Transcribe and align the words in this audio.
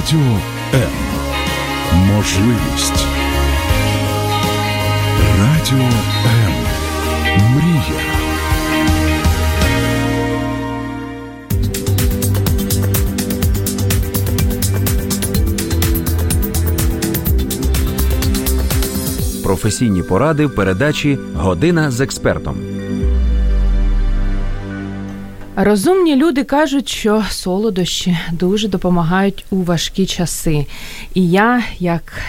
Радіо 0.00 0.20
М. 0.74 0.90
Можливість. 1.94 3.06
Радіо 5.38 5.86
М. 6.26 6.52
Мрія. 7.54 8.00
Професійні 19.44 20.02
поради 20.02 20.46
в 20.46 20.54
передачі 20.54 21.18
Година 21.34 21.90
з 21.90 22.00
експертом. 22.00 22.69
Розумні 25.56 26.16
люди 26.16 26.44
кажуть, 26.44 26.88
що 26.88 27.24
солодощі 27.30 28.18
дуже 28.32 28.68
допомагають 28.68 29.44
у 29.50 29.62
важкі 29.62 30.06
часи. 30.06 30.66
І 31.14 31.30
я, 31.30 31.62
як 31.78 32.22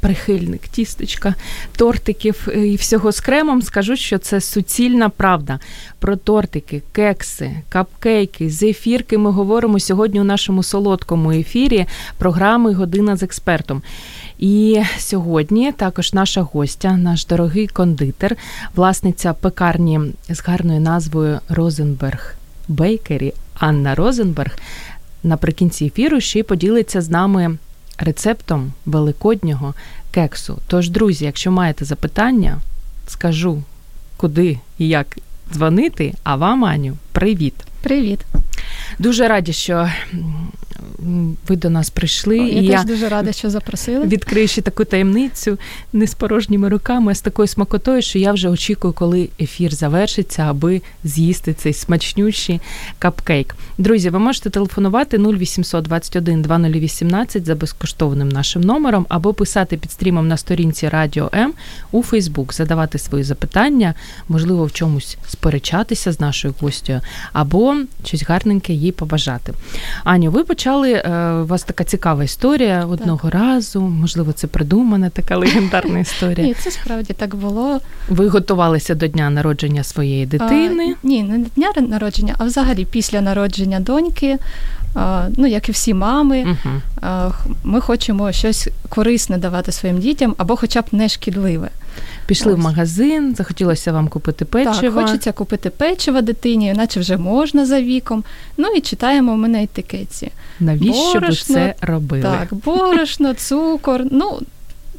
прихильник 0.00 0.68
тістечка, 0.68 1.34
тортиків 1.76 2.48
і 2.56 2.76
всього 2.76 3.12
з 3.12 3.20
кремом, 3.20 3.62
скажу, 3.62 3.96
що 3.96 4.18
це 4.18 4.40
суцільна 4.40 5.08
правда. 5.08 5.58
Про 5.98 6.16
тортики, 6.16 6.82
кекси, 6.92 7.50
капкейки, 7.68 8.50
зефірки 8.50 9.18
ми 9.18 9.30
говоримо 9.30 9.80
сьогодні 9.80 10.20
у 10.20 10.24
нашому 10.24 10.62
солодкому 10.62 11.32
ефірі 11.32 11.86
програми 12.18 12.72
Година 12.72 13.16
з 13.16 13.22
експертом. 13.22 13.82
І 14.38 14.82
сьогодні 14.98 15.72
також 15.72 16.12
наша 16.12 16.42
гостя, 16.42 16.96
наш 16.96 17.26
дорогий 17.26 17.66
кондитер, 17.66 18.36
власниця 18.74 19.32
пекарні 19.32 20.00
з 20.28 20.40
гарною 20.40 20.80
назвою 20.80 21.40
Розенберг 21.48 22.36
Бейкері 22.68 23.32
Анна 23.54 23.94
Розенберг 23.94 24.58
наприкінці 25.22 25.84
ефіру 25.84 26.20
ще 26.20 26.38
й 26.38 26.42
поділиться 26.42 27.00
з 27.00 27.10
нами 27.10 27.58
рецептом 27.98 28.72
великоднього 28.86 29.74
кексу. 30.10 30.58
Тож, 30.66 30.90
друзі, 30.90 31.24
якщо 31.24 31.52
маєте 31.52 31.84
запитання, 31.84 32.58
скажу, 33.06 33.62
куди 34.16 34.58
і 34.78 34.88
як 34.88 35.18
дзвонити. 35.52 36.14
А 36.22 36.36
вам, 36.36 36.64
Аню, 36.64 36.96
привіт! 37.12 37.54
Привіт! 37.82 38.20
Дуже 38.98 39.28
раді, 39.28 39.52
що 39.52 39.90
ви 41.48 41.56
до 41.56 41.70
нас 41.70 41.90
прийшли. 41.90 42.40
О, 42.40 42.42
я 42.42 42.48
і 42.48 42.66
теж 42.66 42.70
я 42.70 42.84
дуже 42.84 43.08
рада, 43.08 43.32
що 43.32 43.50
запросили. 43.50 44.06
Відкрию 44.06 44.48
ще 44.48 44.62
таку 44.62 44.84
таємницю 44.84 45.58
не 45.92 46.06
з 46.06 46.14
порожніми 46.14 46.68
руками, 46.68 47.12
а 47.12 47.14
з 47.14 47.20
такою 47.20 47.48
смакотою, 47.48 48.02
що 48.02 48.18
я 48.18 48.32
вже 48.32 48.48
очікую, 48.48 48.92
коли 48.92 49.28
ефір 49.40 49.74
завершиться, 49.74 50.42
аби 50.42 50.82
з'їсти 51.04 51.54
цей 51.54 51.72
смачнющий 51.72 52.60
капкейк. 52.98 53.56
Друзі, 53.78 54.10
ви 54.10 54.18
можете 54.18 54.50
телефонувати 54.50 55.18
0800 55.18 55.84
21 55.84 56.42
2018 56.42 57.46
за 57.46 57.54
безкоштовним 57.54 58.28
нашим 58.28 58.62
номером, 58.62 59.06
або 59.08 59.34
писати 59.34 59.76
під 59.76 59.92
стрімом 59.92 60.28
на 60.28 60.36
сторінці 60.36 60.88
Радіо 60.88 61.30
М 61.34 61.52
у 61.92 62.02
Фейсбук, 62.02 62.54
задавати 62.54 62.98
свої 62.98 63.24
запитання, 63.24 63.94
можливо, 64.28 64.64
в 64.64 64.72
чомусь 64.72 65.16
сперечатися 65.28 66.12
з 66.12 66.20
нашою 66.20 66.54
гостю, 66.60 67.00
або 67.32 67.76
щось 68.04 68.22
гарненьке 68.22 68.72
їй 68.72 68.92
побажати. 68.92 69.52
Аню, 70.04 70.30
ви 70.30 70.44
почали. 70.44 70.63
Е, 70.66 71.32
у 71.42 71.46
вас 71.46 71.62
така 71.62 71.84
цікава 71.84 72.24
історія 72.24 72.84
одного 72.84 73.30
так. 73.30 73.40
разу. 73.40 73.80
Можливо, 73.80 74.32
це 74.32 74.46
придумана 74.46 75.10
така 75.10 75.36
легендарна 75.44 75.98
історія. 75.98 76.46
Ні, 76.46 76.54
це 76.54 76.70
справді 76.70 77.12
так 77.12 77.34
було. 77.34 77.80
Ви 78.08 78.28
готувалися 78.28 78.94
до 78.94 79.06
дня 79.06 79.30
народження 79.30 79.84
своєї 79.84 80.26
дитини? 80.26 80.96
А, 81.04 81.06
ні, 81.06 81.22
не 81.22 81.38
до 81.38 81.48
дня 81.56 81.72
народження, 81.88 82.34
а 82.38 82.44
взагалі 82.44 82.84
після 82.84 83.20
народження 83.20 83.80
доньки. 83.80 84.38
Ну, 85.36 85.46
як 85.46 85.68
і 85.68 85.72
всі 85.72 85.94
мами, 85.94 86.56
uh-huh. 87.02 87.32
ми 87.64 87.80
хочемо 87.80 88.32
щось 88.32 88.68
корисне 88.88 89.38
давати 89.38 89.72
своїм 89.72 89.98
дітям 89.98 90.34
або, 90.38 90.56
хоча 90.56 90.80
б 90.80 90.84
не 90.92 91.08
шкідливе. 91.08 91.68
Пішли 92.26 92.52
Ось. 92.52 92.58
в 92.58 92.62
магазин, 92.62 93.34
захотілося 93.34 93.92
вам 93.92 94.08
купити 94.08 94.44
печиво. 94.44 94.80
Так, 94.80 94.92
хочеться 94.92 95.32
купити 95.32 95.70
печиво 95.70 96.20
дитині, 96.20 96.72
наче 96.72 97.00
вже 97.00 97.16
можна 97.16 97.66
за 97.66 97.80
віком. 97.80 98.24
Ну 98.56 98.68
і 98.68 98.80
читаємо 98.80 99.36
ми 99.36 99.48
на 99.48 99.62
етикетці. 99.62 100.30
Навіщо 100.60 101.14
борошно, 101.14 101.54
ви 101.54 101.54
це 101.54 101.74
робили? 101.80 102.22
Так, 102.22 102.54
борошно, 102.54 103.34
цукор. 103.34 104.02
Ну, 104.10 104.40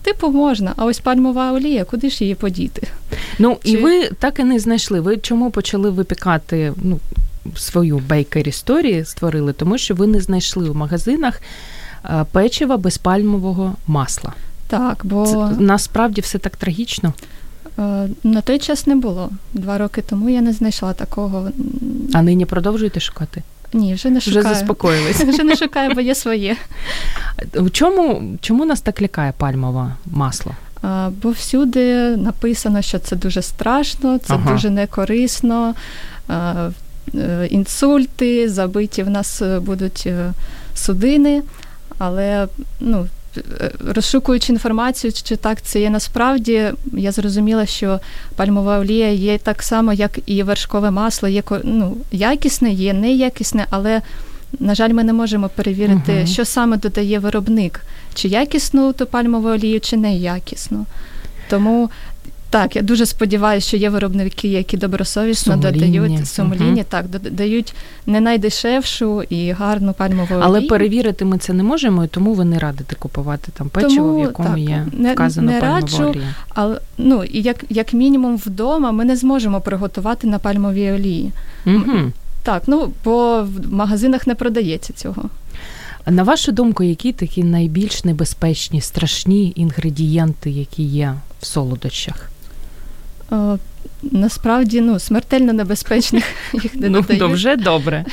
типу, 0.01 0.29
можна, 0.29 0.73
а 0.77 0.85
ось 0.85 0.99
пальмова 0.99 1.51
олія, 1.51 1.83
куди 1.83 2.09
ж 2.09 2.23
її 2.23 2.35
подіти? 2.35 2.87
Ну, 3.39 3.57
Чи... 3.63 3.69
і 3.69 3.77
ви 3.77 4.07
так 4.07 4.39
і 4.39 4.43
не 4.43 4.59
знайшли. 4.59 4.99
Ви 4.99 5.17
чому 5.17 5.51
почали 5.51 5.89
випікати 5.89 6.73
ну, 6.83 6.99
свою 7.55 7.97
бейкер 7.97 8.47
історії 8.47 9.05
створили? 9.05 9.53
Тому 9.53 9.77
що 9.77 9.95
ви 9.95 10.07
не 10.07 10.21
знайшли 10.21 10.69
в 10.69 10.75
магазинах 10.75 11.41
е, 12.05 12.25
печива 12.31 12.77
без 12.77 12.97
пальмового 12.97 13.75
масла. 13.87 14.33
Так, 14.67 15.01
бо 15.03 15.27
Це, 15.27 15.61
насправді 15.61 16.21
все 16.21 16.37
так 16.37 16.55
трагічно. 16.55 17.13
Е, 17.79 18.09
на 18.23 18.41
той 18.41 18.59
час 18.59 18.87
не 18.87 18.95
було. 18.95 19.29
Два 19.53 19.77
роки 19.77 20.01
тому 20.01 20.29
я 20.29 20.41
не 20.41 20.53
знайшла 20.53 20.93
такого. 20.93 21.49
А 22.13 22.21
нині 22.21 22.45
продовжуєте 22.45 22.99
шукати? 22.99 23.43
Ні, 23.73 23.93
вже 23.93 24.09
не 24.09 24.21
шукаю. 24.21 24.45
Вже 24.45 24.53
заспокоїлися. 24.53 25.25
Вже 25.29 25.43
не 25.43 25.55
шукаю, 25.55 25.91
бо 25.95 26.01
є 26.01 26.15
своє. 26.15 26.55
Чому 27.71 28.37
чому 28.41 28.65
нас 28.65 28.81
так 28.81 29.01
лякає 29.01 29.33
пальмове 29.37 29.95
масло? 30.05 30.51
А, 30.81 31.09
Бо 31.21 31.29
всюди 31.29 32.17
написано, 32.17 32.81
що 32.81 32.99
це 32.99 33.15
дуже 33.15 33.41
страшно, 33.41 34.17
це 34.17 34.33
ага. 34.33 34.51
дуже 34.51 34.69
некорисно, 34.69 35.73
а, 36.27 36.69
е, 37.15 37.47
інсульти, 37.51 38.49
забиті 38.49 39.03
в 39.03 39.09
нас 39.09 39.41
будуть 39.61 40.03
е, 40.05 40.33
судини, 40.75 41.43
але 41.97 42.47
ну, 42.79 43.07
розшукуючи 43.87 44.53
інформацію, 44.53 45.13
чи 45.13 45.35
так 45.35 45.61
це 45.61 45.81
є 45.81 45.89
насправді, 45.89 46.71
я 46.93 47.11
зрозуміла, 47.11 47.65
що 47.65 47.99
пальмова 48.35 48.79
олія 48.79 49.09
є 49.09 49.37
так 49.37 49.63
само, 49.63 49.93
як 49.93 50.19
і 50.25 50.43
вершкове 50.43 50.91
масло, 50.91 51.29
є 51.29 51.43
ну, 51.63 51.97
якісне, 52.11 52.71
є 52.71 52.93
неякісне, 52.93 53.65
але. 53.69 54.01
На 54.59 54.75
жаль, 54.75 54.89
ми 54.89 55.03
не 55.03 55.13
можемо 55.13 55.49
перевірити, 55.49 56.11
uh-huh. 56.11 56.27
що 56.27 56.45
саме 56.45 56.77
додає 56.77 57.19
виробник, 57.19 57.81
чи 58.13 58.27
якісну 58.27 58.93
ту 58.93 59.05
пальмову 59.05 59.49
олію, 59.49 59.79
чи 59.79 59.97
неякісну. 59.97 60.85
Тому 61.49 61.89
так, 62.55 62.75
я 62.75 62.81
дуже 62.81 63.05
сподіваюся, 63.05 63.67
що 63.67 63.77
є 63.77 63.89
виробники, 63.89 64.47
які 64.47 64.77
добросовісно 64.77 65.53
сумління. 65.53 65.71
додають 65.71 66.27
сумління, 66.27 66.81
uh 66.81 66.85
так, 66.89 67.09
додають 67.09 67.73
не 68.05 68.21
найдешевшу 68.21 69.23
і 69.23 69.51
гарну 69.51 69.93
пальмову 69.93 70.27
олію. 70.35 70.41
Але 70.43 70.61
перевірити 70.61 71.25
ми 71.25 71.37
це 71.37 71.53
не 71.53 71.63
можемо, 71.63 72.03
і 72.03 72.07
тому 72.07 72.33
ви 72.33 72.45
не 72.45 72.59
радите 72.59 72.95
купувати 72.95 73.51
там 73.57 73.69
печиво, 73.69 73.95
тому, 73.95 74.15
в 74.15 74.19
якому 74.19 74.49
так, 74.49 74.57
є 74.57 74.85
вказано 75.13 75.51
не, 75.51 75.53
не 75.53 75.61
пальмова 75.61 76.09
олія. 76.09 76.35
Але 76.49 76.79
ну 76.97 77.23
і 77.23 77.41
як 77.41 77.65
як 77.69 77.93
мінімум 77.93 78.37
вдома 78.37 78.91
ми 78.91 79.05
не 79.05 79.15
зможемо 79.15 79.61
приготувати 79.61 80.27
на 80.27 80.39
пальмовій 80.39 80.91
олії. 80.91 81.31
uh 81.65 82.11
Так, 82.43 82.63
ну 82.67 82.93
бо 83.05 83.43
в 83.43 83.73
магазинах 83.73 84.27
не 84.27 84.35
продається 84.35 84.93
цього. 84.93 85.29
На 86.07 86.23
вашу 86.23 86.51
думку, 86.51 86.83
які 86.83 87.11
такі 87.13 87.43
найбільш 87.43 88.03
небезпечні, 88.03 88.81
страшні 88.81 89.53
інгредієнти, 89.55 90.49
які 90.49 90.83
є 90.83 91.13
в 91.41 91.45
солодощах? 91.45 92.29
О, 93.31 93.57
насправді 94.03 94.81
ну, 94.81 94.99
смертельно 94.99 95.53
небезпечних 95.53 96.23
їх 96.53 96.75
не 96.75 96.89
ну, 96.89 97.01
додають. 97.01 97.21
Ну, 97.21 97.29
вже 97.29 97.55
добре. 97.55 98.05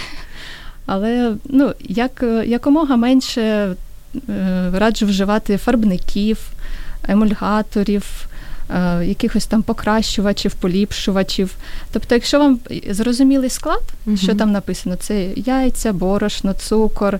Але 0.86 1.34
ну, 1.44 1.72
як, 1.80 2.24
якомога 2.46 2.96
менше 2.96 3.74
е, 4.28 4.70
раджу 4.74 5.06
вживати 5.06 5.56
фарбників, 5.56 6.38
емульгаторів, 7.08 8.04
е, 8.70 9.04
якихось 9.04 9.46
там 9.46 9.62
покращувачів, 9.62 10.54
поліпшувачів. 10.54 11.54
Тобто, 11.92 12.14
якщо 12.14 12.38
вам 12.38 12.60
зрозумілий 12.90 13.50
склад, 13.50 13.82
угу. 14.06 14.16
що 14.16 14.34
там 14.34 14.52
написано, 14.52 14.96
це 14.96 15.28
яйця, 15.36 15.92
борошно, 15.92 16.52
цукор. 16.52 17.18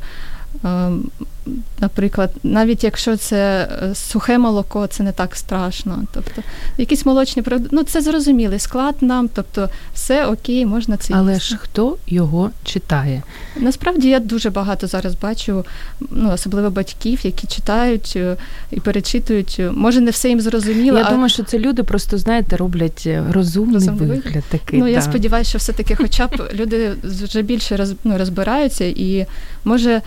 Наприклад, 1.81 2.31
навіть 2.43 2.85
якщо 2.85 3.17
це 3.17 3.69
е, 3.83 3.95
сухе 3.95 4.39
молоко, 4.39 4.87
це 4.87 5.03
не 5.03 5.13
так 5.13 5.37
страшно. 5.37 6.03
Тобто, 6.13 6.43
якісь 6.79 7.07
молочні 7.07 7.43
продукти, 7.43 7.77
ну 7.77 7.83
це 7.83 8.01
зрозумілий 8.01 8.59
склад 8.59 8.95
нам, 9.01 9.29
тобто 9.35 9.69
все 9.95 10.27
окей, 10.27 10.67
можна 10.67 10.97
це. 10.97 11.15
Але 11.15 11.33
їсти. 11.35 11.49
ж 11.49 11.57
хто 11.57 11.97
його 12.07 12.51
читає? 12.65 13.23
Насправді 13.57 14.09
я 14.09 14.21
дуже 14.21 14.51
багато 14.51 14.87
зараз 14.87 15.15
бачу, 15.15 15.65
ну 16.11 16.33
особливо 16.33 16.71
батьків, 16.71 17.21
які 17.23 17.47
читають 17.47 18.13
е, 18.17 18.37
і 18.71 18.81
перечитують. 18.81 19.61
Може, 19.73 20.01
не 20.01 20.11
все 20.11 20.29
їм 20.29 20.41
зрозуміло. 20.41 20.99
Я 20.99 21.05
а... 21.05 21.11
думаю, 21.11 21.29
що 21.29 21.43
це 21.43 21.59
люди 21.59 21.83
просто 21.83 22.19
знаєте, 22.19 22.57
роблять 22.57 23.03
е, 23.07 23.25
розумний, 23.31 23.75
розумний 23.75 24.09
вигляд. 24.09 24.45
такий. 24.49 24.79
Ну 24.79 24.85
да. 24.85 24.91
я 24.91 25.03
сподіваюся, 25.03 25.49
що 25.51 25.59
все 25.59 25.73
таки, 25.73 25.95
хоча 25.95 26.27
б 26.27 26.51
люди 26.55 26.93
вже 27.05 27.43
більше 27.43 27.77
роз, 27.77 27.95
ну, 28.05 28.19
розбираються 28.19 28.85
і 28.85 29.27
може 29.65 30.03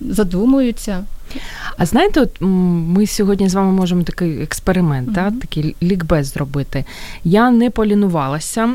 задумуються. 0.00 1.04
А 1.76 1.86
знаєте, 1.86 2.20
от 2.20 2.30
ми 2.40 3.06
сьогодні 3.06 3.48
з 3.48 3.54
вами 3.54 3.72
можемо 3.72 4.02
такий 4.02 4.42
експеримент, 4.42 5.08
mm-hmm. 5.08 5.14
та, 5.14 5.30
такий 5.30 5.76
лікбез 5.82 6.32
зробити. 6.32 6.84
Я 7.24 7.50
не 7.50 7.70
полінувалася, 7.70 8.68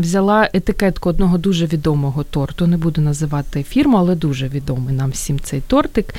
взяла 0.00 0.48
етикетку 0.52 1.08
одного 1.08 1.38
дуже 1.38 1.66
відомого 1.66 2.24
торту, 2.24 2.66
не 2.66 2.76
буду 2.76 3.00
називати 3.00 3.62
фірму, 3.62 3.96
але 3.96 4.14
дуже 4.14 4.48
відомий 4.48 4.94
нам 4.94 5.10
всім 5.10 5.40
цей 5.40 5.60
тортик. 5.60 6.14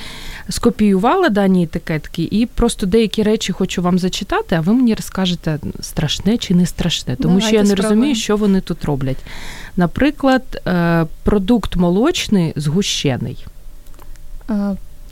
Скопіювала 0.49 1.29
дані 1.29 1.63
етикетки 1.63 2.27
і 2.31 2.45
просто 2.45 2.85
деякі 2.85 3.23
речі 3.23 3.51
хочу 3.53 3.81
вам 3.81 3.99
зачитати, 3.99 4.55
а 4.55 4.61
ви 4.61 4.73
мені 4.73 4.94
розкажете, 4.95 5.59
страшне 5.81 6.38
чи 6.38 6.55
не 6.55 6.65
страшне, 6.65 7.15
тому 7.15 7.27
Давайте 7.27 7.47
що 7.47 7.55
я 7.55 7.61
не 7.61 7.67
спробуємо. 7.67 7.95
розумію, 7.95 8.15
що 8.15 8.38
вони 8.38 8.61
тут 8.61 8.85
роблять. 8.85 9.17
Наприклад, 9.77 10.61
е, 10.67 11.05
продукт 11.23 11.75
молочний 11.75 12.53
згущений. 12.55 13.45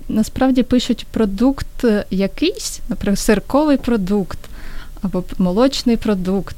Насправді 0.10 0.64
пишуть 0.64 1.08
продукт 1.12 1.84
е, 1.84 2.06
якийсь, 2.12 2.80
наприклад, 2.90 3.20
сирковий 3.20 3.78
продукт, 3.78 4.40
або 5.02 5.24
молочний 5.38 5.98
продукт, 5.98 6.56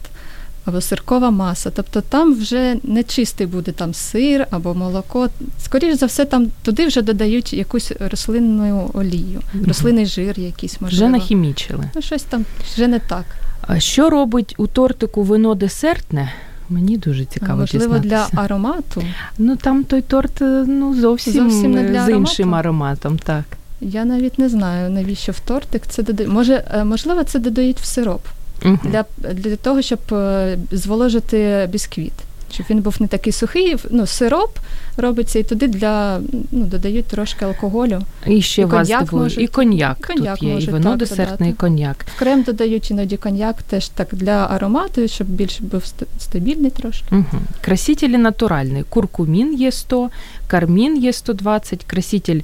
або 0.65 0.81
сиркова 0.81 1.31
маса. 1.31 1.71
Тобто 1.71 2.01
там 2.01 2.35
вже 2.35 2.75
не 2.83 3.03
чистий 3.03 3.47
буде 3.47 3.71
там 3.71 3.93
сир 3.93 4.47
або 4.51 4.73
молоко. 4.73 5.29
Скоріше 5.63 5.95
за 5.95 6.05
все, 6.05 6.25
там 6.25 6.47
туди 6.63 6.87
вже 6.87 7.01
додають 7.01 7.53
якусь 7.53 7.91
рослинну 7.99 8.91
олію, 8.93 9.41
рослинний 9.67 10.05
жир 10.05 10.39
якийсь 10.39 10.81
можливо. 10.81 11.05
Вже 11.05 11.17
нахімічили. 11.17 11.89
Ну, 11.95 12.01
щось 12.01 12.23
там 12.23 12.45
вже 12.73 12.87
не 12.87 12.99
так. 12.99 13.25
А 13.61 13.79
що 13.79 14.09
робить 14.09 14.55
у 14.57 14.67
тортику 14.67 15.23
вино 15.23 15.55
десертне? 15.55 16.33
Мені 16.69 16.97
дуже 16.97 17.25
цікаво. 17.25 17.59
Можливо, 17.59 17.99
дізнатися. 17.99 18.29
для 18.33 18.41
аромату. 18.41 19.03
Ну 19.37 19.55
там 19.55 19.83
той 19.83 20.01
торт 20.01 20.41
е, 20.41 20.65
ну 20.67 20.95
зовсім, 20.95 21.33
зовсім 21.33 21.71
не 21.71 21.83
для 21.83 22.05
з 22.05 22.09
іншим 22.09 22.55
ароматом, 22.55 23.17
так. 23.17 23.43
Я 23.81 24.05
навіть 24.05 24.39
не 24.39 24.49
знаю, 24.49 24.89
навіщо 24.89 25.31
в 25.31 25.39
тортик 25.39 25.87
це 25.87 26.03
додають. 26.03 26.33
Може, 26.33 26.63
е, 26.73 26.83
можливо, 26.83 27.23
це 27.23 27.39
додають 27.39 27.79
в 27.79 27.85
сироп 27.85 28.21
угу. 28.65 28.79
для 28.83 29.05
для 29.33 29.55
того, 29.55 29.81
щоб 29.81 29.99
е, 30.11 30.57
зволожити 30.71 31.69
бісквіт. 31.71 32.13
Щоб 32.51 32.65
він 32.69 32.81
був 32.81 32.95
не 32.99 33.07
такий 33.07 33.33
сухий, 33.33 33.75
ну, 33.89 34.05
сироп 34.05 34.57
робиться, 34.97 35.39
і 35.39 35.43
туди 35.43 35.67
для 35.67 36.19
ну, 36.51 36.65
додають 36.65 37.05
трошки 37.05 37.45
алкоголю. 37.45 38.01
І 38.27 38.41
ще 38.41 38.61
і 38.61 38.65
вас 38.65 38.87
коньяк 38.87 39.13
можуть, 39.13 39.39
і 39.43 39.47
коньяк, 39.47 40.07
коньяк 40.07 40.39
тут 40.39 40.49
є, 40.49 40.57
і 40.57 40.69
вино 40.69 40.95
десертне, 40.95 41.49
і 41.49 41.53
коньяк. 41.53 42.05
В 42.15 42.19
крем 42.19 42.43
додають 42.43 42.91
іноді 42.91 43.17
коньяк 43.17 43.61
теж 43.61 43.87
так 43.87 44.07
для 44.11 44.47
аромату, 44.51 45.07
щоб 45.07 45.27
більше 45.27 45.63
був 45.63 45.83
стабільний 46.19 46.71
трошки. 46.71 47.05
Угу. 47.11 47.41
Красителі 47.61 48.17
натуральні. 48.17 48.83
Куркумін 48.89 49.53
є 49.53 49.71
100, 49.71 50.09
кармін 50.47 51.03
є 51.03 51.13
120, 51.13 51.83
краситель 51.83 52.41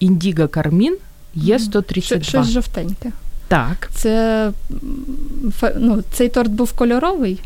індіго 0.00 0.48
кармін 0.48 0.96
є 1.34 1.58
132. 1.58 2.24
Щось 2.24 2.50
жовтеньке. 2.52 3.12
Так. 3.48 3.90
Це 3.94 4.50
ну, 5.76 6.02
цей 6.12 6.28
торт 6.28 6.50
був 6.50 6.72
кольоровий. 6.72 7.40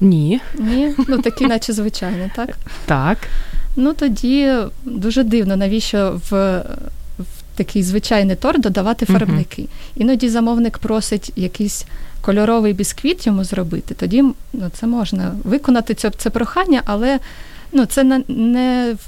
Ні. 0.00 0.40
Ні, 0.58 0.94
ну 1.08 1.18
такий, 1.18 1.46
наче 1.46 1.72
звичайний, 1.72 2.30
так? 2.36 2.58
Так. 2.86 3.18
Ну 3.76 3.92
тоді 3.92 4.52
дуже 4.84 5.24
дивно, 5.24 5.56
навіщо 5.56 6.20
в 6.30 6.62
такий 7.54 7.82
звичайний 7.82 8.36
торт 8.36 8.60
додавати 8.60 9.06
фарбники. 9.06 9.62
uh 9.62 9.68
Іноді 9.96 10.28
замовник 10.28 10.78
просить 10.78 11.32
якийсь 11.36 11.86
кольоровий 12.20 12.72
бісквіт 12.72 13.26
йому 13.26 13.44
зробити, 13.44 13.94
тоді 13.94 14.22
ну, 14.52 14.70
це 14.72 14.86
можна 14.86 15.34
виконати 15.44 15.94
це 15.94 16.10
це 16.10 16.30
прохання, 16.30 16.82
але 16.86 17.18
ну, 17.72 17.86
це 17.86 18.04
не, 18.04 18.22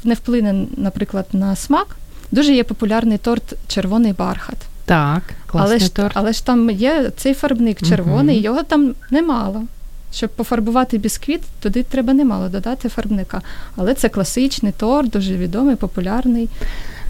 не 0.05 0.15
вплине, 0.15 0.67
наприклад, 0.77 1.27
на 1.33 1.57
смак. 1.57 1.97
Дуже 2.33 2.55
є 2.55 2.65
популярний 2.65 3.19
торт 3.19 3.55
червоний 3.69 4.13
бархат. 4.13 4.57
Так, 4.85 5.23
класний 5.47 5.71
але 5.71 5.79
ж, 5.79 5.95
торт. 5.95 6.13
Але 6.15 6.33
ж 6.33 6.47
там 6.47 6.71
є 6.71 7.11
цей 7.17 7.35
фарбник 7.35 7.83
червоний, 7.83 8.39
uh 8.39 8.43
його 8.43 8.63
там 8.63 8.95
немало. 9.11 9.63
Щоб 10.12 10.31
пофарбувати 10.31 10.99
бісквіт, 10.99 11.41
туди 11.61 11.83
треба 11.83 12.12
немало 12.12 12.49
додати 12.49 12.89
фарбника. 12.89 13.43
Але 13.77 13.95
це 13.95 14.09
класичний 14.09 14.73
торт, 14.73 15.11
дуже 15.11 15.37
відомий, 15.37 15.77
популярний. 15.77 16.49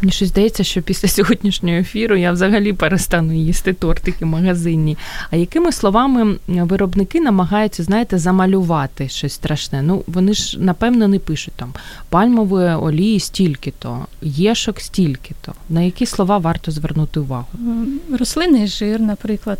Мені 0.02 0.12
щось 0.12 0.28
здається, 0.28 0.64
що 0.64 0.82
після 0.82 1.08
сьогоднішнього 1.18 1.76
ефіру 1.76 2.16
я 2.16 2.32
взагалі 2.32 2.72
перестану 2.72 3.32
їсти 3.32 3.72
тортики 3.72 4.24
магазинні. 4.24 4.98
А 5.30 5.36
якими 5.36 5.72
словами 5.72 6.36
виробники 6.48 7.20
намагаються, 7.20 7.82
знаєте, 7.82 8.18
замалювати 8.18 9.08
щось 9.08 9.32
страшне? 9.32 9.82
Ну, 9.82 10.04
вони 10.06 10.34
ж, 10.34 10.60
напевно, 10.60 11.08
не 11.08 11.18
пишуть 11.18 11.54
там 11.56 11.72
пальмової 12.08 12.74
олії 12.74 13.20
стільки-то, 13.20 14.06
єшок 14.22 14.80
стільки-то. 14.80 15.52
На 15.68 15.82
які 15.82 16.06
слова 16.06 16.38
варто 16.38 16.70
звернути 16.70 17.20
увагу? 17.20 17.46
Рослинний 18.18 18.66
жир, 18.66 19.00
наприклад. 19.00 19.58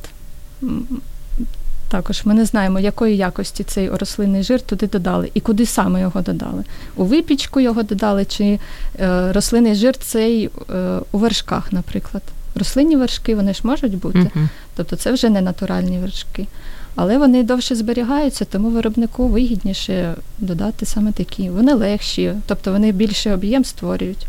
Також 1.91 2.23
ми 2.25 2.35
не 2.35 2.45
знаємо, 2.45 2.81
якої 2.81 3.17
якості 3.17 3.65
цей 3.65 3.91
рослинний 3.91 4.43
жир 4.43 4.61
туди 4.61 4.87
додали 4.87 5.31
і 5.35 5.41
куди 5.41 5.67
саме 5.67 6.01
його 6.01 6.21
додали. 6.21 6.65
У 6.97 7.05
випічку 7.05 7.61
його 7.61 7.83
додали, 7.83 8.25
чи 8.25 8.59
е, 9.01 9.33
рослинний 9.33 9.75
жир 9.75 9.97
цей 9.97 10.51
е, 10.71 10.99
у 11.13 11.19
вершках, 11.19 11.73
наприклад. 11.73 12.23
Рослинні 12.55 12.97
вершки 12.97 13.35
вони 13.35 13.55
ж 13.55 13.61
можуть 13.63 13.99
бути, 13.99 14.19
uh-huh. 14.19 14.49
тобто 14.77 14.97
це 14.97 15.13
вже 15.13 15.29
не 15.29 15.41
натуральні 15.41 15.99
вершки. 15.99 16.47
Але 16.95 17.19
вони 17.19 17.43
довше 17.43 17.75
зберігаються, 17.75 18.45
тому 18.45 18.71
виробнику 18.71 19.29
вигідніше 19.29 20.15
додати 20.39 20.87
саме 20.87 21.13
такі. 21.13 21.51
Вони 21.51 21.75
легші, 21.75 22.33
тобто 22.47 22.73
вони 22.73 22.93
більше 22.93 23.35
об'єм 23.35 23.65
створюють. 23.65 24.27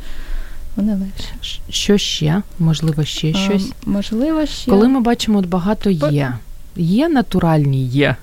Вони 0.76 0.92
легші. 0.92 1.60
Що 1.70 1.98
ще? 1.98 2.42
Можливо, 2.60 3.04
ще 3.04 3.34
щось? 3.34 3.72
А, 3.86 3.90
можливо, 3.90 4.46
ще. 4.46 4.72
Коли 4.72 4.88
ми 4.88 5.02
бачимо, 5.02 5.40
от 5.40 5.46
багато 5.46 5.90
є. 5.90 6.34
Є 6.76 7.10
натуральні 7.10 7.86
є. 7.86 8.16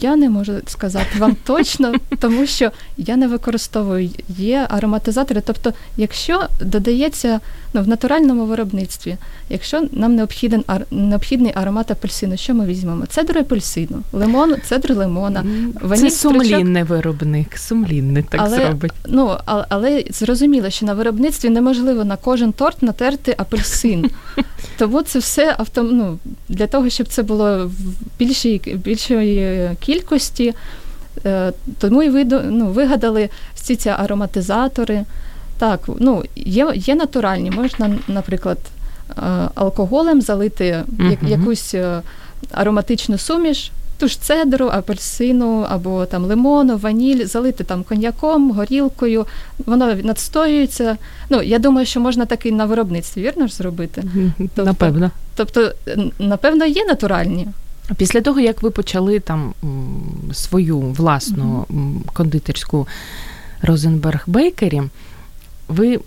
Я 0.00 0.16
не 0.16 0.30
можу 0.30 0.52
сказати 0.66 1.18
вам 1.18 1.36
точно, 1.44 1.94
тому 2.18 2.46
що 2.46 2.70
я 2.96 3.16
не 3.16 3.28
використовую 3.28 4.10
є 4.28 4.66
ароматизатори. 4.70 5.42
Тобто, 5.46 5.72
якщо 5.96 6.42
додається 6.60 7.40
ну, 7.74 7.82
в 7.82 7.88
натуральному 7.88 8.46
виробництві, 8.46 9.16
якщо 9.48 9.88
нам 9.92 10.14
необхіден 10.14 10.64
необхідний 10.90 11.52
аромат 11.54 11.90
апельсину, 11.90 12.36
що 12.36 12.54
ми 12.54 12.66
візьмемо? 12.66 13.06
Цедр 13.06 13.38
апельсину, 13.38 14.02
лимон, 14.12 14.56
цедр 14.64 14.94
лимона, 14.94 15.44
ваніль, 15.80 16.02
Це 16.02 16.10
сумлінний 16.10 16.82
виробник, 16.82 17.58
сумлінний 17.58 18.22
так 18.22 18.40
але, 18.44 18.56
зробить. 18.56 18.92
Ну, 19.06 19.36
але, 19.44 19.66
але 19.68 20.04
зрозуміло, 20.10 20.70
що 20.70 20.86
на 20.86 20.94
виробництві 20.94 21.48
неможливо 21.48 22.04
на 22.04 22.16
кожен 22.16 22.52
торт 22.52 22.82
натерти 22.82 23.34
апельсин. 23.38 24.10
Тому 24.78 25.02
це 25.02 25.18
все 25.18 25.54
авто, 25.58 25.82
ну, 25.82 26.18
для 26.48 26.66
того, 26.66 26.90
щоб 26.90 27.08
це 27.08 27.22
було 27.22 27.66
в 27.66 27.72
більшій 28.18 28.60
більшої 28.84 29.70
кількості. 29.80 30.54
Е, 31.26 31.52
тому 31.78 32.02
і 32.02 32.24
ну, 32.44 32.66
вигадали 32.66 33.28
всі 33.54 33.76
ці 33.76 33.88
ароматизатори. 33.88 35.04
Так, 35.58 35.80
ну, 35.98 36.22
є 36.36 36.72
є 36.74 36.94
натуральні, 36.94 37.50
можна, 37.50 37.96
наприклад, 38.08 38.58
е, 39.10 39.22
алкоголем 39.54 40.22
залити 40.22 40.84
uh 40.98 41.28
якусь 41.28 41.74
е, 41.74 42.02
ароматичну 42.50 43.18
суміш, 43.18 43.70
ту 43.98 44.08
ж 44.08 44.20
цедру, 44.20 44.66
апельсину 44.66 45.66
або 45.68 46.06
там 46.06 46.24
лимону, 46.24 46.76
ваніль, 46.76 47.26
залити 47.26 47.64
там 47.64 47.82
коньяком, 47.82 48.50
горілкою, 48.50 49.26
воно 49.66 49.94
надстоюється. 49.94 50.96
Ну, 51.30 51.42
я 51.42 51.58
думаю, 51.58 51.86
що 51.86 52.00
можна 52.00 52.26
так 52.26 52.46
і 52.46 52.52
на 52.52 52.64
виробництві, 52.64 53.22
вірно 53.22 53.46
ж 53.46 53.54
зробити? 53.54 54.04
Тобто, 54.38 54.64
Напевно. 54.64 55.10
Тобто, 55.36 55.72
напевно, 56.18 56.64
є 56.64 56.84
натуральні. 56.84 57.48
Після 57.96 58.20
того, 58.20 58.40
як 58.40 58.62
ви 58.62 58.70
почали 58.70 59.20
там 59.20 59.54
свою 60.32 60.80
власну 60.80 61.66
кондитерську 62.12 62.88
Розенберг 63.62 64.24
Бейкері, 64.26 64.82
ви 65.68 66.00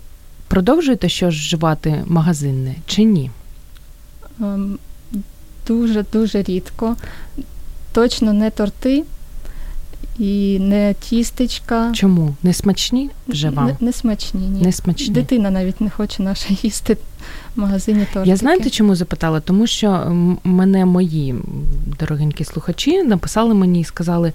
продовжуєте 0.48 1.08
щось 1.08 1.34
вживати 1.34 2.04
магазинне 2.06 2.74
чи 2.86 3.04
ні? 3.04 3.30
Ем, 4.40 4.78
дуже 5.66 6.04
дуже 6.12 6.42
рідко. 6.42 6.96
Точно 7.92 8.32
не 8.32 8.50
торти 8.50 9.04
і 10.18 10.58
не 10.60 10.94
тістечка. 11.00 11.92
Чому? 11.92 12.34
Не 12.42 12.52
смачні 12.52 13.10
вже 13.28 13.50
вам? 13.50 13.66
Не, 13.66 13.76
не 13.80 13.92
смачні, 13.92 14.40
ні. 14.40 14.62
Не 14.62 14.72
смачні. 14.72 15.14
Дитина 15.14 15.50
навіть 15.50 15.80
не 15.80 15.90
хоче 15.90 16.22
наша 16.22 16.48
їсти 16.62 16.96
в 17.56 17.60
магазині 17.60 18.06
тортики. 18.12 18.28
Я 18.28 18.36
знаєте, 18.36 18.70
чому 18.70 18.94
запитала? 18.94 19.40
Тому 19.40 19.66
що 19.66 19.88
мене 20.44 20.84
мої 20.84 21.34
дорогенькі 22.00 22.44
слухачі 22.44 23.02
написали 23.02 23.54
мені 23.54 23.80
і 23.80 23.84
сказали. 23.84 24.32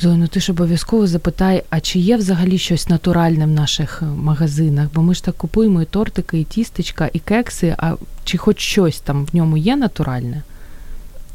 Зоя, 0.00 0.16
ну 0.16 0.26
ти 0.26 0.40
ж 0.40 0.52
обов'язково 0.52 1.06
запитай, 1.06 1.62
а 1.70 1.80
чи 1.80 1.98
є 1.98 2.16
взагалі 2.16 2.58
щось 2.58 2.88
натуральне 2.88 3.46
в 3.46 3.50
наших 3.50 4.02
магазинах? 4.16 4.88
Бо 4.94 5.02
ми 5.02 5.14
ж 5.14 5.24
так 5.24 5.36
купуємо 5.36 5.82
і 5.82 5.84
тортики, 5.84 6.40
і 6.40 6.44
тістечка, 6.44 7.10
і 7.12 7.18
кекси, 7.18 7.74
а 7.78 7.94
чи 8.24 8.38
хоч 8.38 8.60
щось 8.60 9.00
там 9.00 9.24
в 9.24 9.36
ньому 9.36 9.56
є 9.56 9.76
натуральне? 9.76 10.42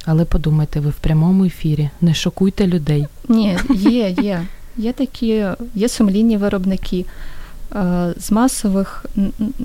Але 0.05 0.25
подумайте, 0.25 0.79
ви 0.79 0.89
в 0.89 0.99
прямому 0.99 1.45
ефірі, 1.45 1.89
не 2.01 2.13
шокуйте 2.13 2.67
людей. 2.67 3.07
Ні, 3.29 3.57
є, 3.69 4.09
є. 4.09 4.45
Є 4.77 4.93
такі, 4.93 5.45
є 5.75 5.89
сумлінні 5.89 6.37
виробники. 6.37 7.05
Е, 7.75 8.13
з 8.17 8.31
масових 8.31 9.05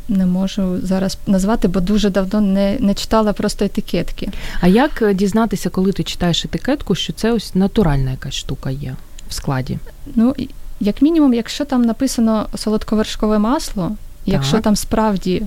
не 0.09 0.27
можу 0.27 0.81
зараз 0.83 1.19
назвати, 1.27 1.69
бо 1.69 1.81
дуже 1.81 2.11
давно 2.11 2.41
не 2.41 2.77
не 2.81 2.95
читала 2.95 3.33
просто 3.33 3.65
етикетки. 3.65 4.29
А 4.61 4.69
як 4.69 5.03
е, 5.03 5.15
дізнатися, 5.15 5.71
коли 5.71 5.93
ти 5.93 6.03
читаєш 6.03 6.45
етикетку, 6.45 6.95
що 6.95 7.13
це 7.13 7.33
ось 7.33 7.55
натуральна 7.55 8.11
якась 8.11 8.35
штука 8.35 8.71
є 8.71 8.97
в 9.29 9.35
складі? 9.35 9.79
Ну, 10.15 10.35
як 10.81 11.03
мінімум, 11.03 11.35
якщо 11.35 11.65
там 11.65 11.83
написано 11.83 12.47
солодковершкове 12.55 13.39
масло, 13.39 13.85
так. 13.85 13.97
якщо 14.25 14.61
там 14.61 14.77
справді 14.77 15.43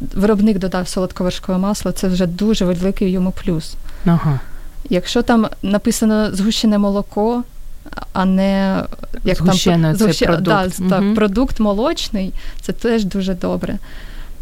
виробник 0.00 0.58
додав 0.58 0.88
солодковершкове 0.88 1.58
масло, 1.58 1.92
це 1.92 2.08
вже 2.08 2.26
дуже 2.26 2.64
великий 2.64 3.10
йому 3.10 3.32
плюс. 3.44 3.74
Ага. 4.06 4.40
Якщо 4.90 5.22
там 5.22 5.48
написано 5.62 6.34
згущене 6.34 6.78
молоко, 6.78 7.42
а 8.12 8.24
не 8.24 8.82
як 9.24 9.36
Згущено 9.36 9.88
там 9.88 9.96
згущ... 9.96 10.22
продукт. 10.22 10.44
Да, 10.44 10.64
угу. 10.78 10.90
так, 10.90 11.14
продукт 11.14 11.60
молочний, 11.60 12.32
це 12.60 12.72
теж 12.72 13.04
дуже 13.04 13.34
добре. 13.34 13.78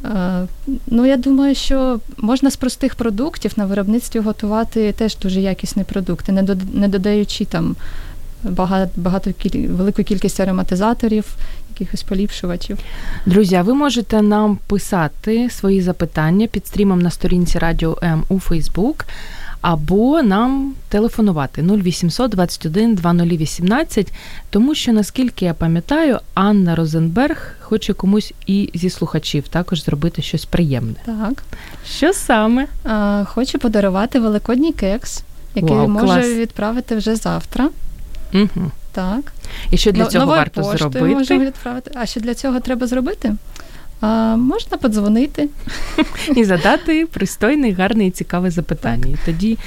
Е, 0.05 0.47
ну, 0.87 1.07
я 1.07 1.17
думаю, 1.17 1.55
що 1.55 2.00
можна 2.17 2.50
з 2.50 2.57
простих 2.57 2.95
продуктів 2.95 3.53
на 3.57 3.67
виробництві 3.67 4.21
готувати 4.21 4.93
теж 4.93 5.17
дуже 5.17 5.41
якісні 5.41 5.85
продукти, 5.85 6.33
не 6.33 6.57
не 6.73 6.88
додаючи 6.88 7.45
там 7.45 7.77
багато, 8.43 8.91
багато 8.97 9.31
велику 9.55 10.03
кількість 10.03 10.41
ароматизаторів, 10.41 11.25
якихось 11.80 12.02
поліпшувачів. 12.02 12.78
Друзі, 13.26 13.54
а 13.54 13.62
ви 13.62 13.75
можете 13.75 14.23
нам 14.23 14.58
писати 14.66 15.50
свої 15.50 15.82
запитання 15.82 16.47
під 16.47 16.66
стрімом 16.66 17.02
на 17.02 17.11
сторінці 17.11 17.58
Радіо 17.58 17.99
М 18.02 18.25
у 18.28 18.38
Фейсбук 18.40 19.04
або 19.61 20.23
нам 20.23 20.75
телефонувати 20.88 21.62
0800 21.62 22.30
21 22.30 22.94
2018, 22.94 24.12
тому 24.50 24.75
що, 24.75 24.92
наскільки 24.92 25.44
я 25.44 25.54
пам'ятаю, 25.54 26.18
Анна 26.35 26.76
Розенберг 26.76 27.54
хоче 27.61 27.92
комусь 27.92 28.32
і 28.47 28.70
зі 28.75 28.90
слухачів 28.90 29.49
також 29.49 29.85
зробити 29.85 30.23
щось 30.23 30.44
приємне. 30.44 30.94
Так. 31.06 31.42
Що 31.87 32.12
саме? 32.12 32.66
А, 32.85 33.25
Хочу 33.28 33.58
подарувати 33.58 34.20
великодній 34.20 34.73
кекс, 34.73 35.23
який 35.54 35.76
Вау, 35.76 35.88
може 35.88 36.06
клас. 36.06 36.26
відправити 36.26 36.97
вже 36.97 37.16
завтра. 37.16 37.70
Угу. 38.35 38.70
Так. 38.99 39.33
І 39.71 39.76
що 39.76 39.93
для 39.93 40.07
цього 40.07 40.25
Новою 40.25 40.38
варто 40.38 40.62
зробити? 40.62 41.05
Можемо 41.05 41.45
відправити. 41.45 41.90
А 41.95 42.07
що 42.07 42.21
для 42.21 42.35
цього 42.35 42.61
треба 42.61 42.87
зробити? 42.87 43.35
А, 44.00 44.37
Можна 44.37 44.76
подзвонити 44.76 45.49
і 46.37 46.45
задати 46.45 47.07
пристойне, 47.07 47.73
гарне 47.73 48.07
і 48.07 48.11
цікаве 48.11 48.50
запитання. 48.50 49.02
Так. 49.02 49.12
І 49.12 49.19
тоді 49.25 49.59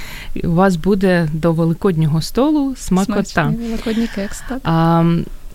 у 0.44 0.50
вас 0.50 0.76
буде 0.76 1.28
до 1.32 1.52
великоднього 1.52 2.22
столу 2.22 2.74
смакота. 2.76 3.24
Смачний 3.24 3.66
великодній 3.66 4.08
кекс, 4.14 4.42
так. 4.48 4.60
А, 4.64 5.04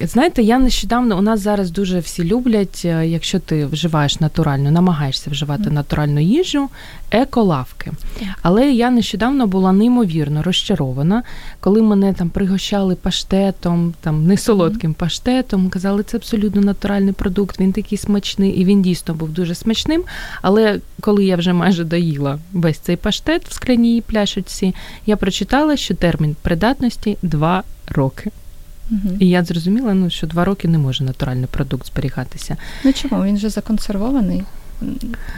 Знаєте, 0.01 0.41
я 0.41 0.59
нещодавно 0.59 1.17
у 1.17 1.21
нас 1.21 1.39
зараз 1.39 1.71
дуже 1.71 1.99
всі 1.99 2.23
люблять, 2.23 2.81
е, 2.85 3.07
якщо 3.07 3.39
ти 3.39 3.65
вживаєш 3.65 4.19
натуральну, 4.19 4.71
намагаєшся 4.71 5.29
вживати 5.29 5.69
натуральну 5.69 6.19
їжу, 6.19 6.69
еколавки. 7.11 7.91
Але 8.41 8.71
я 8.71 8.91
нещодавно 8.91 9.47
була 9.47 9.71
неймовірно 9.71 10.43
розчарована, 10.43 11.23
коли 11.59 11.81
мене 11.81 12.13
там 12.13 12.29
пригощали 12.29 12.95
паштетом, 12.95 13.93
там 14.01 14.27
не 14.27 14.37
солодким 14.37 14.93
паштетом. 14.93 15.69
Казали, 15.69 16.03
це 16.03 16.17
абсолютно 16.17 16.61
натуральний 16.61 17.13
продукт, 17.13 17.59
він 17.59 17.73
такий 17.73 17.97
смачний, 17.97 18.51
і 18.51 18.65
він 18.65 18.81
дійсно 18.81 19.13
був 19.13 19.29
дуже 19.29 19.55
смачним. 19.55 20.03
Але 20.41 20.79
коли 21.01 21.25
я 21.25 21.35
вже 21.35 21.53
майже 21.53 21.83
доїла 21.83 22.39
весь 22.53 22.77
цей 22.79 22.95
паштет 22.95 23.47
в 23.47 23.53
скляній 23.53 24.01
пляшечці, 24.01 24.75
я 25.05 25.17
прочитала, 25.17 25.77
що 25.77 25.95
термін 25.95 26.35
придатності 26.41 27.17
2 27.21 27.63
роки. 27.87 28.31
Угу. 28.91 29.17
І 29.19 29.29
я 29.29 29.43
зрозуміла, 29.43 29.93
ну, 29.93 30.09
що 30.09 30.27
два 30.27 30.45
роки 30.45 30.67
не 30.67 30.77
може 30.77 31.03
натуральний 31.03 31.47
продукт 31.51 31.87
зберігатися. 31.87 32.57
Ну 32.83 32.93
чому? 32.93 33.23
Він 33.23 33.37
же 33.37 33.49
законсервований. 33.49 34.43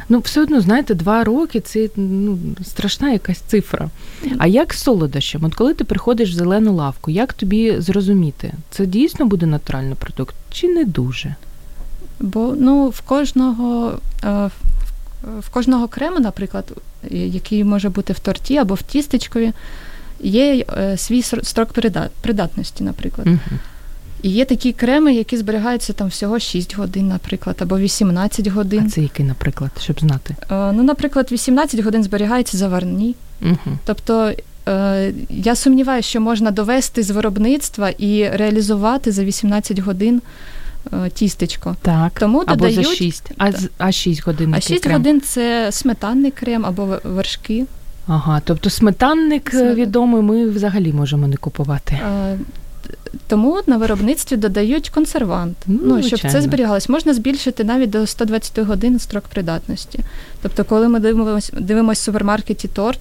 Ну, 0.10 0.20
все 0.20 0.42
одно, 0.42 0.62
знаєте, 0.62 0.94
два 0.94 1.24
роки 1.24 1.60
це 1.60 1.90
ну, 1.96 2.40
страшна 2.62 3.12
якась 3.12 3.38
цифра. 3.38 3.90
А 4.38 4.48
як 4.48 4.74
з 4.74 4.84
солодощем? 4.84 5.44
От 5.44 5.56
коли 5.56 5.74
ти 5.74 5.84
приходиш 5.84 6.30
в 6.30 6.34
зелену 6.34 6.74
лавку, 6.74 7.12
як 7.12 7.34
тобі 7.34 7.76
зрозуміти, 7.82 8.54
це 8.70 8.86
дійсно 8.86 9.26
буде 9.26 9.46
натуральний 9.46 9.96
продукт 9.96 10.36
чи 10.52 10.68
не 10.68 10.86
дуже? 10.86 11.36
Бо 12.20 12.56
ну, 12.60 12.90
в 12.90 13.02
кожного 13.02 14.00
е, 14.24 14.50
в 15.40 15.50
кожного 15.50 15.88
крему, 15.88 16.20
наприклад, 16.20 16.72
який 17.12 17.64
може 17.64 17.90
бути 17.90 18.14
в 18.14 18.20
торті 18.20 18.58
або 18.58 18.74
в 18.74 18.82
тістечкові, 18.82 19.54
є 20.20 20.66
е, 20.78 20.98
свій 20.98 21.22
строк 21.22 21.74
придатності, 22.22 22.84
наприклад. 22.84 23.28
Угу. 23.28 23.60
І 24.22 24.30
є 24.30 24.46
такі 24.46 24.72
креми, 24.72 25.14
які 25.14 25.38
зберігаються 25.38 25.94
там 25.94 26.08
всього 26.08 26.40
6 26.40 26.76
годин, 26.76 27.08
наприклад, 27.08 27.56
або 27.60 27.80
18 27.80 28.48
годин. 28.48 28.84
А 28.88 28.90
це 28.90 29.02
який, 29.02 29.26
наприклад, 29.26 29.72
щоб 29.80 30.00
знати? 30.00 30.36
Е, 30.52 30.72
ну, 30.72 30.84
наприклад, 30.84 31.30
18 31.32 31.80
годин 31.80 32.04
зберігаються 32.04 32.58
заварні. 32.58 33.16
Угу. 33.42 33.78
Тобто 33.86 34.34
е, 34.68 35.14
я 35.30 35.56
сумніваюся, 35.56 36.10
що 36.10 36.22
можна 36.22 36.52
довести 36.52 37.04
з 37.04 37.10
виробництва 37.10 37.90
і 37.90 38.30
реалізувати 38.30 39.12
за 39.12 39.24
18 39.24 39.80
годин. 39.80 40.22
Тістечко. 41.14 41.76
Так, 41.82 42.20
Тому 42.20 42.40
або 42.40 42.56
додають, 42.56 42.88
за 42.88 42.96
6. 42.96 43.32
А, 43.38 43.52
а 43.78 43.92
6 43.92 44.26
годин. 44.26 44.54
А 44.54 44.60
6 44.60 44.84
крем? 44.84 44.94
годин 44.94 45.22
це 45.22 45.72
сметанний 45.72 46.32
крем 46.32 46.66
або 46.66 46.98
вершки. 47.04 47.66
Ага, 48.10 48.42
тобто 48.46 48.70
сметанник 48.70 49.50
Смет... 49.50 49.78
відомий 49.78 50.22
ми 50.22 50.50
взагалі 50.50 50.94
можемо 50.94 51.28
не 51.28 51.38
купувати. 51.38 52.00
А, 52.06 52.36
тому 53.28 53.60
на 53.68 53.78
виробництві 53.78 54.38
додають 54.38 54.90
консервант. 54.90 55.58
Ну, 55.68 55.80
ну 55.84 56.04
щоб 56.04 56.20
це 56.20 56.42
зберігалось. 56.42 56.90
Можна 56.90 57.14
збільшити 57.14 57.64
навіть 57.64 57.90
до 57.90 58.08
120 58.08 58.60
годин 58.60 59.00
строк 59.00 59.24
придатності. 59.24 60.00
Тобто, 60.42 60.64
коли 60.64 60.88
ми 60.90 61.00
дивимося 61.00 61.54
дивимося 61.60 62.02
в 62.02 62.04
супермаркеті 62.04 62.68
торт 62.68 63.00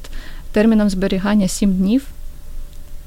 терміном 0.52 0.90
зберігання 0.90 1.48
7 1.48 1.76
днів. 1.76 2.02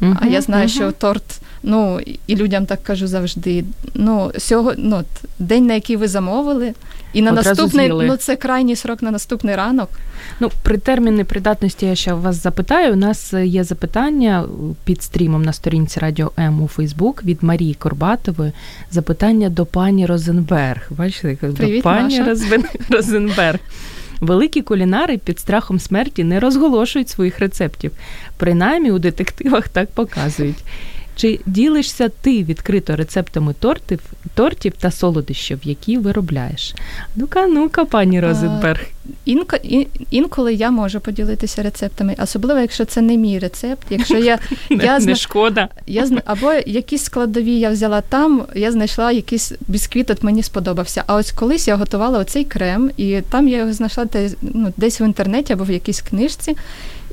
Uh-huh, 0.01 0.17
а 0.21 0.27
я 0.27 0.41
знаю, 0.41 0.67
uh-huh. 0.67 0.75
що 0.75 0.91
торт, 0.91 1.41
ну 1.63 1.99
і 2.27 2.35
людям 2.35 2.65
так 2.65 2.83
кажу 2.83 3.07
завжди. 3.07 3.63
Ну, 3.93 4.31
сього, 4.37 4.73
ну, 4.77 5.03
день, 5.39 5.65
на 5.65 5.73
який 5.73 5.95
ви 5.95 6.07
замовили, 6.07 6.73
і 7.13 7.21
на 7.21 7.31
Одразу 7.31 7.49
наступний 7.49 7.85
з'їли. 7.85 8.05
ну 8.05 8.15
це 8.15 8.35
крайній 8.35 8.75
срок 8.75 9.01
на 9.01 9.11
наступний 9.11 9.55
ранок. 9.55 9.89
Ну, 10.39 10.51
при 10.63 10.77
терміни 10.77 11.23
придатності 11.23 11.85
я 11.85 11.95
ще 11.95 12.13
вас 12.13 12.43
запитаю. 12.43 12.93
У 12.93 12.95
нас 12.95 13.33
є 13.33 13.63
запитання 13.63 14.45
під 14.83 15.03
стрімом 15.03 15.41
на 15.43 15.53
сторінці 15.53 15.99
Радіо 15.99 16.31
М 16.39 16.61
у 16.61 16.67
Фейсбук 16.67 17.23
від 17.23 17.43
Марії 17.43 17.73
Корбатової. 17.73 18.51
Запитання 18.91 19.49
до 19.49 19.65
пані 19.65 20.05
Розенберг. 20.05 20.87
Бачите, 20.89 21.35
Привіт, 21.35 21.75
до 21.77 21.81
пані 21.81 22.19
Маша. 22.21 22.35
Розенберг. 22.89 23.59
Великі 24.21 24.61
кулінари 24.61 25.17
під 25.17 25.39
страхом 25.39 25.79
смерті 25.79 26.23
не 26.23 26.39
розголошують 26.39 27.09
своїх 27.09 27.39
рецептів. 27.39 27.91
Принаймні 28.37 28.91
у 28.91 28.99
детективах 28.99 29.69
так 29.69 29.91
показують. 29.91 30.63
Чи 31.15 31.39
ділишся 31.45 32.09
ти 32.09 32.43
відкрито 32.43 32.95
рецептами 32.95 33.53
тортів 33.59 33.99
тортів 34.33 34.73
та 34.79 34.91
солодощів, 34.91 35.59
які 35.63 35.97
виробляєш? 35.97 36.75
Ну-ка, 37.15 37.47
ну-ка, 37.47 37.85
пані 37.85 38.19
Розенберг. 38.19 38.81
Інко, 39.25 39.55
ін, 39.63 39.85
інколи 40.11 40.53
я 40.53 40.71
можу 40.71 40.99
поділитися 40.99 41.63
рецептами, 41.63 42.15
особливо, 42.23 42.59
якщо 42.59 42.85
це 42.85 43.01
не 43.01 43.17
мій 43.17 43.39
рецепт. 43.39 43.87
Якщо 43.89 44.17
я, 44.17 44.39
не, 44.69 44.83
я 44.83 44.99
не 44.99 45.15
шкода. 45.15 45.69
Я, 45.87 46.09
Або 46.25 46.53
якісь 46.65 47.03
складові 47.03 47.59
я 47.59 47.69
взяла 47.69 48.01
там, 48.01 48.45
я 48.55 48.71
знайшла 48.71 49.11
якийсь 49.11 49.53
бісквіт, 49.67 50.09
от 50.09 50.23
мені 50.23 50.43
сподобався. 50.43 51.03
А 51.07 51.15
ось 51.15 51.31
колись 51.31 51.67
я 51.67 51.75
готувала 51.75 52.19
оцей 52.19 52.43
крем, 52.43 52.91
і 52.97 53.21
там 53.29 53.47
я 53.47 53.57
його 53.57 53.73
знайшла 53.73 54.05
ну, 54.41 54.73
десь 54.77 55.01
в 55.01 55.03
інтернеті 55.03 55.53
або 55.53 55.63
в 55.63 55.71
якійсь 55.71 56.01
книжці. 56.01 56.55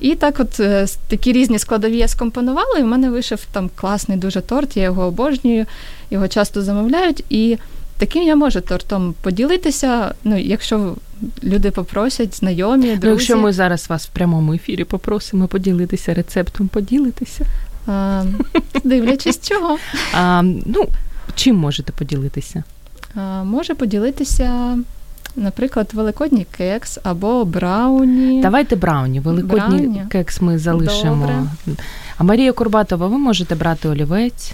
І 0.01 0.15
так, 0.15 0.41
от 0.41 0.61
е, 0.61 0.87
такі 1.09 1.33
різні 1.33 1.59
складові 1.59 1.97
я 1.99 2.09
скомпонувала, 2.09 2.79
і 2.79 2.83
в 2.83 2.87
мене 2.87 3.11
вийшов 3.11 3.39
там 3.53 3.71
класний 3.75 4.19
дуже 4.19 4.41
торт, 4.41 4.77
я 4.77 4.83
його 4.83 5.03
обожнюю, 5.03 5.67
його 6.11 6.29
часто 6.29 6.63
замовляють. 6.63 7.25
І 7.31 7.59
таким 7.99 8.23
я 8.23 8.37
можу 8.37 8.61
тортом 8.61 9.15
поділитися. 9.23 10.15
Ну, 10.25 10.39
якщо 10.39 10.95
люди 11.45 11.71
попросять, 11.71 12.37
знайомі, 12.37 12.83
друзі. 12.85 13.01
Ну, 13.03 13.11
Якщо 13.11 13.37
ми 13.37 13.53
зараз 13.53 13.89
вас 13.91 14.07
в 14.07 14.11
прямому 14.11 14.53
ефірі 14.53 14.85
попросимо 14.85 15.47
поділитися 15.49 16.15
рецептом, 16.15 16.69
поділитися. 16.69 17.45
А, 17.87 18.25
Дивлячись 18.85 19.49
чого. 19.49 19.79
А, 20.15 20.43
Ну, 20.67 20.87
чим 21.35 21.57
можете 21.57 21.93
поділитися? 21.93 22.65
А, 23.15 23.45
Може 23.45 23.75
поділитися. 23.75 24.79
Наприклад, 25.37 25.91
великодній 25.95 26.47
кекс 26.57 26.99
або 27.03 27.45
брауні. 27.45 28.43
Давайте 28.43 28.77
брауні. 28.77 29.21
Великодній 29.21 29.79
брауні. 29.79 30.03
кекс 30.11 30.41
ми 30.41 30.59
залишимо. 30.59 31.27
Добре. 31.67 31.77
А 32.19 32.25
Марія 32.25 32.53
Курбатова, 32.53 33.07
ви 33.07 33.19
можете 33.19 33.55
брати 33.55 33.89
олівець, 33.89 34.53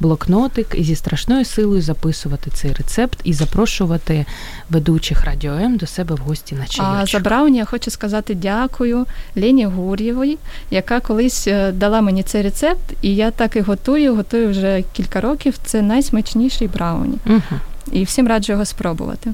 блокнотик 0.00 0.66
і 0.74 0.84
зі 0.84 0.94
страшною 0.94 1.44
силою 1.44 1.82
записувати 1.82 2.50
цей 2.50 2.72
рецепт 2.72 3.18
і 3.24 3.32
запрошувати 3.32 4.26
ведучих 4.70 5.24
радіо 5.24 5.52
М 5.52 5.76
до 5.76 5.86
себе 5.86 6.14
в 6.14 6.18
гості 6.18 6.54
на 6.54 6.66
чайочок. 6.66 7.02
А 7.02 7.06
за 7.06 7.18
брауні 7.18 7.58
я 7.58 7.64
хочу 7.64 7.90
сказати 7.90 8.34
дякую 8.34 9.06
Лені 9.36 9.66
Гур'євої, 9.66 10.38
яка 10.70 11.00
колись 11.00 11.46
е, 11.46 11.72
дала 11.72 12.00
мені 12.00 12.22
цей 12.22 12.42
рецепт, 12.42 12.94
і 13.02 13.14
я 13.14 13.30
так 13.30 13.56
і 13.56 13.60
готую. 13.60 14.14
Готую 14.14 14.50
вже 14.50 14.82
кілька 14.92 15.20
років. 15.20 15.54
Це 15.64 15.82
найсмачніший 15.82 16.68
брауні. 16.68 17.18
Угу. 17.26 17.60
і 17.92 18.04
всім 18.04 18.28
раджу 18.28 18.52
його 18.52 18.64
спробувати. 18.64 19.32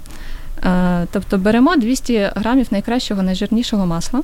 Е, 0.65 1.07
тобто 1.13 1.39
беремо 1.39 1.77
200 1.77 2.31
грамів 2.35 2.67
найкращого 2.71 3.23
найжирнішого 3.23 3.87
масла, 3.87 4.23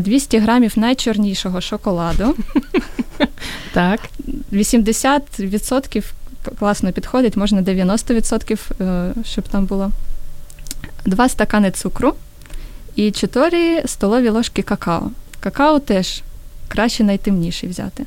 200 0.00 0.38
грамів 0.38 0.72
найчорнішого 0.76 1.60
шоколаду. 1.60 2.34
Так. 3.72 4.00
80% 4.52 6.04
класно 6.58 6.92
підходить, 6.92 7.36
можна 7.36 7.62
90%, 7.62 8.58
е, 8.80 9.14
щоб 9.24 9.48
там 9.48 9.66
було. 9.66 9.90
Два 11.06 11.28
стакани 11.28 11.70
цукру 11.70 12.14
і 12.96 13.10
4 13.10 13.82
столові 13.86 14.28
ложки 14.28 14.62
какао. 14.62 15.10
Какао 15.40 15.78
теж 15.78 16.22
краще 16.68 17.04
найтемніший 17.04 17.68
взяти. 17.68 18.04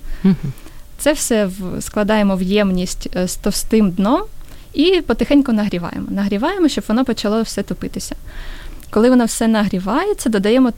Це 0.98 1.14
все 1.14 1.50
складаємо 1.80 2.36
в 2.36 2.42
ємність 2.42 3.10
е, 3.16 3.28
з 3.28 3.36
товстим 3.36 3.92
дном 3.92 4.22
і 4.74 5.02
потихеньку 5.02 5.52
нагріваємо. 5.52 6.08
Нагріваємо, 6.10 6.68
щоб 6.68 6.84
воно 6.88 7.06
почало 7.06 7.42
все 7.42 7.64
топитися. 7.64 8.16
Коли 8.90 9.10
воно 9.10 9.26
все 9.26 9.48
нагрівається, 9.48 10.30
додаємо 10.30 10.74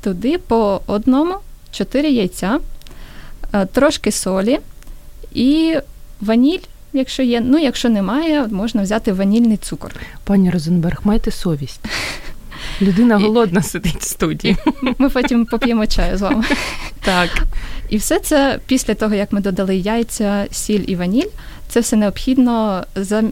туди 0.00 0.38
по 0.38 0.80
одному 0.86 1.34
4 1.70 2.10
яйця, 2.10 2.58
е, 3.52 3.66
трошки 3.66 4.12
солі 4.12 4.58
і 5.34 5.76
ваніль, 6.20 6.60
якщо 6.92 7.22
є. 7.22 7.40
Ну, 7.40 7.58
якщо 7.58 7.88
немає, 7.88 8.46
можна 8.46 8.82
взяти 8.82 9.12
ванільний 9.12 9.56
цукор. 9.56 9.94
Пані 10.24 10.50
Розенберг, 10.50 11.00
майте 11.04 11.30
совість. 11.30 11.80
Людина 12.82 13.18
голодна 13.18 13.62
сидить 13.62 14.00
в 14.00 14.08
студії. 14.08 14.56
Ми 14.98 15.10
потім 15.10 15.46
поп'ємо 15.46 15.86
чаю 15.86 16.18
з 16.18 16.20
вами. 16.20 16.44
Так. 17.00 17.46
І 17.88 17.96
все 17.96 18.20
це 18.20 18.58
після 18.66 18.94
того, 18.94 19.14
як 19.14 19.32
ми 19.32 19.40
додали 19.40 19.76
яйця, 19.76 20.46
сіль 20.50 20.84
і 20.86 20.96
ваніль, 20.96 21.28
це 21.68 21.80
все 21.80 21.96
необхідно 21.96 22.84
за 22.94 23.24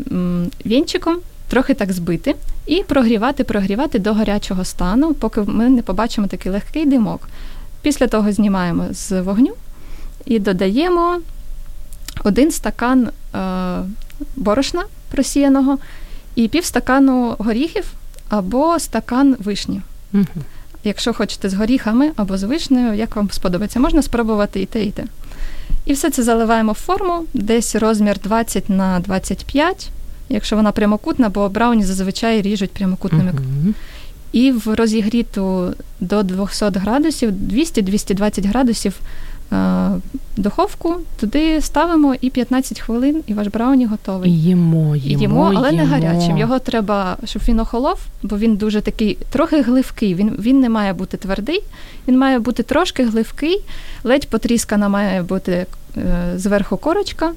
вінчиком 0.66 1.16
трохи 1.48 1.74
так 1.74 1.92
збити 1.92 2.34
і 2.66 2.82
прогрівати, 2.82 3.44
прогрівати 3.44 3.98
до 3.98 4.14
гарячого 4.14 4.64
стану, 4.64 5.14
поки 5.14 5.40
ми 5.40 5.68
не 5.68 5.82
побачимо 5.82 6.26
такий 6.26 6.52
легкий 6.52 6.86
димок. 6.86 7.28
Після 7.82 8.06
того 8.06 8.32
знімаємо 8.32 8.86
з 8.90 9.20
вогню 9.22 9.52
і 10.24 10.38
додаємо 10.38 11.20
один 12.24 12.50
стакан 12.50 13.08
е, 13.34 13.38
борошна 14.36 14.84
просіяного 15.10 15.78
і 16.34 16.48
пів 16.48 16.64
стакану 16.64 17.36
горіхів 17.38 17.84
або 18.28 18.78
стакан 18.78 19.36
вишні. 19.38 19.80
Угу. 20.14 20.24
Якщо 20.84 21.12
хочете 21.14 21.48
з 21.48 21.54
горіхами 21.54 22.10
або 22.16 22.38
з 22.38 22.42
вишнею, 22.42 22.94
як 22.94 23.16
вам 23.16 23.30
сподобається, 23.30 23.80
можна 23.80 24.02
спробувати 24.02 24.60
і 24.60 24.66
те, 24.66 24.84
і 24.84 24.90
те. 24.90 25.04
І 25.84 25.92
все 25.92 26.10
це 26.10 26.22
заливаємо 26.22 26.72
в 26.72 26.74
форму, 26.74 27.24
десь 27.34 27.74
розмір 27.74 28.18
20 28.24 28.70
на 28.70 29.00
25, 29.00 29.90
якщо 30.28 30.56
вона 30.56 30.72
прямокутна, 30.72 31.28
бо 31.28 31.48
брауні 31.48 31.84
зазвичай 31.84 32.42
ріжуть 32.42 32.70
прямокутними. 32.70 33.32
Uh-huh. 33.32 33.72
І 34.32 34.52
в 34.52 34.74
розігріту 34.74 35.74
до 36.00 36.22
200 36.22 36.64
градусів, 36.64 37.30
200-220 37.30 38.48
градусів 38.48 38.94
духовку, 40.36 40.96
туди 41.20 41.60
ставимо 41.60 42.14
і 42.20 42.30
15 42.30 42.80
хвилин, 42.80 43.22
і 43.26 43.34
ваш 43.34 43.46
брауні 43.46 43.86
готовий. 43.86 44.30
І 44.30 44.42
Їмо, 44.42 44.96
їмо, 44.96 45.20
їмо, 45.20 45.52
але 45.56 45.70
їмо. 45.70 45.82
не 45.82 45.88
гарячим. 45.88 46.38
Його 46.38 46.58
треба, 46.58 47.16
щоб 47.24 47.42
він 47.48 47.60
охолов, 47.60 47.98
бо 48.22 48.38
він 48.38 48.56
дуже 48.56 48.80
такий 48.80 49.18
трохи 49.30 49.62
гливкий. 49.62 50.14
Він 50.14 50.36
він 50.38 50.60
не 50.60 50.68
має 50.68 50.92
бути 50.92 51.16
твердий, 51.16 51.62
він 52.08 52.18
має 52.18 52.38
бути 52.38 52.62
трошки 52.62 53.04
гливкий, 53.04 53.62
ледь 54.04 54.26
потріскана 54.28 54.88
має 54.88 55.22
бути 55.22 55.66
е, 55.96 56.32
зверху 56.36 56.76
корочка. 56.76 57.32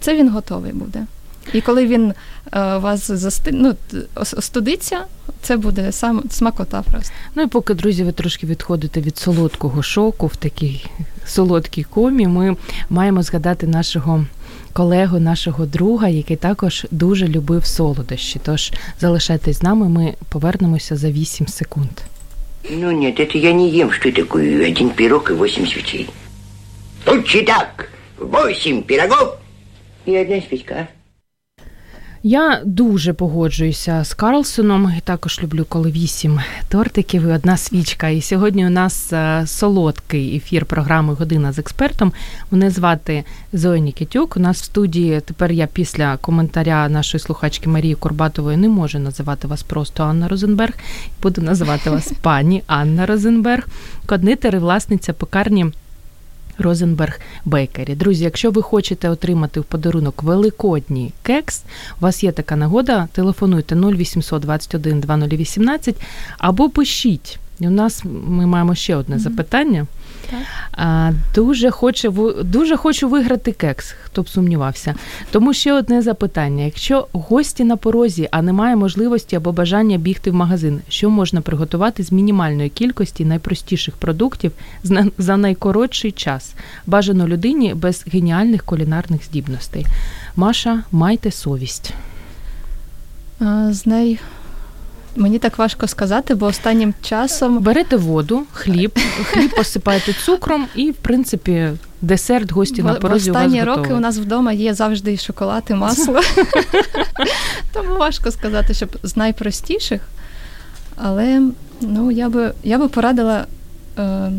Це 0.00 0.16
він 0.16 0.28
готовий 0.28 0.72
буде. 0.72 1.06
І 1.52 1.60
коли 1.60 1.86
він 1.86 2.10
е, 2.10 2.76
вас 2.76 3.10
засти... 3.10 3.50
ну, 3.52 3.74
остудиться, 4.16 5.00
це 5.42 5.56
буде 5.56 5.92
сам 5.92 6.22
смакота 6.30 6.82
просто. 6.82 7.12
Ну 7.34 7.42
і 7.42 7.46
поки, 7.46 7.74
друзі, 7.74 8.04
ви 8.04 8.12
трошки 8.12 8.46
відходите 8.46 9.00
від 9.00 9.18
солодкого 9.18 9.82
шоку 9.82 10.26
в 10.26 10.36
такій 10.36 10.86
солодкій 11.26 11.82
комі, 11.82 12.26
ми 12.26 12.56
маємо 12.90 13.22
згадати 13.22 13.66
нашого 13.66 14.24
колегу, 14.72 15.18
нашого 15.18 15.66
друга, 15.66 16.08
який 16.08 16.36
також 16.36 16.86
дуже 16.90 17.28
любив 17.28 17.64
солодощі. 17.64 18.40
Тож 18.44 18.72
залишайтесь 19.00 19.58
з 19.58 19.62
нами, 19.62 19.88
ми 19.88 20.14
повернемося 20.28 20.96
за 20.96 21.10
8 21.10 21.46
секунд. 21.46 21.90
Ну 22.70 22.90
нет, 22.92 23.20
это 23.20 23.36
я 23.36 23.52
не 23.52 23.68
ем, 23.68 23.90
что 23.92 24.10
такое 24.10 24.66
один 24.66 24.90
пирог 24.90 25.30
и 25.30 25.34
восемь 25.34 25.66
свечей. 25.66 26.08
Лучше 27.06 27.44
так, 27.44 27.90
восемь 28.18 28.82
пирогов 28.82 29.38
и 30.06 30.16
одна 30.16 30.40
свечка. 30.40 30.88
Я 32.26 32.60
дуже 32.64 33.12
погоджуюся 33.12 34.04
з 34.04 34.14
Карлсоном. 34.14 34.92
Також 35.04 35.40
люблю, 35.42 35.66
коли 35.68 35.90
вісім 35.90 36.40
тортиків 36.68 37.22
і 37.22 37.32
одна 37.32 37.56
свічка. 37.56 38.08
І 38.08 38.20
сьогодні 38.20 38.66
у 38.66 38.70
нас 38.70 39.12
е, 39.12 39.42
солодкий 39.46 40.36
ефір 40.36 40.64
програми 40.64 41.14
Година 41.14 41.52
з 41.52 41.58
експертом. 41.58 42.12
Мене 42.50 42.70
звати 42.70 43.24
Зоя 43.52 43.78
Нікітюк. 43.78 44.36
У 44.36 44.40
нас 44.40 44.62
в 44.62 44.64
студії 44.64 45.20
тепер 45.20 45.52
я 45.52 45.66
після 45.66 46.16
коментаря 46.16 46.88
нашої 46.88 47.20
слухачки 47.20 47.68
Марії 47.68 47.94
Курбатової 47.94 48.56
не 48.56 48.68
можу 48.68 48.98
називати 48.98 49.48
вас 49.48 49.62
просто 49.62 50.04
Анна 50.04 50.28
Розенберг. 50.28 50.74
Буду 51.22 51.42
називати 51.42 51.90
вас 51.90 52.12
пані 52.22 52.62
Анна 52.66 53.06
Розенберг, 53.06 53.66
коднитер 54.06 54.54
і 54.54 54.58
власниця 54.58 55.12
пекарні. 55.12 55.66
Розенберг 56.58 57.20
Бейкері. 57.44 57.94
Друзі, 57.94 58.24
якщо 58.24 58.50
ви 58.50 58.62
хочете 58.62 59.10
отримати 59.10 59.60
в 59.60 59.64
подарунок 59.64 60.22
великодній 60.22 61.12
кекс, 61.22 61.62
у 62.00 62.02
вас 62.02 62.24
є 62.24 62.32
така 62.32 62.56
нагода, 62.56 63.08
телефонуйте 63.12 63.76
0800 63.76 64.42
21 64.42 65.00
2018 65.00 65.96
або 66.38 66.70
пишіть. 66.70 67.38
І 67.60 67.66
у 67.66 67.70
нас 67.70 68.02
ми 68.28 68.46
маємо 68.46 68.74
ще 68.74 68.96
одне 68.96 69.16
mm-hmm. 69.16 69.18
запитання. 69.18 69.86
А, 70.72 71.12
Дуже 71.34 71.70
хочу, 71.70 72.34
дуже 72.44 72.76
хочу 72.76 73.08
виграти 73.08 73.52
кекс, 73.52 73.94
хто 74.04 74.22
б 74.22 74.28
сумнівався. 74.28 74.94
Тому 75.30 75.54
ще 75.54 75.72
одне 75.72 76.02
запитання: 76.02 76.64
якщо 76.64 77.06
гості 77.12 77.64
на 77.64 77.76
порозі, 77.76 78.28
а 78.30 78.42
немає 78.42 78.76
можливості 78.76 79.36
або 79.36 79.52
бажання 79.52 79.98
бігти 79.98 80.30
в 80.30 80.34
магазин, 80.34 80.80
що 80.88 81.10
можна 81.10 81.40
приготувати 81.40 82.02
з 82.02 82.12
мінімальної 82.12 82.68
кількості 82.68 83.24
найпростіших 83.24 83.94
продуктів 83.96 84.52
за 85.18 85.36
найкоротший 85.36 86.12
час? 86.12 86.54
Бажано 86.86 87.28
людині 87.28 87.74
без 87.74 88.04
геніальних 88.12 88.64
кулінарних 88.64 89.24
здібностей. 89.24 89.86
Маша, 90.36 90.82
майте 90.92 91.30
совість. 91.30 91.94
З 93.70 93.86
най 93.86 94.18
Мені 95.16 95.38
так 95.38 95.58
важко 95.58 95.88
сказати, 95.88 96.34
бо 96.34 96.46
останнім 96.46 96.94
часом 97.02 97.58
берете 97.58 97.96
воду, 97.96 98.42
хліб, 98.52 98.98
хліб 99.24 99.54
посипаєте 99.56 100.12
цукром, 100.12 100.66
і 100.74 100.90
в 100.90 100.94
принципі 100.94 101.68
десерт 102.02 102.52
гості 102.52 102.82
бо, 102.82 102.88
на 102.88 102.94
порозі. 102.94 103.30
Останні 103.30 103.62
у 103.62 103.66
вас 103.66 103.76
роки 103.76 103.94
у 103.94 104.00
нас 104.00 104.18
вдома 104.18 104.52
є 104.52 104.74
завжди 104.74 105.12
і 105.12 105.16
шоколад, 105.18 105.64
і 105.70 105.74
масло. 105.74 106.20
Тому 107.72 107.96
важко 107.96 108.30
сказати, 108.30 108.74
щоб 108.74 108.98
з 109.02 109.16
найпростіших. 109.16 110.00
Але 110.96 111.42
ну, 111.80 112.10
я 112.10 112.28
би 112.28 112.52
я 112.62 112.78
би 112.78 112.88
порадила 112.88 113.46
е, 113.98 114.32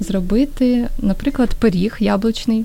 зробити, 0.00 0.88
наприклад, 0.98 1.54
пиріг 1.54 1.96
яблучний. 2.00 2.64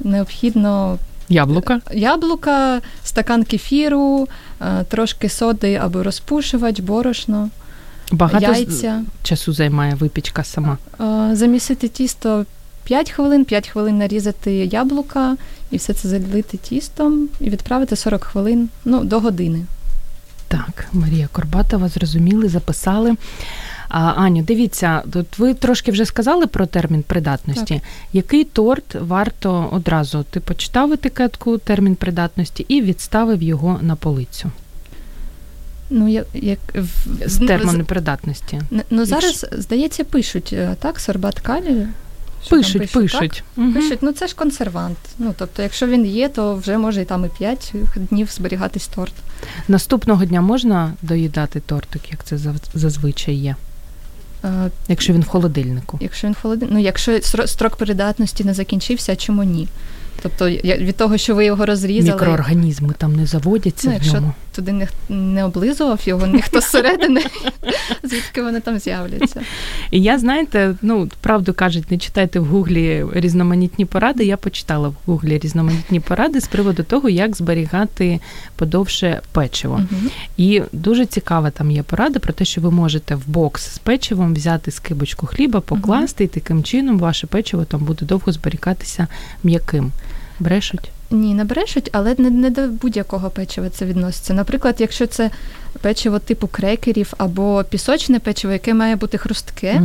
Необхідно 0.00 0.98
Яблука. 1.30 1.80
Яблука, 1.92 2.80
стакан 3.04 3.44
кефіру, 3.44 4.28
е, 4.60 4.84
трошки 4.84 5.28
соди 5.28 5.74
або 5.74 6.02
розпушувач, 6.02 6.80
борошно. 6.80 7.50
Багато 8.12 8.46
яйця. 8.46 9.02
часу 9.22 9.52
займає 9.52 9.94
випічка 9.94 10.44
сама. 10.44 10.78
Е, 11.00 11.36
замісити 11.36 11.88
тісто 11.88 12.46
5 12.84 13.10
хвилин, 13.10 13.44
5 13.44 13.68
хвилин 13.68 13.98
нарізати 13.98 14.52
яблука 14.52 15.36
і 15.70 15.76
все 15.76 15.92
це 15.92 16.08
залити 16.08 16.56
тістом 16.56 17.28
і 17.40 17.50
відправити 17.50 17.96
40 17.96 18.24
хвилин 18.24 18.68
ну, 18.84 19.04
до 19.04 19.20
години. 19.20 19.64
Так, 20.48 20.86
Марія 20.92 21.28
Корбатова, 21.32 21.88
зрозуміли, 21.88 22.48
записали. 22.48 23.16
А, 23.90 24.00
Аню, 24.00 24.42
дивіться, 24.42 25.02
тут 25.12 25.38
ви 25.38 25.54
трошки 25.54 25.92
вже 25.92 26.04
сказали 26.04 26.46
про 26.46 26.66
термін 26.66 27.02
придатності. 27.02 27.74
Так. 27.74 27.82
Який 28.12 28.44
торт 28.44 28.94
варто 28.94 29.68
одразу? 29.72 30.24
Ти 30.30 30.40
почитав 30.40 30.92
етикетку, 30.92 31.58
термін 31.58 31.94
придатності 31.94 32.66
і 32.68 32.82
відставив 32.82 33.42
його 33.42 33.78
на 33.82 33.96
полицю? 33.96 34.50
Ну, 35.90 36.08
як, 36.08 36.26
як 36.34 36.58
З 37.26 37.38
терміну 37.38 37.84
придатності. 37.84 38.60
Ну, 38.90 39.04
зараз, 39.04 39.46
здається, 39.52 40.04
пишуть, 40.04 40.50
е, 40.52 40.76
так, 40.80 41.00
сорбат 41.00 41.40
калію? 41.40 41.88
Пишуть, 42.50 42.78
пишуть. 42.78 42.92
Пишуть. 42.92 43.44
Угу. 43.56 43.72
пишуть, 43.72 43.98
ну 44.02 44.12
це 44.12 44.26
ж 44.26 44.36
консервант. 44.36 44.98
Ну, 45.18 45.34
тобто, 45.38 45.62
якщо 45.62 45.86
він 45.86 46.06
є, 46.06 46.28
то 46.28 46.54
вже 46.54 46.78
може 46.78 47.02
і 47.02 47.04
там 47.04 47.24
і 47.24 47.28
5 47.38 47.74
днів 47.96 48.28
зберігатись 48.30 48.86
торт. 48.86 49.12
Наступного 49.68 50.24
дня 50.24 50.40
можна 50.40 50.92
доїдати 51.02 51.60
тортик, 51.60 52.02
як 52.10 52.24
це 52.24 52.38
зазвичай 52.74 53.34
є? 53.34 53.56
Якщо 54.88 55.12
він 55.12 55.20
в 55.20 55.26
холодильнику. 55.26 55.98
Якщо 56.02 56.26
він 56.26 56.34
в 56.34 56.40
холодильнику. 56.40 56.74
Ну, 56.74 56.84
якщо 56.84 57.20
строк 57.46 57.76
придатності 57.76 58.44
не 58.44 58.54
закінчився, 58.54 59.16
чому 59.16 59.42
ні? 59.42 59.68
Тобто 60.22 60.50
від 60.50 60.96
того, 60.96 61.18
що 61.18 61.34
ви 61.34 61.44
його 61.44 61.66
розрізали. 61.66 62.12
Мікроорганізми 62.12 62.94
там 62.98 63.16
не 63.16 63.26
заводяться. 63.26 63.88
Ну, 63.88 63.94
якщо 63.94 64.12
в 64.12 64.20
ньому. 64.20 64.32
туди 64.54 64.72
не, 64.72 64.88
не 65.08 65.44
облизував 65.44 66.00
його, 66.04 66.26
ніхто 66.26 66.60
зсередини, 66.70 67.20
звідки 68.02 68.42
вони 68.42 68.60
там 68.60 68.78
з'являться. 68.78 69.40
І 69.90 70.02
я, 70.02 70.18
знаєте, 70.18 70.74
ну, 70.82 71.08
правду 71.20 71.54
кажуть, 71.54 71.90
не 71.90 71.98
читайте 71.98 72.40
в 72.40 72.44
гуглі 72.44 73.06
різноманітні 73.12 73.84
поради. 73.84 74.24
Я 74.24 74.36
почитала 74.36 74.88
в 74.88 74.94
гуглі 75.06 75.38
різноманітні 75.38 76.00
поради 76.00 76.40
з 76.40 76.46
приводу 76.46 76.82
того, 76.82 77.08
як 77.08 77.36
зберігати 77.36 78.20
подовше 78.56 79.20
печиво. 79.32 79.74
Угу. 79.74 80.10
І 80.36 80.62
дуже 80.72 81.06
цікава 81.06 81.50
там 81.50 81.70
є 81.70 81.82
порада 81.82 82.18
про 82.18 82.32
те, 82.32 82.44
що 82.44 82.60
ви 82.60 82.70
можете 82.70 83.14
в 83.14 83.22
бокс 83.26 83.74
з 83.74 83.78
печивом 83.78 84.34
взяти 84.34 84.70
скибочку 84.70 85.26
хліба, 85.26 85.60
покласти, 85.60 86.24
і 86.24 86.26
таким 86.26 86.64
чином 86.64 86.98
ваше 86.98 87.26
печиво 87.26 87.64
там 87.64 87.80
буде 87.84 88.06
довго 88.06 88.32
зберігатися 88.32 89.06
м'яким. 89.44 89.92
Брешуть? 90.40 90.90
Ні, 91.10 91.34
не 91.34 91.44
брешуть, 91.44 91.90
але 91.92 92.14
не, 92.18 92.30
не 92.30 92.50
до 92.50 92.68
будь-якого 92.68 93.30
печива 93.30 93.70
це 93.70 93.84
відноситься. 93.84 94.34
Наприклад, 94.34 94.76
якщо 94.78 95.06
це 95.06 95.30
печиво 95.80 96.18
типу 96.18 96.48
крекерів 96.48 97.14
або 97.18 97.64
пісочне 97.70 98.18
печиво, 98.18 98.52
яке 98.52 98.74
має 98.74 98.96
бути 98.96 99.18
хрустке, 99.18 99.82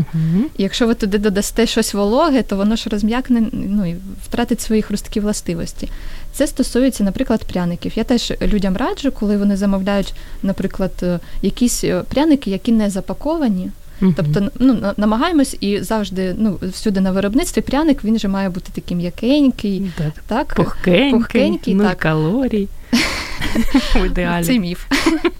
і 0.57 0.63
якщо 0.63 0.87
ви 0.87 0.93
туди 0.93 1.17
додасте 1.17 1.65
щось 1.65 1.93
вологе, 1.93 2.43
то 2.43 2.57
воно 2.57 2.75
ж 2.75 2.89
розм'якне, 2.89 3.43
ну 3.51 3.85
і 3.85 3.95
втратить 4.25 4.61
свої 4.61 4.81
хрусткі 4.81 5.19
властивості. 5.19 5.89
Це 6.33 6.47
стосується, 6.47 7.03
наприклад, 7.03 7.45
пряників. 7.45 7.91
Я 7.95 8.03
теж 8.03 8.33
людям 8.41 8.77
раджу, 8.77 9.11
коли 9.19 9.37
вони 9.37 9.57
замовляють, 9.57 10.13
наприклад, 10.43 10.91
е, 11.03 11.19
якісь 11.41 11.83
е, 11.83 12.03
пряники, 12.09 12.51
які 12.51 12.71
не 12.71 12.89
запаковані. 12.89 13.71
Тобто, 13.99 14.49
ну 14.59 14.93
намагаємось 14.97 15.57
і 15.59 15.81
завжди, 15.81 16.35
ну 16.37 16.59
всюди 16.61 17.01
на 17.01 17.11
виробництві 17.11 17.61
пряник 17.61 18.03
він 18.03 18.19
же 18.19 18.27
має 18.27 18.49
бути 18.49 18.71
такий 18.73 18.97
м'якенький, 18.97 19.91
так, 19.97 20.13
так 20.27 20.55
пухкенький, 20.55 21.11
пухкенький 21.11 21.75
ну, 21.75 21.83
так. 21.83 21.97
калорій. 21.97 22.67
В 23.95 24.05
ідеалі. 24.05 24.45
Це 24.45 24.59
міф. 24.59 24.85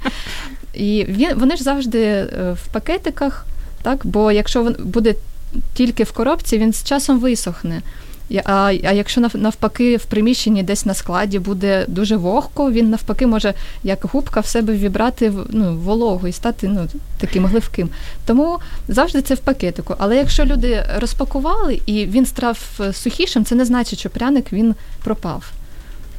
І 0.74 1.06
він, 1.10 1.30
вони 1.36 1.56
ж 1.56 1.64
завжди 1.64 2.04
е, 2.04 2.56
в 2.64 2.68
пакетиках, 2.74 3.46
так? 3.82 4.06
бо 4.06 4.32
якщо 4.32 4.64
він 4.64 4.76
буде 4.80 5.16
тільки 5.74 6.04
в 6.04 6.12
коробці, 6.12 6.58
він 6.58 6.74
з 6.74 6.84
часом 6.84 7.20
висохне. 7.20 7.82
А 8.46 8.74
а 8.84 8.92
якщо 8.92 9.22
навпаки 9.34 9.98
в 9.98 10.06
приміщенні 10.06 10.64
десь 10.64 10.86
на 10.86 10.94
складі 10.94 11.40
буде 11.40 11.86
дуже 11.88 12.16
вогко, 12.16 12.72
він 12.72 12.90
навпаки 12.90 13.28
може 13.28 13.54
як 13.84 14.06
губка 14.06 14.40
в 14.40 14.46
себе 14.46 14.74
вібрати 14.74 15.34
ну, 15.50 15.76
вологу 15.76 16.28
і 16.28 16.32
стати 16.32 16.68
ну, 16.68 16.88
таким 17.18 17.46
гливким. 17.46 17.90
Тому 18.26 18.60
завжди 18.88 19.22
це 19.22 19.34
в 19.34 19.40
пакетику. 19.40 19.96
Але 19.98 20.18
якщо 20.18 20.46
люди 20.46 20.84
розпакували 20.98 21.82
і 21.86 22.06
він 22.06 22.26
став 22.26 22.80
сухішим, 22.94 23.46
це 23.46 23.56
не 23.56 23.66
значить, 23.66 24.00
що 24.00 24.10
пряник 24.10 24.54
він 24.54 24.76
пропав. 25.04 25.52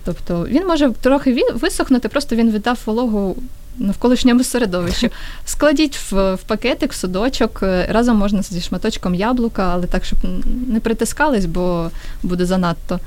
Тобто 0.05 0.47
він 0.49 0.67
може 0.67 0.91
трохи 0.91 1.45
висохнути, 1.55 2.09
просто 2.09 2.37
він 2.37 2.51
віддав 2.51 2.79
вологу 2.87 3.37
навколишньому 3.79 4.45
середовищу. 4.45 5.09
Складіть 5.45 5.97
в, 6.11 6.35
в 6.35 6.43
пакетик, 6.43 6.93
в 6.93 6.97
судочок, 6.97 7.63
разом 7.89 8.17
можна 8.17 8.43
зі 8.43 8.61
шматочком 8.61 9.15
яблука, 9.15 9.71
але 9.73 9.87
так, 9.87 10.05
щоб 10.05 10.19
не 10.69 10.81
притискались, 10.81 11.47
бо 11.47 11.91
буде 12.23 12.47
занадто. 12.47 13.01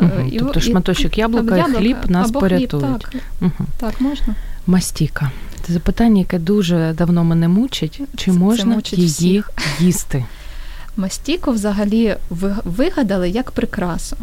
Угу, 0.00 0.10
і, 0.32 0.38
тобто 0.38 0.60
шматочок 0.60 1.18
яблука, 1.18 1.56
яблука, 1.56 1.78
і 1.78 1.82
хліб 1.82 1.96
нас 2.06 2.28
або 2.28 2.40
порятують. 2.40 3.04
Хліб, 3.04 3.12
так, 3.12 3.22
угу. 3.40 3.68
так, 3.80 4.00
можна. 4.00 4.34
Мастіка. 4.66 5.30
Це 5.66 5.72
запитання, 5.72 6.18
яке 6.18 6.38
дуже 6.38 6.94
давно 6.98 7.24
мене 7.24 7.48
мучить. 7.48 8.00
Чи 8.16 8.30
це, 8.30 8.38
можна 8.38 8.64
це 8.64 8.70
мучить 8.70 8.98
її 8.98 9.10
всіх. 9.10 9.50
їсти? 9.80 10.24
Мастіку 10.96 11.50
взагалі 11.50 12.16
вигадали 12.64 13.30
як 13.30 13.50
прикрасу. 13.50 14.16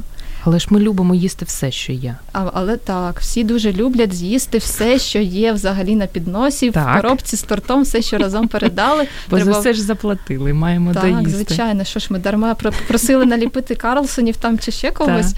Але 0.43 0.59
ж 0.59 0.67
ми 0.69 0.79
любимо 0.79 1.15
їсти 1.15 1.45
все, 1.45 1.71
що 1.71 1.93
є. 1.93 2.15
А, 2.33 2.49
але 2.53 2.77
так, 2.77 3.19
всі 3.19 3.43
дуже 3.43 3.73
люблять 3.73 4.13
з'їсти 4.13 4.57
все, 4.57 4.99
що 4.99 5.19
є 5.19 5.51
взагалі 5.53 5.95
на 5.95 6.07
підносі, 6.07 6.71
так. 6.71 6.97
в 6.97 7.01
коробці 7.01 7.37
з 7.37 7.43
тортом, 7.43 7.83
все, 7.83 8.01
що 8.01 8.17
разом 8.17 8.47
передали. 8.47 9.07
Бо 9.29 9.35
Треба... 9.35 9.53
за 9.53 9.59
все 9.59 9.73
ж 9.73 9.83
заплатили, 9.83 10.53
маємо 10.53 10.93
так, 10.93 11.03
доїсти. 11.03 11.23
Так, 11.23 11.31
звичайно, 11.31 11.83
що 11.83 11.99
ж 11.99 12.07
ми 12.09 12.19
дарма 12.19 12.55
просили 12.87 13.25
наліпити 13.25 13.75
Карлсонів 13.75 14.37
там 14.37 14.59
чи 14.59 14.71
ще 14.71 14.91
когось. 14.91 15.35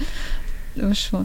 Що? 0.92 1.24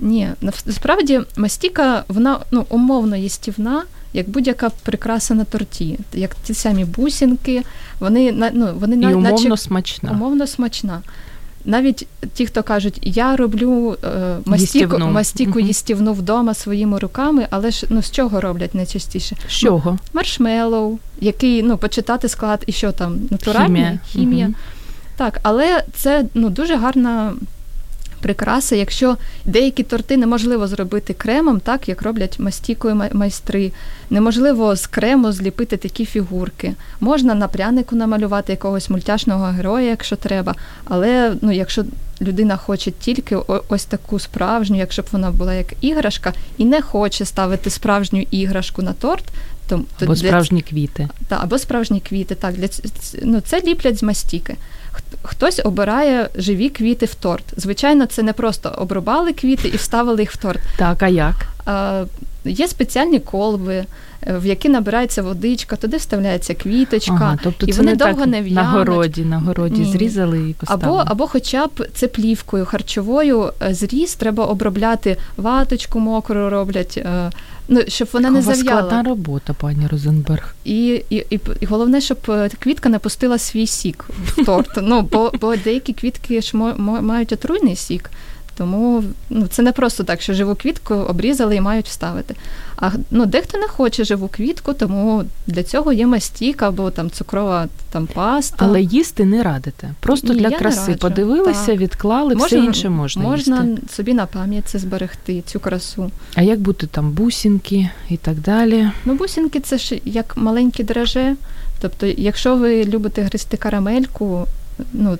Ні, 0.00 0.28
насправді 0.40 1.20
мастіка, 1.36 2.04
вона 2.08 2.38
ну, 2.50 2.66
умовно 2.68 3.16
їстівна, 3.16 3.82
як 4.12 4.28
будь-яка 4.28 4.70
прикраса 4.70 5.34
на 5.34 5.44
торті, 5.44 5.98
як 6.14 6.34
ті 6.34 6.54
самі 6.54 6.84
бусинки, 6.84 7.62
вони 8.00 8.50
ну, 8.52 8.68
вони 8.74 8.96
І 8.96 9.14
умовно 9.14 9.30
наче, 9.30 9.56
смачна. 9.56 10.10
Умовно 10.10 10.46
смачна. 10.46 11.02
Навіть 11.64 12.06
ті, 12.34 12.46
хто 12.46 12.62
кажуть, 12.62 12.98
я 13.02 13.36
роблю 13.36 13.96
е, 14.04 14.36
мастіку, 14.44 14.98
мастіку 14.98 15.50
угу. 15.58 15.60
їстівну 15.60 16.12
вдома 16.12 16.54
своїми 16.54 16.98
руками, 16.98 17.46
але 17.50 17.70
ж 17.70 17.86
ну 17.90 18.02
з 18.02 18.10
чого 18.10 18.40
роблять 18.40 18.74
найчастіше? 18.74 19.36
З 19.48 19.52
чого? 19.52 19.98
Маршмеллоу, 20.12 20.98
який 21.20 21.62
ну 21.62 21.76
почитати 21.76 22.28
склад 22.28 22.62
і 22.66 22.72
що 22.72 22.92
там 22.92 23.18
натуральний 23.30 23.82
хімія. 23.82 24.00
хімія. 24.06 24.46
Угу. 24.46 24.54
Так, 25.16 25.40
але 25.42 25.84
це 25.94 26.24
ну 26.34 26.50
дуже 26.50 26.76
гарна 26.76 27.32
прикраса, 28.20 28.76
якщо 28.76 29.16
деякі 29.44 29.82
торти 29.82 30.16
неможливо 30.16 30.68
зробити 30.68 31.12
кремом, 31.12 31.60
так 31.60 31.88
як 31.88 32.02
роблять 32.02 32.38
мастікою 32.38 33.02
майстри. 33.12 33.72
Неможливо 34.10 34.76
з 34.76 34.86
крему 34.86 35.32
зліпити 35.32 35.76
такі 35.76 36.04
фігурки. 36.04 36.74
Можна 37.00 37.34
на 37.34 37.48
прянику 37.48 37.96
намалювати 37.96 38.52
якогось 38.52 38.90
мультяшного 38.90 39.44
героя, 39.44 39.88
якщо 39.88 40.16
треба. 40.16 40.54
Але 40.84 41.34
ну, 41.40 41.52
якщо 41.52 41.84
людина 42.20 42.56
хоче 42.56 42.90
тільки 42.90 43.36
ось 43.68 43.84
таку 43.84 44.18
справжню, 44.18 44.76
якщо 44.76 45.02
б 45.02 45.06
вона 45.12 45.30
була 45.30 45.54
як 45.54 45.66
іграшка, 45.80 46.32
і 46.58 46.64
не 46.64 46.82
хоче 46.82 47.24
ставити 47.24 47.70
справжню 47.70 48.26
іграшку 48.30 48.82
на 48.82 48.92
торт, 48.92 49.24
то 49.68 49.84
або 50.02 50.14
для... 50.14 50.28
справжні 50.28 50.62
квіти. 50.62 51.08
Та, 51.28 51.38
або 51.42 51.58
справжні 51.58 52.00
квіти. 52.00 52.34
Так, 52.34 52.54
для 52.54 52.68
ну, 53.22 53.40
це 53.40 53.60
ліплять 53.60 53.98
з 53.98 54.02
мастіки. 54.02 54.56
Хтось 55.22 55.60
обирає 55.64 56.28
живі 56.34 56.68
квіти 56.68 57.06
в 57.06 57.14
торт. 57.14 57.44
Звичайно, 57.56 58.06
це 58.06 58.22
не 58.22 58.32
просто 58.32 58.74
обрубали 58.78 59.32
квіти 59.32 59.68
і 59.68 59.76
вставили 59.76 60.22
їх 60.22 60.32
в 60.32 60.36
торт. 60.36 60.60
Так, 60.78 61.02
а 61.02 61.08
як? 61.08 61.34
А, 61.66 62.04
Є 62.44 62.68
спеціальні 62.68 63.20
колби, 63.20 63.84
в 64.26 64.46
які 64.46 64.68
набирається 64.68 65.22
водичка, 65.22 65.76
туди 65.76 65.96
вставляється 65.96 66.54
квіточка, 66.54 67.14
ага, 67.14 67.38
тобто 67.42 67.66
і 67.66 67.72
це 67.72 67.78
вони 67.78 67.90
не 67.90 67.96
довго 67.96 68.14
так 68.14 68.26
не 68.26 68.42
в'януть. 68.42 68.64
На 68.64 68.78
городі, 68.78 69.24
на 69.24 69.38
городі 69.38 69.80
Ні. 69.80 69.92
зрізали 69.92 70.50
і 70.50 70.52
поставили. 70.52 71.00
Або, 71.00 71.10
або 71.10 71.26
хоча 71.26 71.66
б 71.66 71.86
це 71.94 72.06
плівкою 72.08 72.64
харчовою 72.64 73.52
зріз, 73.70 74.14
треба 74.14 74.44
обробляти 74.44 75.16
ваточку 75.36 76.00
мокру 76.00 76.50
роблять, 76.50 77.06
ну, 77.70 77.82
щоб 77.88 78.08
вона 78.12 78.28
Яка 78.28 78.38
не 78.40 78.42
зав'яла. 78.42 78.80
складна 78.82 79.02
робота, 79.10 79.52
пані 79.52 79.86
Розенберг. 79.86 80.54
І, 80.64 81.02
і, 81.10 81.16
і, 81.30 81.40
і 81.60 81.66
головне, 81.66 82.00
щоб 82.00 82.18
квітка 82.58 82.88
не 82.88 82.98
пустила 82.98 83.38
свій 83.38 83.66
сік 83.66 84.04
в 84.26 84.44
торт. 84.44 84.70
Ну, 84.82 85.02
бо, 85.02 85.32
бо 85.40 85.56
деякі 85.56 85.92
квітки 85.92 86.40
ж 86.40 86.56
мають 86.56 87.32
отруйний 87.32 87.76
сік. 87.76 88.10
Тому 88.60 89.04
ну, 89.30 89.46
це 89.46 89.62
не 89.62 89.72
просто 89.72 90.04
так, 90.04 90.22
що 90.22 90.34
живу 90.34 90.54
квітку 90.54 90.94
обрізали 90.94 91.56
і 91.56 91.60
мають 91.60 91.86
вставити. 91.86 92.34
А 92.76 92.90
ну, 93.10 93.26
дехто 93.26 93.58
не 93.58 93.68
хоче 93.68 94.04
живу 94.04 94.28
квітку, 94.28 94.72
тому 94.72 95.24
для 95.46 95.62
цього 95.62 95.92
є 95.92 96.06
мастік 96.06 96.62
або 96.62 96.90
там 96.90 97.10
цукрова 97.10 97.68
там 97.90 98.06
паста. 98.06 98.56
Але 98.58 98.82
їсти 98.82 99.24
не 99.24 99.42
радите. 99.42 99.90
Просто 100.00 100.32
Ні, 100.32 100.40
для 100.40 100.50
краси 100.50 100.92
подивилися, 100.94 101.66
так. 101.66 101.78
відклали, 101.78 102.34
можна, 102.34 102.46
все 102.46 102.66
інше 102.66 102.88
можна. 102.88 103.22
Можна 103.22 103.64
їсти. 103.64 103.86
собі 103.88 104.14
на 104.14 104.26
пам'ять 104.26 104.68
це 104.68 104.78
зберегти, 104.78 105.42
цю 105.46 105.60
красу. 105.60 106.10
А 106.34 106.42
як 106.42 106.60
бути 106.60 106.86
там 106.86 107.10
бусинки 107.10 107.90
і 108.08 108.16
так 108.16 108.40
далі? 108.40 108.90
Ну, 109.04 109.14
бусинки 109.14 109.60
це 109.60 109.78
ж 109.78 110.00
як 110.04 110.36
маленькі 110.36 110.84
драже. 110.84 111.36
Тобто, 111.80 112.06
якщо 112.06 112.56
ви 112.56 112.84
любите 112.84 113.22
гристи 113.22 113.56
карамельку, 113.56 114.46
ну 114.92 115.18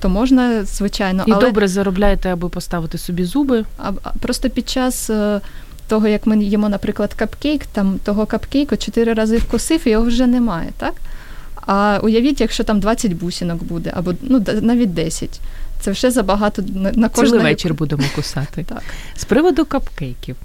то 0.00 0.08
можна, 0.08 0.64
звичайно. 0.64 1.24
І 1.26 1.32
але... 1.32 1.40
добре 1.40 1.68
заробляєте, 1.68 2.32
аби 2.32 2.48
поставити 2.48 2.98
собі 2.98 3.24
зуби. 3.24 3.64
А, 3.78 3.92
просто 4.20 4.50
під 4.50 4.68
час 4.68 5.10
е, 5.10 5.40
того, 5.88 6.08
як 6.08 6.26
ми 6.26 6.44
їмо, 6.44 6.68
наприклад, 6.68 7.14
капкейк, 7.14 7.66
там 7.66 7.98
того 8.04 8.26
капкейку 8.26 8.76
чотири 8.76 9.12
рази 9.12 9.36
вкусив, 9.36 9.80
і 9.84 9.90
його 9.90 10.04
вже 10.04 10.26
немає, 10.26 10.70
так? 10.78 10.94
А 11.66 12.00
уявіть, 12.02 12.40
якщо 12.40 12.64
там 12.64 12.80
20 12.80 13.12
бусинок 13.12 13.62
буде, 13.62 13.92
або 13.96 14.14
ну, 14.22 14.44
навіть 14.62 14.94
10. 14.94 15.40
Це 15.80 15.90
вже 15.90 16.10
забагато 16.10 16.62
на, 16.74 17.08
кожний 17.08 17.30
Цілий 17.30 17.44
вечір 17.44 17.74
будемо 17.74 18.02
кусати. 18.14 18.64
так. 18.68 18.82
З 19.16 19.24
приводу 19.24 19.64
капкейків. 19.64 20.36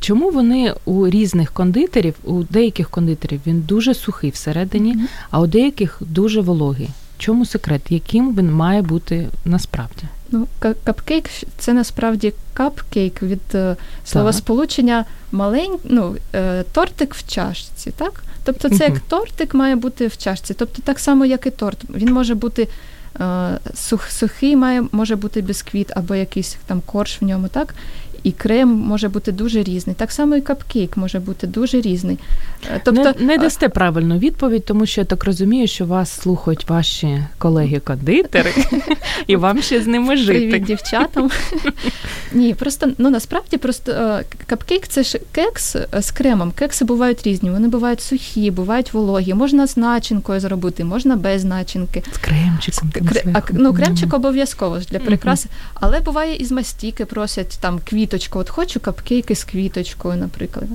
Чому 0.00 0.30
вони 0.30 0.74
у 0.84 1.08
різних 1.08 1.52
кондитерів, 1.52 2.14
у 2.24 2.42
деяких 2.42 2.90
кондитерів 2.90 3.40
він 3.46 3.60
дуже 3.60 3.94
сухий 3.94 4.30
всередині, 4.30 4.96
mm-hmm. 4.96 5.06
а 5.30 5.40
у 5.40 5.46
деяких 5.46 5.98
дуже 6.00 6.40
вологий? 6.40 6.88
Чому 7.18 7.46
секрет? 7.46 7.82
Яким 7.88 8.36
він 8.36 8.52
має 8.52 8.82
бути 8.82 9.28
насправді? 9.44 10.02
Ну, 10.30 10.46
капкейк 10.60 11.30
це 11.58 11.72
насправді 11.72 12.32
капкейк 12.54 13.22
від 13.22 13.40
е, 13.54 13.76
словосполучення 14.04 15.04
малень... 15.32 15.78
ну, 15.84 16.16
е, 16.34 16.62
тортик 16.72 17.14
в 17.14 17.28
чашці, 17.28 17.90
так? 17.90 18.22
Тобто 18.44 18.68
це 18.68 18.84
як 18.84 18.98
тортик 18.98 19.54
має 19.54 19.76
бути 19.76 20.06
в 20.06 20.16
чашці. 20.16 20.54
Тобто 20.54 20.82
так 20.82 20.98
само, 20.98 21.24
як 21.24 21.46
і 21.46 21.50
торт. 21.50 21.78
Він 21.90 22.12
може 22.12 22.34
бути 22.34 22.68
Е, 23.20 23.58
сух, 23.74 24.10
сухий 24.10 24.56
має, 24.56 24.84
може 24.92 25.16
бути 25.16 25.40
бісквіт 25.40 25.92
або 25.96 26.14
якийсь 26.14 26.56
там 26.66 26.80
корж 26.86 27.18
в 27.20 27.24
ньому, 27.24 27.48
так? 27.48 27.74
І 28.24 28.32
крем 28.32 28.68
може 28.68 29.08
бути 29.08 29.32
дуже 29.32 29.62
різний. 29.62 29.96
Так 29.96 30.12
само 30.12 30.36
і 30.36 30.40
капкейк 30.40 30.96
може 30.96 31.18
бути 31.18 31.46
дуже 31.46 31.80
різний. 31.80 32.18
Е, 32.70 32.80
тобто 32.84 33.02
не, 33.02 33.26
не 33.26 33.38
дасте 33.38 33.68
правильну 33.68 34.18
відповідь, 34.18 34.64
тому 34.64 34.86
що 34.86 35.00
я 35.00 35.04
так 35.04 35.24
розумію, 35.24 35.66
що 35.66 35.86
вас 35.86 36.20
слухають 36.20 36.68
ваші 36.68 37.24
колеги-кондитери, 37.38 38.50
і 39.26 39.36
вам 39.36 39.62
ще 39.62 39.82
з 39.82 39.86
ними 39.86 40.16
жити. 40.16 40.48
Привіт 40.48 40.64
дівчатам. 40.64 41.30
Ні, 42.32 42.54
просто 42.54 42.90
ну 42.98 43.10
насправді 43.10 43.56
просто 43.56 43.92
е, 43.92 44.24
капкейк 44.46 44.88
це 44.88 45.02
ж 45.02 45.20
кекс 45.32 45.76
з 45.98 46.10
кремом. 46.10 46.50
Кекси 46.50 46.84
бувають 46.84 47.22
різні. 47.22 47.50
Вони 47.50 47.68
бувають 47.68 48.00
сухі, 48.00 48.50
бувають 48.50 48.92
вологі. 48.92 49.34
Можна 49.34 49.66
з 49.66 49.76
начинкою 49.76 50.40
зробити, 50.40 50.84
можна 50.84 51.16
без 51.16 51.44
начинки. 51.44 52.02
З 52.12 52.18
кремчиком. 52.18 52.90
Кре, 52.90 53.42
ну, 53.52 53.74
кремчик 53.74 54.14
обов'язково 54.14 54.80
ж 54.80 54.86
для 54.90 54.98
прикраси, 54.98 55.48
але 55.74 56.00
буває 56.00 56.36
і 56.36 56.44
з 56.44 56.52
мастіки 56.52 57.04
просять 57.04 57.58
там 57.60 57.78
квіточку. 58.13 58.39
От 58.39 58.49
хочу 58.49 58.79
капкейки 58.79 59.35
з 59.35 59.43
квіточкою, 59.43 60.15
наприклад. 60.15 60.67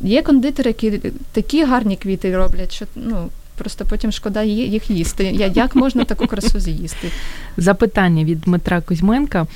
Є 0.00 0.22
кондитери, 0.22 0.70
які 0.70 0.90
такі 1.32 1.64
гарні 1.64 1.96
квіти 1.96 2.36
роблять, 2.36 2.72
що 2.72 2.86
ну. 2.96 3.28
Просто 3.58 3.84
потім 3.84 4.12
шкода 4.12 4.42
їх 4.42 4.90
їсти. 4.90 5.24
Як 5.54 5.76
можна 5.76 6.04
таку 6.04 6.26
красу 6.26 6.60
з'їсти? 6.60 7.08
Запитання 7.56 8.24
від 8.24 8.40
Дмитра 8.40 8.80
Кузьменка. 8.80 9.46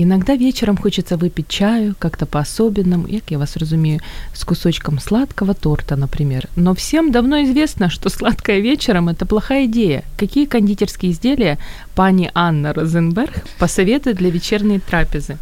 Иногда 0.00 0.36
вечером 0.36 0.76
хочется 0.76 1.16
выпить 1.16 1.48
чаю, 1.48 1.94
как-то 1.98 2.26
по-особенному, 2.26 3.08
як 3.08 3.32
я 3.32 3.38
вас 3.38 3.56
разумею, 3.56 4.00
с 4.32 4.44
кусочком 4.44 5.00
сладкого 5.00 5.54
торта, 5.54 5.96
например. 5.96 6.48
Но 6.56 6.72
всем 6.72 7.10
давно 7.10 7.42
известно, 7.42 7.90
что 7.90 8.10
сладкое 8.10 8.60
вечером – 8.60 9.10
это 9.10 9.26
плохая 9.26 9.64
идея. 9.64 10.02
Какие 10.16 10.46
кондитерские 10.46 11.10
изделия 11.10 11.58
пани 11.94 12.30
Анна 12.34 12.72
Розенберг 12.72 13.44
посоветует 13.58 14.16
для 14.16 14.30
вечерней 14.30 14.78
трапези? 14.78 15.36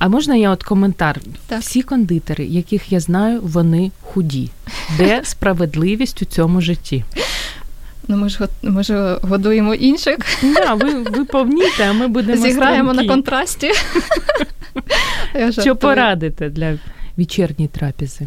А 0.00 0.08
можна 0.08 0.36
я 0.36 0.50
от 0.50 0.62
коментар? 0.62 1.20
Так. 1.46 1.60
Всі 1.60 1.82
кондитери, 1.82 2.44
яких 2.44 2.92
я 2.92 3.00
знаю, 3.00 3.40
вони 3.42 3.90
худі. 4.02 4.50
Де 4.98 5.20
справедливість 5.24 6.22
у 6.22 6.24
цьому 6.24 6.60
житті? 6.60 7.04
Ну, 8.08 8.16
ми 8.16 8.28
ж 8.28 8.48
ми 8.62 8.82
ж 8.82 9.18
годуємо 9.22 9.74
інших. 9.74 10.16
Да, 10.42 10.74
ви 10.74 10.94
ви 11.02 11.24
повніте, 11.24 11.88
а 11.90 11.92
ми 11.92 12.08
будемо 12.08 12.46
зіграємо 12.46 12.92
на 12.92 13.06
контрасті. 13.06 13.70
Що 15.50 15.76
порадите 15.76 16.48
для 16.48 16.78
вечірньої 17.16 17.68
трапези? 17.68 18.26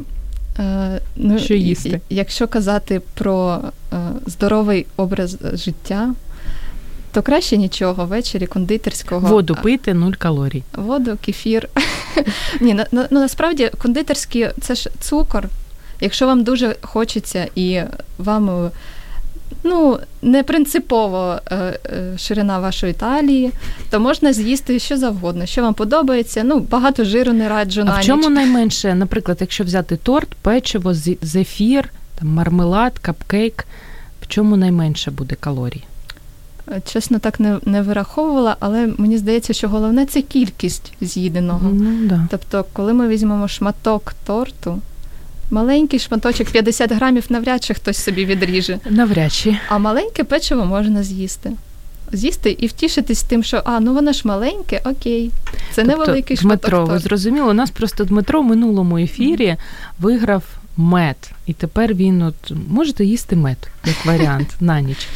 Е, 0.60 1.02
ну, 1.16 1.40
Що 1.40 1.54
їсти? 1.54 2.02
Якщо 2.10 2.48
казати 2.48 3.02
про 3.14 3.62
е, 3.94 3.98
здоровий 4.26 4.86
образ 4.98 5.38
життя, 5.54 6.14
то 7.14 7.22
краще 7.22 7.58
нічого 7.58 8.06
ввечері 8.06 8.48
кондитерського. 8.48 9.28
Воду 9.28 9.58
пити, 9.64 9.94
нуль 9.94 10.14
калорій. 10.14 10.64
Воду, 10.74 11.18
кефір. 11.26 11.70
Ні, 12.62 12.74
на, 12.74 12.86
на, 12.92 13.08
насправді 13.12 13.72
кондитерські 13.78 14.50
це 14.62 14.76
ж 14.76 14.90
цукор. 15.00 15.50
Якщо 16.02 16.28
вам 16.28 16.44
дуже 16.44 16.76
хочеться 16.82 17.48
і 17.56 17.82
вам 18.18 18.72
ну, 19.64 20.00
не 20.22 20.44
принципово 20.44 21.40
е, 21.52 21.56
е, 21.56 22.18
ширина 22.18 22.60
вашої 22.60 22.94
талії, 22.94 23.52
то 23.90 24.00
можна 24.00 24.34
з'їсти 24.34 24.80
що 24.80 24.98
завгодно, 24.98 25.46
що 25.46 25.62
вам 25.62 25.74
подобається. 25.74 26.44
Ну, 26.44 26.60
багато 26.60 27.04
жиру 27.04 27.34
не 27.34 27.50
раджу. 27.50 27.82
А 27.82 27.84
на 27.84 28.00
в 28.00 28.04
чому 28.04 28.30
найменше, 28.30 28.96
наприклад, 28.96 29.38
якщо 29.42 29.64
взяти 29.64 29.96
торт, 29.98 30.30
печиво, 30.42 30.94
зефір, 31.22 31.90
там, 32.20 32.28
мармелад, 32.28 33.00
капкейк, 33.00 33.66
в 34.22 34.28
чому 34.28 34.58
найменше 34.58 35.12
буде 35.12 35.36
калорій? 35.36 35.84
Е, 36.72 36.82
чесно, 36.86 37.20
так 37.20 37.40
не 37.40 37.60
не 37.66 37.82
вираховувала, 37.82 38.56
але 38.60 38.90
мені 38.98 39.18
здається, 39.18 39.54
що 39.54 39.70
головне 39.70 40.06
це 40.06 40.22
кількість 40.22 40.94
з'їденого. 41.02 41.70
Ну, 41.74 42.08
да. 42.08 42.28
Тобто, 42.32 42.66
коли 42.74 42.94
ми 42.94 43.08
візьмемо 43.08 43.48
шматок 43.48 44.14
торту, 44.26 44.82
Маленький 45.52 46.00
шматочок 46.00 46.50
50 46.50 46.92
грамів 46.92 47.26
навряд 47.30 47.64
чи 47.64 47.74
хтось 47.74 47.98
собі 47.98 48.26
відріже. 48.26 48.80
Навряд 48.90 49.34
чи. 49.34 49.58
А 49.70 49.78
маленьке 49.78 50.24
печиво 50.24 50.66
можна 50.66 51.04
з'їсти. 51.04 51.52
З'їсти 52.12 52.56
і 52.60 52.68
втішитись 52.68 53.24
тим, 53.24 53.44
що 53.44 53.62
а, 53.66 53.80
ну 53.80 53.94
воно 53.94 54.14
ж 54.14 54.22
маленьке, 54.26 54.82
окей. 54.86 55.32
Це 55.72 55.84
тобто, 55.84 55.92
невеликий 55.92 56.38
шматок. 56.38 56.62
Дмитро, 56.62 56.86
ви 56.86 57.00
зрозуміли, 57.00 57.50
у 57.50 57.54
нас 57.54 57.72
просто 57.72 58.04
Дмитро 58.04 58.42
в 58.42 58.46
минулому 58.46 58.98
ефірі 58.98 59.56
виграв 60.00 60.44
мед. 60.78 61.32
І 61.46 61.54
тепер 61.54 61.94
він 61.94 62.22
от 62.22 62.52
можете 62.70 63.06
їсти 63.06 63.36
мед 63.36 63.58
як 63.86 64.06
варіант 64.06 64.48
на 64.60 64.82
ніч. 64.82 65.08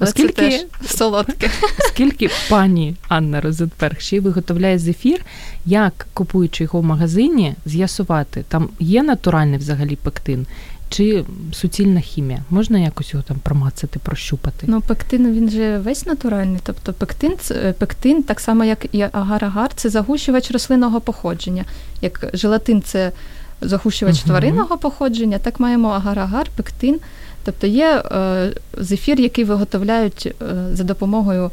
Оскільки 0.00 0.50
це 0.50 0.66
теж 0.80 0.90
солодке. 0.90 1.50
Оскільки 1.78 2.30
пані 2.50 2.96
Анна 3.08 3.40
Розенберг 3.40 4.00
ще 4.00 4.16
й 4.16 4.20
виготовляє 4.20 4.78
зефір, 4.78 5.20
як 5.66 6.06
купуючи 6.14 6.64
його 6.64 6.80
в 6.80 6.84
магазині, 6.84 7.54
з'ясувати, 7.66 8.44
там 8.48 8.68
є 8.78 9.02
натуральний 9.02 9.58
взагалі 9.58 9.96
пектин. 9.96 10.46
Чи 10.90 11.24
суцільна 11.52 12.00
хімія? 12.00 12.44
Можна 12.50 12.78
якось 12.78 13.12
його 13.12 13.24
там 13.28 13.36
промацати, 13.42 13.98
прощупати? 13.98 14.66
Ну, 14.68 14.80
пектин 14.80 15.32
він 15.32 15.50
же 15.50 15.78
весь 15.78 16.06
натуральний. 16.06 16.60
Тобто 16.62 16.92
пектин, 16.92 17.32
пектин, 17.78 18.22
так 18.22 18.40
само 18.40 18.64
як 18.64 18.86
і 18.92 18.98
агар-агар, 19.02 19.68
це 19.74 19.88
загущувач 19.88 20.50
рослинного 20.50 21.00
походження. 21.00 21.64
Як 22.02 22.30
желатин 22.34 22.82
це 22.82 23.12
загущувач 23.60 24.16
uh 24.16 24.26
тваринного 24.26 24.78
походження, 24.78 25.38
так 25.38 25.60
маємо 25.60 25.88
агар-агар, 25.88 26.46
пектин. 26.56 27.00
Тобто 27.44 27.66
є 27.66 28.02
е, 28.12 28.52
зефір, 28.76 29.20
який 29.20 29.44
виготовляють 29.44 30.26
е, 30.26 30.54
за 30.72 30.84
допомогою 30.84 31.50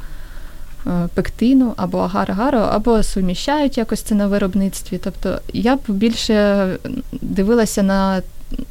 е, 0.87 1.07
пектину 1.13 1.73
або 1.77 1.97
агар-агару, 1.97 2.69
або 2.71 3.03
суміщають 3.03 3.77
якось 3.77 4.01
це 4.01 4.15
на 4.15 4.27
виробництві. 4.27 4.99
Тобто 5.03 5.39
я 5.53 5.75
б 5.75 5.79
більше 5.87 6.67
дивилася 7.21 7.83
на 7.83 8.21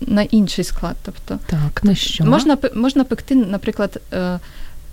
на 0.00 0.22
інший 0.22 0.64
склад. 0.64 0.96
Тобто, 1.02 1.38
так, 1.46 1.84
на 1.84 1.94
що? 1.94 2.24
Можна 2.24 2.58
можна 2.74 3.04
пектин, 3.04 3.46
наприклад, 3.50 4.00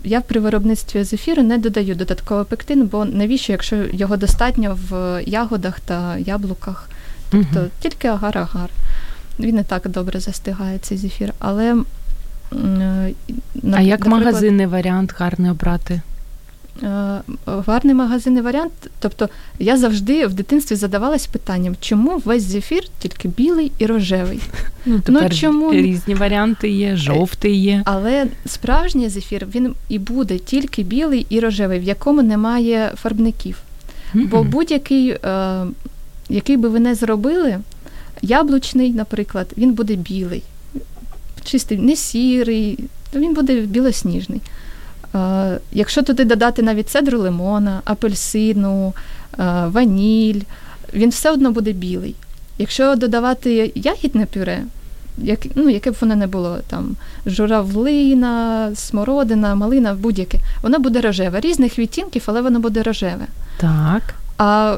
я 0.03 0.21
при 0.21 0.39
виробництві 0.39 1.03
зефіру 1.03 1.43
не 1.43 1.57
додаю 1.57 1.95
додатково 1.95 2.45
пектин, 2.45 2.87
бо 2.87 3.05
навіщо, 3.05 3.51
якщо 3.51 3.75
його 3.93 4.17
достатньо 4.17 4.77
в 4.89 5.21
ягодах 5.25 5.79
та 5.79 6.17
яблуках, 6.17 6.89
тобто 7.29 7.59
угу. 7.59 7.69
тільки 7.79 8.07
агар-агар. 8.07 8.69
Він 9.39 9.55
не 9.55 9.63
так 9.63 9.89
добре 9.89 10.19
застигає 10.19 10.79
цей 10.79 10.97
зефір. 10.97 11.33
Але 11.39 11.75
а 13.73 13.81
як 13.81 14.07
магазинний 14.07 14.65
варіант 14.65 15.13
гарний 15.17 15.51
обрати? 15.51 16.01
Е, 16.83 17.21
гарний 17.45 17.95
магазинний 17.95 18.41
варіант. 18.41 18.71
Тобто 18.99 19.29
я 19.59 19.77
завжди 19.77 20.27
в 20.27 20.33
дитинстві 20.33 20.75
задавалась 20.75 21.27
питанням, 21.27 21.75
чому 21.79 22.21
весь 22.25 22.43
зефір 22.43 22.83
тільки 22.99 23.27
білий 23.27 23.71
і 23.77 23.85
рожевий. 23.85 24.39
Ну, 24.85 24.99
тепер 24.99 25.23
ну, 25.23 25.37
чому... 25.37 25.73
Різні 25.73 26.15
варіанти 26.15 26.69
є, 26.69 26.95
жовтий 26.95 27.61
є. 27.61 27.81
Але 27.85 28.27
справжній 28.45 29.09
зефір 29.09 29.47
він 29.55 29.75
і 29.89 29.99
буде 29.99 30.37
тільки 30.37 30.83
білий 30.83 31.25
і 31.29 31.39
рожевий, 31.39 31.79
в 31.79 31.83
якому 31.83 32.21
немає 32.21 32.91
фарбників. 32.95 33.57
Mm-hmm. 34.15 34.27
Бо 34.27 34.43
будь-який, 34.43 35.09
е, 35.09 35.65
який 36.29 36.57
би 36.57 36.69
ви 36.69 36.79
не 36.79 36.95
зробили, 36.95 37.59
яблучний, 38.21 38.93
наприклад, 38.93 39.47
він 39.57 39.73
буде 39.73 39.95
білий 39.95 40.43
чистий, 41.43 41.77
не 41.77 41.95
сірий, 41.95 42.79
то 43.11 43.19
він 43.19 43.33
буде 43.33 43.61
білосніжний. 43.61 44.41
Е, 45.15 45.59
якщо 45.71 46.03
туди 46.03 46.25
додати 46.25 46.61
навіть 46.61 46.89
цедру 46.89 47.19
лимона, 47.19 47.81
апельсину, 47.85 48.93
е, 49.39 49.43
ваніль, 49.67 50.41
він 50.93 51.09
все 51.09 51.31
одно 51.31 51.51
буде 51.51 51.71
білий. 51.71 52.15
Якщо 52.57 52.95
додавати 52.95 53.71
ягідне 53.75 54.25
пюре, 54.25 54.63
як, 55.17 55.39
ну, 55.55 55.69
яке 55.69 55.91
б 55.91 55.95
воно 56.01 56.15
не 56.15 56.27
було, 56.27 56.57
там 56.67 56.95
журавлина, 57.25 58.71
смородина, 58.75 59.55
малина, 59.55 59.93
будь-яке, 59.93 60.39
воно 60.61 60.79
буде 60.79 61.01
рожеве. 61.01 61.39
Різних 61.39 61.79
відтінків, 61.79 62.23
але 62.25 62.41
воно 62.41 62.59
буде 62.59 62.83
рожеве. 62.83 63.25
Так. 63.57 64.15
А 64.43 64.77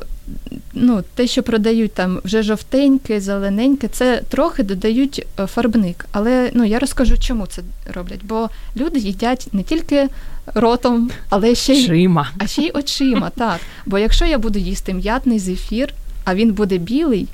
ну, 0.74 1.04
те, 1.16 1.28
що 1.28 1.44
продають 1.44 1.94
там 1.94 2.20
вже 2.24 2.44
жовтеньке, 2.44 3.22
зелененьке, 3.22 3.88
це 3.88 4.22
трохи 4.30 4.64
додають 4.64 5.28
е, 5.40 5.46
фарбник. 5.46 6.06
Але 6.12 6.52
ну, 6.54 6.64
я 6.66 6.80
розкажу, 6.80 7.18
чому 7.18 7.48
це 7.48 7.62
роблять. 7.94 8.20
Бо 8.24 8.50
люди 8.78 9.00
їдять 9.00 9.48
не 9.52 9.64
тільки 9.64 10.08
ротом, 10.54 11.12
але 11.30 11.56
ще 11.56 11.74
й 11.74 11.84
очима. 11.86 12.30
А 12.38 12.48
ще 12.48 12.62
й 12.62 12.72
очима. 12.74 13.30
так. 13.36 13.60
Бо 13.86 14.00
якщо 14.00 14.26
я 14.26 14.38
буду 14.38 14.60
їсти 14.60 14.94
м'ятний 14.94 15.40
зефір, 15.40 15.94
а 16.24 16.36
він 16.36 16.54
буде 16.54 16.78
білий, 16.78 17.28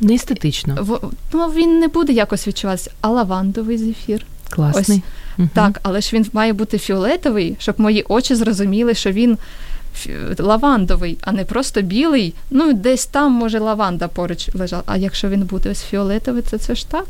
не 0.00 0.14
естетично. 0.14 0.76
В, 0.80 1.00
ну, 1.32 1.46
він 1.46 1.78
не 1.78 1.88
буде 1.88 2.12
якось 2.12 2.48
відчуватися, 2.48 2.90
а 3.00 3.08
лавандовий 3.08 3.78
зефір. 3.78 4.26
Класний. 4.50 4.98
Ось, 4.98 5.38
угу. 5.38 5.48
Так, 5.54 5.80
але 5.82 6.00
ж 6.00 6.16
він 6.16 6.26
має 6.32 6.52
бути 6.52 6.78
фіолетовий, 6.78 7.56
щоб 7.58 7.80
мої 7.80 8.04
очі 8.08 8.34
зрозуміли, 8.34 8.94
що 8.94 9.12
він 9.12 9.38
лавандовий, 10.38 11.18
а 11.22 11.32
не 11.32 11.44
просто 11.44 11.82
білий. 11.82 12.34
Ну, 12.50 12.72
десь 12.72 13.06
там, 13.06 13.32
може, 13.32 13.58
лаванда 13.58 14.08
поруч 14.08 14.48
лежала. 14.54 14.82
А 14.86 14.96
якщо 14.96 15.28
він 15.28 15.42
буде 15.42 15.70
ось 15.70 15.82
фіолетовий, 15.82 16.42
це 16.42 16.58
це 16.58 16.74
ж 16.74 16.88
так. 16.88 17.06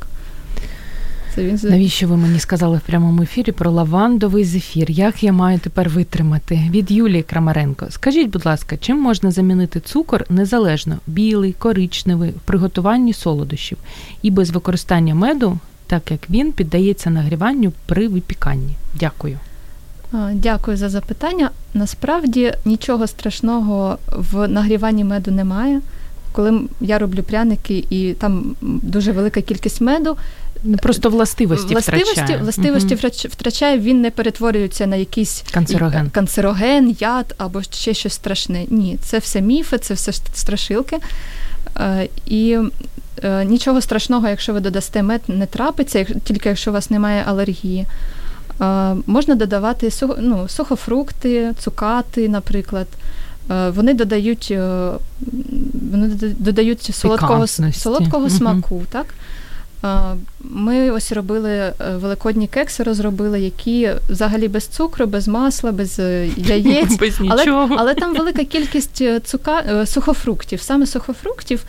Це 1.34 1.44
він 1.44 1.60
Навіщо 1.62 2.08
ви 2.08 2.16
мені 2.16 2.38
сказали 2.38 2.76
в 2.76 2.80
прямому 2.80 3.22
ефірі 3.22 3.52
про 3.52 3.70
лавандовий 3.70 4.44
зефір? 4.44 4.90
Як 4.90 5.22
я 5.22 5.32
маю 5.32 5.58
тепер 5.58 5.88
витримати? 5.88 6.60
Від 6.70 6.90
Юлії 6.90 7.22
Крамаренко. 7.22 7.86
Скажіть, 7.90 8.30
будь 8.30 8.46
ласка, 8.46 8.76
чим 8.76 9.00
можна 9.00 9.30
замінити 9.30 9.80
цукор 9.80 10.24
незалежно 10.28 10.98
білий, 11.06 11.52
коричневий 11.52 12.30
в 12.30 12.40
приготуванні 12.40 13.12
солодощів 13.12 13.78
і 14.22 14.30
без 14.30 14.50
використання 14.50 15.14
меду, 15.14 15.58
так 15.86 16.10
як 16.10 16.30
він 16.30 16.52
піддається 16.52 17.10
нагріванню 17.10 17.72
при 17.86 18.08
випіканні? 18.08 18.76
Дякую. 19.00 19.38
Дякую 20.32 20.76
за 20.76 20.88
запитання. 20.88 21.50
Насправді 21.74 22.52
нічого 22.64 23.06
страшного 23.06 23.98
в 24.12 24.48
нагріванні 24.48 25.04
меду 25.04 25.30
немає. 25.30 25.80
Коли 26.32 26.60
я 26.80 26.98
роблю 26.98 27.22
пряники 27.22 27.84
і 27.90 28.12
там 28.12 28.56
дуже 28.62 29.12
велика 29.12 29.40
кількість 29.42 29.80
меду, 29.80 30.16
Ну, 30.64 30.76
просто 30.76 31.10
властивості 31.10 31.72
властивості, 31.74 32.12
втрачає. 32.12 32.38
властивості 32.42 32.94
Мгм. 32.94 33.10
втрачає, 33.30 33.78
він 33.78 34.00
не 34.00 34.10
перетворюється 34.10 34.86
на 34.86 34.96
якийсь 34.96 35.44
Канцероген. 35.50 36.10
канцероген, 36.10 36.96
яд 37.00 37.34
або 37.38 37.62
ще 37.62 37.94
щось 37.94 38.12
страшне. 38.12 38.64
Ні, 38.68 38.98
це 39.02 39.18
все 39.18 39.40
міфи, 39.40 39.78
це 39.78 39.94
все 39.94 40.12
страшилки. 40.12 40.98
Е, 41.76 42.08
І 42.26 42.58
е, 43.24 43.44
нічого 43.44 43.80
страшного, 43.80 44.28
якщо 44.28 44.52
ви 44.52 44.60
додасте 44.60 45.02
мед, 45.02 45.20
не 45.28 45.46
трапиться, 45.46 46.04
тільки 46.24 46.48
якщо 46.48 46.70
у 46.70 46.74
вас 46.74 46.90
немає 46.90 47.24
алергії. 47.26 47.86
Е, 48.60 48.96
Можна 49.06 49.34
додавати 49.34 49.90
ну, 50.18 50.48
сухофрукти, 50.48 51.52
цукати, 51.58 52.28
наприклад. 52.28 52.86
Е, 53.50 53.70
Вони 53.70 53.94
додають, 53.94 54.48
е, 54.50 54.90
вони 55.92 56.08
додають 56.38 56.82
солодкого, 56.82 57.46
солодкого 57.72 58.30
смаку, 58.30 58.82
так? 58.90 59.06
Е, 59.84 59.88
Ми 60.40 60.90
ось 60.90 61.12
робили 61.12 61.50
е, 61.50 61.74
великодні 61.96 62.46
кекси, 62.48 62.82
розробили, 62.82 63.40
які 63.40 63.90
взагалі 64.08 64.48
без 64.48 64.66
цукру, 64.66 65.06
без 65.06 65.28
масла, 65.28 65.72
без 65.72 65.98
е, 65.98 66.28
яєць. 66.36 66.96
Без 67.00 67.20
Але, 67.28 67.44
нічого. 67.44 67.76
але 67.78 67.94
там 67.94 68.14
велика 68.14 68.44
кількість 68.44 69.02
цука, 69.24 69.86
сухофруктів, 69.86 70.60
саме 70.60 70.86
сухофруктів, 70.86 71.64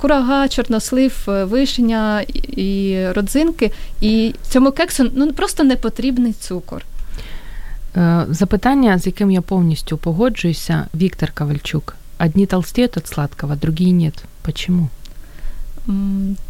курага, 0.00 0.48
чорнослив, 0.48 1.22
вишня 1.26 2.20
і- 2.56 3.06
родзинки. 3.12 3.72
І 4.00 4.34
цьому 4.50 4.72
кексу 4.72 5.10
ну, 5.14 5.32
просто 5.32 5.64
не 5.64 5.76
потрібний 5.76 6.32
цукор. 6.32 6.82
Запитання, 8.28 8.98
з 8.98 9.06
яким 9.06 9.30
я 9.30 9.40
повністю 9.40 9.96
погоджуюся, 9.98 10.86
Віктор 10.94 11.32
Ковальчук. 11.32 11.94
Одні 12.20 12.46
толстеют 12.46 12.96
от 12.96 13.06
сладкого, 13.06 13.54
другі 13.54 13.92
нет. 13.92 14.14
Почему? 14.42 14.88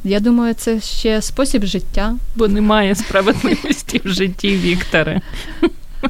Я 0.04 0.20
думаю, 0.20 0.54
це 0.54 0.80
ще 0.80 1.22
спосіб 1.22 1.64
життя. 1.64 2.14
Бо 2.36 2.48
немає 2.48 2.94
справедливості 2.94 4.00
в 4.04 4.08
житті 4.08 4.56
Вікторе. 4.56 5.20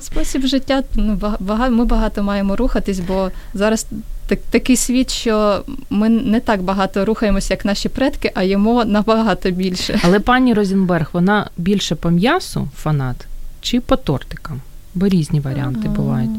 Спосіб 0.00 0.46
життя, 0.46 0.82
ну, 0.94 1.14
бага- 1.14 1.36
бага- 1.40 1.70
ми 1.70 1.84
багато 1.84 2.22
маємо 2.22 2.56
рухатись, 2.56 3.00
бо 3.00 3.30
зараз 3.54 3.86
так, 4.26 4.38
такий 4.50 4.76
світ, 4.76 5.10
що 5.10 5.64
ми 5.90 6.08
не 6.08 6.40
так 6.40 6.62
багато 6.62 7.04
рухаємося, 7.04 7.54
як 7.54 7.64
наші 7.64 7.88
предки, 7.88 8.32
а 8.34 8.42
їмо 8.42 8.84
набагато 8.84 9.50
більше. 9.50 10.00
Але 10.02 10.20
пані 10.20 10.54
Розенберг, 10.54 11.08
вона 11.12 11.50
більше 11.56 11.94
по 11.94 12.10
м'ясу 12.10 12.68
фанат 12.76 13.26
чи 13.60 13.80
по 13.80 13.96
тортикам? 13.96 14.60
Бо 14.94 15.08
різні 15.08 15.40
варіанти 15.40 15.88
бувають. 15.88 16.30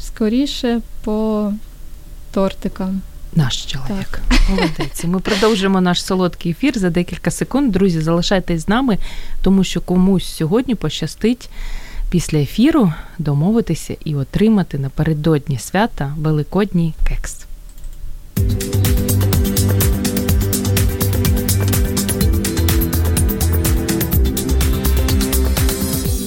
Скоріше 0.00 0.80
по 1.04 1.52
тортикам. 2.32 3.00
Наш 3.36 3.64
чоловік. 3.64 4.20
Молодець. 4.50 5.04
Ми 5.04 5.20
продовжимо 5.20 5.80
наш 5.80 6.04
солодкий 6.04 6.52
ефір 6.52 6.78
за 6.78 6.90
декілька 6.90 7.30
секунд. 7.30 7.72
Друзі, 7.72 8.00
залишайтесь 8.00 8.62
з 8.62 8.68
нами, 8.68 8.98
тому 9.42 9.64
що 9.64 9.80
комусь 9.80 10.24
сьогодні 10.24 10.74
пощастить 10.74 11.50
після 12.10 12.38
ефіру 12.38 12.92
домовитися 13.18 13.96
і 14.04 14.14
отримати 14.14 14.78
напередодні 14.78 15.58
свята 15.58 16.14
Великодній 16.18 16.94
кекс. 17.08 17.46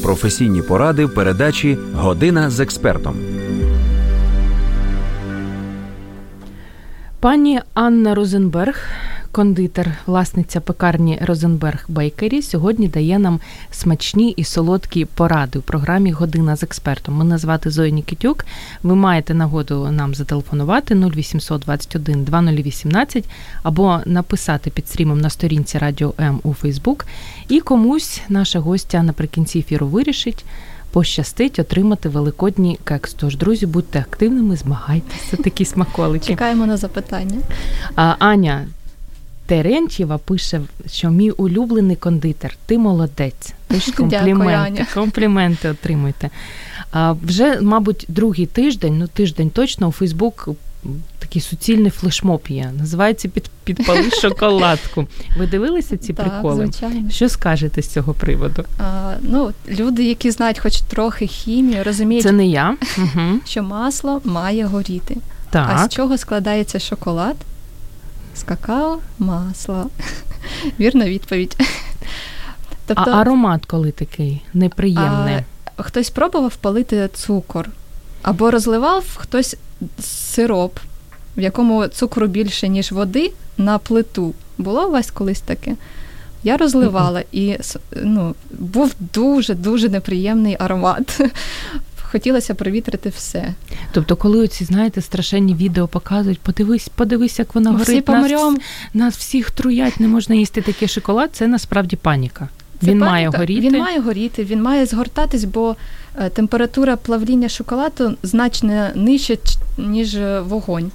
Професійні 0.04 0.62
поради 0.62 1.06
в 1.06 1.14
передачі 1.14 1.78
Година 1.94 2.50
з 2.50 2.60
експертом. 2.60 3.35
Пані 7.26 7.60
Анна 7.74 8.16
Розенберг, 8.16 8.90
кондитер, 9.32 9.92
власниця 10.06 10.62
пекарні 10.62 11.20
Розенберг 11.22 11.86
Бейкері, 11.88 12.42
сьогодні 12.42 12.88
дає 12.88 13.20
нам 13.20 13.40
смачні 13.72 14.30
і 14.30 14.44
солодкі 14.44 15.06
поради 15.06 15.60
у 15.60 15.62
програмі 15.62 16.12
Година 16.12 16.56
з 16.56 16.64
експертом. 16.64 17.16
Мене 17.16 17.38
звати 17.38 17.70
Зоя 17.72 17.90
Нікітюк. 17.90 18.46
Ви 18.84 18.96
маєте 18.96 19.34
нагоду 19.34 19.92
нам 19.92 20.16
зателефонувати 20.16 20.96
0800 20.96 21.62
21 21.62 22.24
2018 22.24 23.26
або 23.64 24.00
написати 24.06 24.70
під 24.70 24.88
стрімом 24.88 25.22
на 25.22 25.30
сторінці 25.30 25.78
Радіо 25.78 26.14
М 26.20 26.40
у 26.44 26.54
Фейсбук. 26.54 27.06
І 27.48 27.60
комусь 27.60 28.22
наша 28.30 28.60
гостя 28.60 29.04
наприкінці 29.04 29.60
ефіру 29.60 29.88
вирішить. 29.88 30.46
Пощастить 30.96 31.60
отримати 31.60 32.10
великодній 32.10 32.80
кекс. 32.84 33.14
Тож, 33.14 33.38
друзі, 33.38 33.66
будьте 33.66 34.00
активними, 34.00 34.56
змагайтеся, 34.56 35.38
такі 35.38 35.66
смаколики. 35.66 36.26
Чекаємо 36.26 36.66
на 36.66 36.78
запитання. 36.78 37.38
А, 37.96 38.16
Аня 38.20 38.68
Терентьєва 39.46 40.18
пише, 40.18 40.62
що 40.88 41.10
мій 41.10 41.32
улюблений 41.32 41.96
кондитер, 41.96 42.58
ти 42.66 42.78
молодець. 42.78 43.54
Тож 43.68 43.86
Дякую, 43.88 44.10
компліменти, 44.10 44.82
Аня. 44.82 44.88
компліменти 44.94 45.70
отримуйте. 45.70 46.30
А, 46.92 47.12
вже, 47.12 47.62
мабуть, 47.62 48.06
другий 48.08 48.46
тиждень, 48.46 48.98
ну 48.98 49.08
тиждень 49.08 49.50
точно 49.50 49.88
у 49.88 49.92
Фейсбук 49.92 50.50
такий 51.20 51.42
суцільний 51.42 51.92
флешмоб 51.92 52.42
є. 52.50 52.72
Називається 52.80 53.28
під, 53.28 53.50
підпали 53.64 54.12
шоколадку. 54.12 55.08
Ви 55.38 55.48
дивилися 55.48 55.98
ці 55.98 56.14
Так, 56.14 56.26
приколи? 56.30 56.64
звичайно. 56.64 57.10
Що 57.10 57.30
скажете 57.30 57.82
з 57.82 57.88
цього 57.88 58.14
приводу? 58.14 58.64
А, 58.80 59.14
ну, 59.22 59.52
люди, 59.70 60.04
які 60.04 60.32
знають 60.32 60.60
хоч 60.60 60.82
трохи 60.82 61.28
хімію, 61.28 61.84
розуміють, 61.84 62.24
Це 62.24 62.32
не 62.32 62.48
я. 62.48 62.78
Угу. 62.98 63.40
що 63.46 63.64
масло 63.64 64.22
має 64.24 64.66
горіти. 64.66 65.18
А 65.52 65.86
з 65.86 65.90
чого 65.90 66.18
складається 66.18 66.80
шоколад? 66.80 67.36
З 68.36 68.44
какао, 68.44 69.00
масла. 69.20 69.86
Вірна 70.80 71.06
відповідь. 71.06 71.58
Тобто, 72.88 73.04
А 73.12 73.12
аромат 73.22 73.66
коли 73.66 73.92
такий 73.92 74.42
неприємний. 74.54 75.36
а, 75.76 75.84
хтось 75.84 76.10
пробував 76.10 76.56
палити 76.56 77.10
цукор, 77.14 77.70
або 78.22 78.52
розливав 78.52 79.04
хтось 79.16 79.56
сироп, 80.00 80.80
в 81.38 81.42
якому 81.42 81.88
цукру 81.88 82.28
більше, 82.28 82.68
ніж 82.68 82.92
води, 82.92 83.32
на 83.58 83.78
плиту. 83.78 84.34
Було 84.58 84.88
у 84.88 84.92
вас 84.92 85.12
колись 85.12 85.42
таке? 85.42 85.76
Я 86.44 86.58
розливала, 86.58 87.24
і 87.32 87.58
ну, 88.04 88.36
був 88.52 88.96
дуже-дуже 89.14 89.90
неприємний 89.90 90.56
аромат. 90.60 91.22
Хотілося 92.02 92.56
провітрити 92.56 93.10
все. 93.10 93.54
Тобто, 93.92 94.16
коли 94.16 94.40
оці, 94.40 94.66
знаєте, 94.66 95.02
страшенні 95.02 95.56
відео 95.56 95.88
показують, 95.88 96.40
подивись, 96.40 96.90
подивись, 96.90 97.40
як 97.40 97.56
воно 97.56 97.72
Ми 97.72 97.82
всі. 97.82 98.04
Нас, 98.54 98.94
нас 98.94 99.18
всіх 99.18 99.52
труять, 99.52 100.00
не 100.00 100.08
можна 100.08 100.36
їсти 100.36 100.62
такий 100.62 100.88
шоколад. 100.88 101.30
Це 101.34 101.48
насправді 101.48 101.96
паніка. 101.96 102.50
Це 102.86 102.92
Він 102.92 103.00
паніка. 103.00 103.12
має 103.12 103.30
горіти. 103.30 103.68
Він 103.70 103.80
має 103.80 104.00
горіти, 104.00 104.44
він 104.44 104.62
має 104.62 104.86
згортатись, 104.86 105.44
бо 105.44 105.76
е, 106.20 106.30
температура 106.30 106.96
плавління 106.96 107.50
шоколаду 107.50 108.14
значно 108.24 108.88
нижча, 108.96 109.36
ніж 109.78 110.16
е, 110.16 110.40
вогонь. 110.40 110.92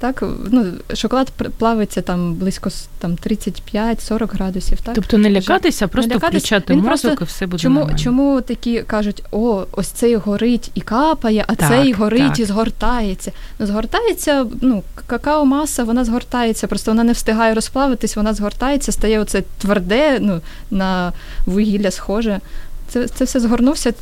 Так, 0.00 0.22
ну, 0.50 0.64
шоколад 0.94 1.30
плавиться 1.58 2.02
там 2.02 2.34
близько 2.34 2.70
там, 2.98 3.16
35-40 3.16 4.32
градусів. 4.34 4.80
Так? 4.80 4.94
Тобто 4.94 5.18
не 5.18 5.30
лякатися, 5.30 5.84
а 5.84 5.88
просто 5.88 6.14
лякатись. 6.14 6.42
включати 6.42 6.72
Він 6.72 6.80
мозок 6.80 7.02
просто- 7.02 7.24
і 7.24 7.26
все 7.26 7.46
буде 7.46 7.62
Чому, 7.62 7.78
нормально. 7.78 7.98
чому 7.98 8.40
такі 8.40 8.82
кажуть, 8.82 9.22
о, 9.30 9.64
ось 9.72 9.86
цей 9.88 10.16
горить 10.16 10.70
і 10.74 10.80
капає, 10.80 11.44
а 11.48 11.54
Так, 11.54 11.68
цей 11.68 11.92
горить 11.92 12.28
так. 12.28 12.38
і 12.38 12.44
згортається. 12.44 13.32
Ну, 13.58 13.66
згортається, 13.66 14.46
ну, 14.60 14.82
какао-маса, 15.06 15.84
вона 15.84 16.04
згортається, 16.04 16.66
просто 16.66 16.90
вона 16.90 17.04
не 17.04 17.12
встигає 17.12 17.54
розплавитись, 17.54 18.16
вона 18.16 18.34
згортається, 18.34 18.92
стає 18.92 19.20
оце 19.20 19.42
тверде, 19.58 20.18
ну, 20.20 20.40
на 20.70 21.12
вугілля 21.46 21.90
схоже. 21.90 22.40
Це, 22.88 23.08
це 23.08 23.24
все 23.24 23.40
згорнувся, 23.40 23.92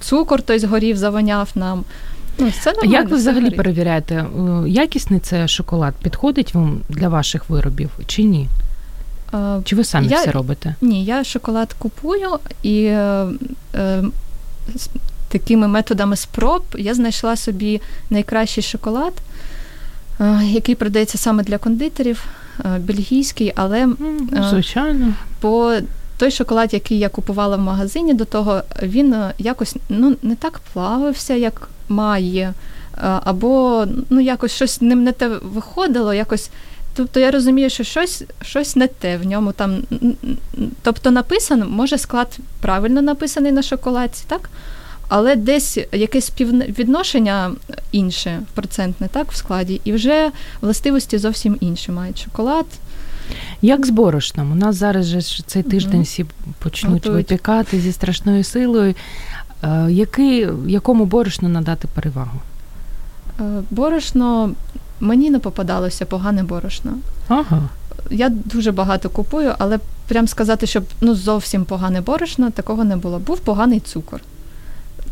цукор 0.00 0.42
той 0.42 0.58
згорів, 0.58 0.96
завоняв 0.96 1.48
нам. 1.54 1.84
Ну, 2.38 2.50
це 2.62 2.72
нормально, 2.72 2.92
як 2.98 3.08
ви 3.10 3.16
взагалі 3.16 3.42
горить. 3.42 3.56
перевіряєте, 3.56 4.14
е, 4.14 4.68
якісний 4.68 5.20
це 5.20 5.48
шоколад? 5.48 5.94
Підходить 6.02 6.54
вам 6.54 6.80
для 6.88 7.08
ваших 7.08 7.50
виробів 7.50 7.90
чи 8.06 8.22
ні? 8.22 8.48
А, 9.32 9.60
Чи 9.64 9.76
ви 9.76 9.84
самі 9.84 10.08
Я- 10.08 10.20
все 10.20 10.30
робите? 10.30 10.74
Ні, 10.80 11.04
я 11.04 11.24
шоколад 11.24 11.72
купую 11.72 12.28
і 12.62 12.84
е, 12.84 13.26
е, 13.74 14.02
з 14.76 14.88
такими 15.28 15.68
методами 15.68 16.16
спроб 16.16 16.62
я 16.78 16.94
знайшла 16.94 17.36
собі 17.36 17.80
найкращий 18.10 18.62
шоколад, 18.64 19.12
е, 20.20 20.40
який 20.44 20.74
продається 20.74 21.18
саме 21.18 21.42
для 21.42 21.58
кондитерів, 21.58 22.24
е, 22.64 22.78
бельгійський, 22.78 23.52
але 23.56 23.82
М. 23.82 23.96
Звичайно. 24.50 25.12
по 25.40 25.74
той 26.22 26.30
шоколад, 26.30 26.74
який 26.74 26.98
я 26.98 27.08
купувала 27.08 27.56
в 27.56 27.60
магазині 27.60 28.14
до 28.14 28.24
того, 28.24 28.62
він 28.82 29.14
е, 29.14 29.34
якось 29.38 29.76
ну, 29.88 30.16
не 30.22 30.36
так 30.36 30.60
плавився, 30.72 31.34
як 31.34 31.68
має. 31.88 32.54
Або 33.00 33.84
ну, 34.10 34.20
якось 34.20 34.52
щось 34.52 34.80
ним 34.80 35.04
не 35.04 35.12
те 35.12 35.28
виходило, 35.28 36.14
якось. 36.14 36.50
Тобто 36.94 37.20
я 37.20 37.30
розумію, 37.30 37.70
що 37.70 37.84
щось 37.84 38.24
щось 38.42 38.76
не 38.76 38.86
те 38.86 39.16
в 39.16 39.26
ньому 39.26 39.52
там. 39.52 39.82
Тобто 40.82 41.10
написано, 41.10 41.66
може 41.66 41.98
склад 41.98 42.38
правильно 42.60 43.02
написаний 43.02 43.52
на 43.52 43.62
шоколадці, 43.62 44.24
так? 44.26 44.50
Але 45.08 45.36
десь 45.36 45.78
якесь 45.92 46.26
співвідношення 46.26 47.52
інше, 47.92 48.42
процентне, 48.54 49.08
так, 49.08 49.32
в 49.32 49.36
складі, 49.36 49.80
і 49.84 49.92
вже 49.92 50.30
властивості 50.60 51.18
зовсім 51.18 51.56
інші 51.60 51.92
мають 51.92 52.24
шоколад. 52.24 52.66
Як 53.62 53.86
з 53.86 53.90
борошном? 53.90 54.52
У 54.52 54.54
нас 54.54 54.76
зараз 54.76 55.06
же 55.06 55.22
цей 55.22 55.62
тиждень 55.62 56.02
всі 56.02 56.26
почнуть 56.58 56.92
Готують. 56.92 57.30
випікати 57.30 57.80
зі 57.80 57.92
страшною 57.92 58.44
силою. 58.44 58.94
Е, 59.62 59.86
який, 59.90 60.48
Якому 60.66 61.04
борошну 61.04 61.48
надати 61.48 61.88
перевагу? 61.94 62.40
Е, 63.40 63.42
борошно 63.70 64.50
мені 65.00 65.30
не 65.30 65.38
попадалося 65.38 66.06
погане 66.06 66.42
борошно. 66.42 66.92
Ага. 67.28 67.68
Я 68.10 68.28
дуже 68.28 68.72
багато 68.72 69.10
купую, 69.10 69.54
але 69.58 69.78
прям 70.08 70.28
сказати, 70.28 70.66
щоб 70.66 70.84
ну 71.00 71.14
зовсім 71.14 71.64
погане 71.64 72.00
борошно, 72.00 72.50
такого 72.50 72.84
не 72.84 72.96
було. 72.96 73.18
Був 73.18 73.40
поганий 73.40 73.80
цукор. 73.80 74.20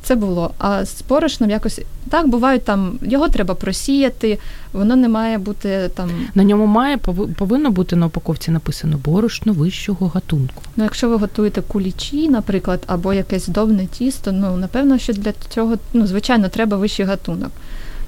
Це 0.02 0.14
було. 0.14 0.50
А 0.58 0.84
з 0.84 1.02
борошном 1.08 1.50
якось 1.50 1.80
так 2.10 2.28
бувають 2.28 2.64
там, 2.64 2.98
його 3.02 3.28
треба 3.28 3.54
просіяти, 3.54 4.38
воно 4.72 4.96
не 4.96 5.08
має 5.08 5.38
бути 5.38 5.90
там. 5.94 6.10
На 6.34 6.44
ньому 6.44 6.66
має 6.66 6.96
повинно 7.38 7.70
бути 7.70 7.96
на 7.96 8.06
упаковці 8.06 8.50
написано 8.50 8.98
борошно 9.04 9.52
вищого 9.52 10.08
гатунку. 10.08 10.62
Ну, 10.76 10.84
якщо 10.84 11.08
ви 11.08 11.16
готуєте 11.16 11.62
кулічі, 11.62 12.28
наприклад, 12.28 12.82
або 12.86 13.12
якесь 13.12 13.46
здобне 13.46 13.86
тісто, 13.86 14.32
ну 14.32 14.56
напевно, 14.56 14.98
що 14.98 15.12
для 15.12 15.32
цього 15.48 15.76
ну, 15.92 16.06
звичайно 16.06 16.48
треба 16.48 16.76
вищий 16.76 17.06
гатунок. 17.06 17.50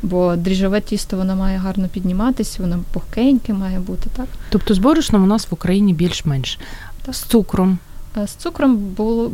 Бо 0.02 0.36
дріжджове 0.36 0.80
тісто 0.80 1.16
воно 1.16 1.36
має 1.36 1.58
гарно 1.58 1.88
підніматися, 1.88 2.62
воно 2.62 2.78
пухкеньке 2.92 3.52
має 3.52 3.78
бути, 3.80 4.10
так? 4.16 4.26
Тобто 4.50 4.74
з 4.74 4.78
борошном 4.78 5.22
у 5.22 5.26
нас 5.26 5.46
в 5.50 5.54
Україні 5.54 5.94
більш-менш. 5.94 6.58
Так. 7.02 7.14
З 7.14 7.22
цукром. 7.22 7.78
З 8.26 8.30
цукром 8.30 8.76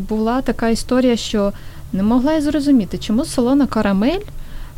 була 0.09 0.43
така 0.43 0.69
історія, 0.69 1.17
що 1.17 1.53
не 1.93 2.03
могла 2.03 2.33
я 2.33 2.41
зрозуміти, 2.41 2.99
чому 2.99 3.25
солона 3.25 3.67
карамель 3.67 4.21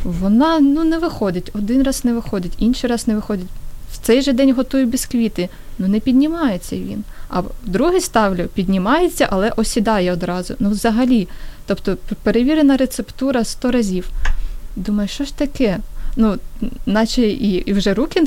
вона 0.04 0.60
ну, 0.60 0.84
не 0.84 0.98
виходить. 0.98 1.50
Один 1.54 1.82
раз 1.82 2.04
не 2.04 2.12
виходить, 2.12 2.52
інший 2.58 2.90
раз 2.90 3.08
не 3.08 3.14
виходить. 3.14 3.46
В 3.92 3.98
цей 3.98 4.22
же 4.22 4.32
день 4.32 4.54
готую 4.54 4.86
бісквіти, 4.86 5.48
ну 5.78 5.88
не 5.88 6.00
піднімається 6.00 6.76
він. 6.76 7.04
А 7.28 7.42
другий 7.62 8.00
ставлю, 8.00 8.48
піднімається, 8.54 9.28
але 9.30 9.50
осідає 9.56 10.12
одразу. 10.12 10.54
Ну, 10.58 10.70
взагалі. 10.70 11.28
Тобто 11.66 11.96
перевірена 12.22 12.76
рецептура 12.76 13.44
сто 13.44 13.70
разів. 13.70 14.08
Думаю, 14.76 15.08
що 15.08 15.24
ж 15.24 15.36
таке? 15.36 15.78
Ну, 16.16 16.36
наче 16.86 17.22
і 17.22 17.52
і 17.52 17.72
вже 17.72 17.94
руки 17.94 18.24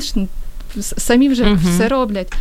самі 0.80 1.28
вже 1.28 1.44
uh 1.44 1.74
все 1.74 1.88
роблять. 1.88 2.32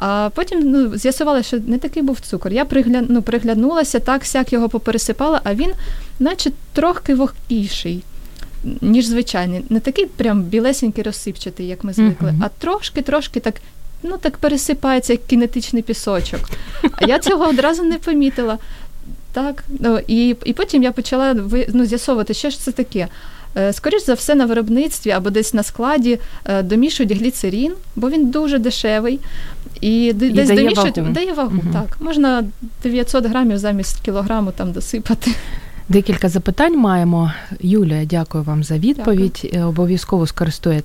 А 0.00 0.30
потім 0.34 0.60
ну, 0.70 0.96
з'ясували, 0.96 1.42
що 1.42 1.58
не 1.66 1.78
такий 1.78 2.02
був 2.02 2.20
цукор. 2.20 2.52
Я 2.52 2.64
пригля... 2.64 3.02
ну, 3.08 3.22
приглянулася, 3.22 3.98
так 3.98 4.24
сяк 4.24 4.52
його 4.52 4.68
попересипала, 4.68 5.40
а 5.44 5.54
він, 5.54 5.70
наче 6.18 6.50
трохи 6.72 7.14
вогкіший, 7.14 8.02
ніж 8.80 9.06
звичайний. 9.06 9.64
Не 9.70 9.80
такий 9.80 10.06
прям 10.06 10.42
білесенький 10.42 11.04
розсипчатий, 11.04 11.66
як 11.66 11.84
ми 11.84 11.92
звикли, 11.92 12.30
uh-huh. 12.30 12.44
а 12.44 12.48
трошки-трошки 12.48 13.40
так. 13.40 13.54
Ну, 14.02 14.16
так 14.20 14.36
пересипається, 14.36 15.12
як 15.12 15.26
кінетичний 15.26 15.82
пісочок. 15.82 16.40
А 16.92 17.06
я 17.06 17.18
цього 17.18 17.48
одразу 17.48 17.82
не 17.82 17.98
помітила. 17.98 18.58
Так, 19.32 19.64
ну, 19.80 20.00
І 20.06 20.36
і 20.44 20.52
потім 20.52 20.82
я 20.82 20.92
почала 20.92 21.34
ну, 21.68 21.84
з'ясовувати, 21.84 22.34
що 22.34 22.50
ж 22.50 22.60
це 22.60 22.72
таке. 22.72 23.08
Е, 23.56 23.72
Скоріше 23.72 24.04
за 24.04 24.14
все, 24.14 24.34
на 24.34 24.46
виробництві 24.46 25.10
або 25.10 25.30
десь 25.30 25.54
на 25.54 25.62
складі 25.62 26.18
е, 26.44 26.62
домішують 26.62 27.12
гліцерін, 27.12 27.72
бо 27.96 28.10
він 28.10 28.30
дуже 28.30 28.58
дешевий. 28.58 29.20
І, 29.80 30.04
і 30.04 30.12
десь 30.12 30.48
дає 30.48 30.68
вагу. 30.68 30.90
дає 31.10 31.32
вагу. 31.32 31.56
Угу. 31.64 31.72
Так, 31.72 31.96
можна 32.00 32.44
900 32.82 33.26
грамів 33.26 33.58
замість 33.58 34.00
кілограму 34.00 34.52
там 34.52 34.72
досипати. 34.72 35.30
Декілька 35.88 36.28
запитань 36.28 36.78
маємо. 36.78 37.32
Юлія, 37.60 38.04
дякую 38.04 38.44
вам 38.44 38.64
за 38.64 38.78
відповідь. 38.78 39.40
Дякую. 39.42 39.62
Е, 39.62 39.64
обов'язково 39.64 40.26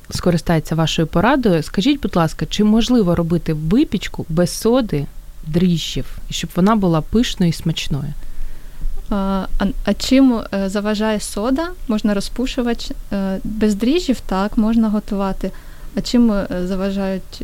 скористається 0.10 0.76
вашою 0.76 1.08
порадою. 1.08 1.64
Скажіть, 1.64 2.02
будь 2.02 2.16
ласка, 2.16 2.46
чи 2.46 2.64
можливо 2.64 3.16
робити 3.16 3.54
випічку 3.54 4.26
без 4.30 4.50
соди, 4.52 5.06
дріжджів, 5.48 6.18
щоб 6.30 6.50
вона 6.56 6.76
була 6.76 7.02
пишною 7.02 7.50
і 7.50 7.54
смачною? 7.54 8.14
А 9.10 9.46
а 9.86 9.94
чим 9.94 10.42
е, 10.54 10.70
заважає 10.70 11.20
сода? 11.20 11.68
Можна 11.88 12.14
розпушувач. 12.14 12.92
Е, 13.14 13.40
без 13.44 13.76
дріжджів 13.76 14.20
так, 14.20 14.58
можна 14.58 14.90
готувати. 14.90 15.52
А 15.96 16.02
чим 16.02 16.32
е, 16.32 16.48
заважають? 16.64 17.42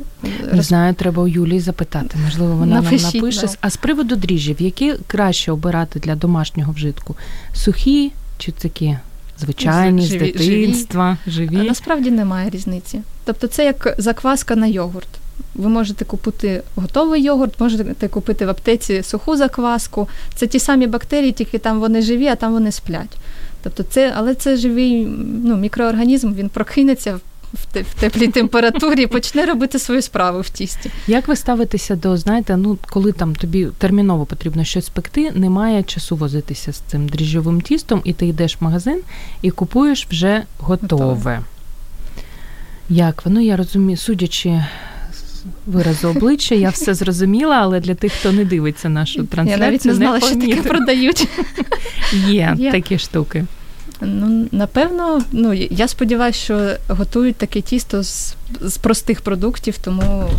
Не 0.53 0.61
знаю, 0.61 0.93
треба 0.93 1.23
у 1.23 1.27
Юлії 1.27 1.59
запитати. 1.59 2.17
Можливо, 2.25 2.55
вона 2.55 2.81
Напишіть, 2.81 3.13
нам 3.13 3.23
напише. 3.23 3.41
Да. 3.41 3.53
А 3.61 3.69
з 3.69 3.77
приводу 3.77 4.15
дріжджів, 4.15 4.61
які 4.61 4.93
краще 5.07 5.51
обирати 5.51 5.99
для 5.99 6.15
домашнього 6.15 6.73
вжитку? 6.73 7.15
Сухі 7.53 8.11
чи 8.37 8.51
такі 8.51 8.97
звичайні, 9.39 10.01
живі, 10.01 10.17
з 10.17 10.21
дитинства, 10.21 11.17
живі? 11.27 11.47
живі? 11.47 11.67
Насправді 11.67 12.11
немає 12.11 12.49
різниці. 12.49 13.01
Тобто 13.25 13.47
це 13.47 13.65
як 13.65 13.95
закваска 13.97 14.55
на 14.55 14.67
йогурт. 14.67 15.07
Ви 15.55 15.69
можете 15.69 16.05
купити 16.05 16.63
готовий 16.75 17.23
йогурт, 17.23 17.59
можете 17.59 18.07
купити 18.07 18.45
в 18.45 18.49
аптеці 18.49 19.03
суху 19.03 19.37
закваску. 19.37 20.07
Це 20.35 20.47
ті 20.47 20.59
самі 20.59 20.87
бактерії, 20.87 21.31
тільки 21.31 21.57
там 21.57 21.79
вони 21.79 22.01
живі, 22.01 22.27
а 22.27 22.35
там 22.35 22.53
вони 22.53 22.71
сплять. 22.71 23.17
Тобто 23.63 23.83
це, 23.83 24.13
Але 24.17 24.35
це 24.35 24.57
живий 24.57 25.05
ну, 25.43 25.57
мікроорганізм, 25.57 26.33
він 26.33 26.49
прокинеться 26.49 27.19
в 27.53 27.99
теплій 27.99 28.27
температурі 28.27 29.07
почне 29.07 29.45
робити 29.45 29.79
свою 29.79 30.01
справу 30.01 30.41
в 30.41 30.49
тісті. 30.49 30.91
Як 31.07 31.27
ви 31.27 31.35
ставитеся 31.35 31.95
до, 31.95 32.17
знаєте, 32.17 32.57
ну 32.57 32.77
коли 32.89 33.11
там 33.11 33.35
тобі 33.35 33.67
терміново 33.77 34.25
потрібно 34.25 34.63
щось 34.63 34.85
спекти, 34.85 35.31
немає 35.31 35.83
часу 35.83 36.15
возитися 36.15 36.73
з 36.73 36.77
цим 36.77 37.07
дріжджовим 37.07 37.61
тістом, 37.61 38.01
і 38.03 38.13
ти 38.13 38.25
йдеш 38.25 38.57
в 38.59 38.63
магазин 38.63 38.99
і 39.41 39.51
купуєш 39.51 40.07
вже 40.09 40.43
готове. 40.59 41.05
Готове. 41.05 41.41
Як 42.89 43.25
воно, 43.25 43.41
я 43.41 43.57
розумію, 43.57 43.97
судячи 43.97 44.63
виразу 45.65 46.07
обличчя, 46.07 46.55
я 46.55 46.69
все 46.69 46.93
зрозуміла, 46.93 47.55
але 47.55 47.79
для 47.79 47.95
тих, 47.95 48.13
хто 48.13 48.31
не 48.31 48.45
дивиться 48.45 48.89
нашу 48.89 49.23
трансляцію, 49.23 49.63
я 49.63 49.65
навіть 49.65 49.85
не 49.85 49.93
знала, 49.93 50.19
не 50.19 50.27
що 50.27 50.35
таке 50.35 50.69
продають. 50.69 51.27
Є, 52.27 52.55
Є 52.57 52.71
такі 52.71 52.99
штуки. 52.99 53.45
Ну, 54.01 54.47
напевно, 54.51 55.21
ну 55.31 55.53
я 55.53 55.87
сподіваюся, 55.87 56.39
що 56.39 56.71
готують 56.87 57.35
таке 57.35 57.61
тісто 57.61 58.03
з, 58.03 58.35
з 58.61 58.77
простих 58.77 59.21
продуктів, 59.21 59.77
тому 59.77 60.29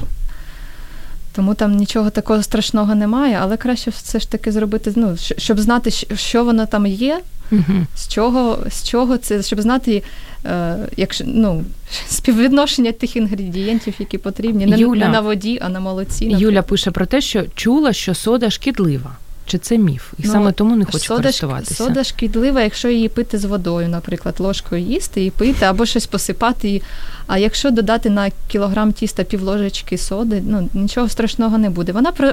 тому 1.33 1.55
там 1.55 1.77
нічого 1.77 2.11
такого 2.11 2.43
страшного 2.43 2.95
немає, 2.95 3.39
але 3.41 3.57
краще 3.57 3.91
все 3.91 4.21
ж 4.21 4.31
таки 4.31 4.53
зробити, 4.53 4.93
ну, 4.97 5.17
щоб 5.17 5.61
знати, 5.61 5.91
що 6.15 6.45
воно 6.45 6.67
там 6.67 6.87
є, 6.87 7.21
Угу. 7.53 7.87
З 7.97 8.09
чого 8.09 8.59
з 8.71 8.89
чого 8.89 9.17
це, 9.17 9.43
щоб 9.43 9.61
знати, 9.61 10.03
е, 10.45 10.77
якщо 10.97 11.25
ну, 11.27 11.65
співвідношення 12.09 12.93
тих 12.93 13.17
інгредієнтів, 13.17 13.95
які 13.99 14.19
потрібні, 14.19 14.67
не, 14.67 14.79
Юля, 14.79 15.01
не 15.01 15.09
на 15.09 15.21
воді, 15.21 15.59
а 15.63 15.69
на 15.69 15.81
молоці. 15.81 16.25
Наприклад. 16.25 16.43
Юля 16.43 16.63
пише 16.63 16.91
про 16.91 17.07
те, 17.07 17.21
що 17.21 17.45
чула, 17.55 17.93
що 17.93 18.15
сода 18.15 18.51
шкідлива. 18.51 19.17
Чи 19.51 19.59
це 19.59 19.79
міф? 19.79 20.13
І 20.19 20.23
ну, 20.25 20.33
саме 20.33 20.53
тому 20.53 20.77
не 20.77 20.85
хочу 20.85 20.99
сода, 20.99 21.23
користуватися. 21.23 21.75
Сода 21.75 22.05
шкідлива, 22.05 22.63
якщо 22.63 22.89
її 22.89 23.09
пити 23.09 23.39
з 23.39 23.45
водою, 23.45 23.89
наприклад, 23.89 24.35
ложкою 24.39 24.83
їсти 24.83 25.25
і 25.25 25.31
пити, 25.31 25.65
або 25.65 25.87
щось 25.87 26.07
посипати. 26.07 26.69
її. 26.69 26.83
А 27.27 27.39
якщо 27.39 27.71
додати 27.71 28.11
на 28.11 28.31
кілограм 28.49 28.93
тіста 28.93 29.25
півложечки 29.25 29.99
соди, 29.99 30.43
ну 30.47 30.69
нічого 30.75 31.09
страшного 31.09 31.59
не 31.59 31.71
буде. 31.71 31.93
Вона 31.93 32.13
про, 32.13 32.33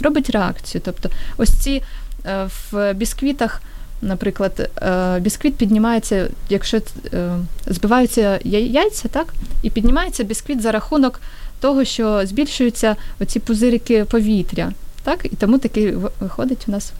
робить 0.00 0.30
реакцію. 0.30 0.82
Тобто, 0.84 1.10
ось 1.36 1.50
ці 1.50 1.82
е, 2.26 2.48
в 2.70 2.94
бісквітах. 2.94 3.62
Наприклад, 4.02 4.70
е, 4.82 5.20
бісквіт 5.20 5.54
піднімається, 5.54 6.28
якщо 6.48 6.76
е, 7.14 7.36
збиваються 7.66 8.40
яйця, 8.44 9.08
так, 9.08 9.34
і 9.62 9.70
піднімається 9.70 10.24
бісквіт 10.24 10.62
за 10.62 10.72
рахунок 10.72 11.20
того, 11.60 11.84
що 11.84 12.26
збільшуються 12.26 12.96
оці 13.20 13.40
пузирики 13.40 14.04
повітря, 14.04 14.72
так, 15.02 15.24
і 15.24 15.28
тому 15.28 15.58
такий 15.58 15.92
виходить 16.20 16.64
у 16.68 16.70
нас 16.70 16.92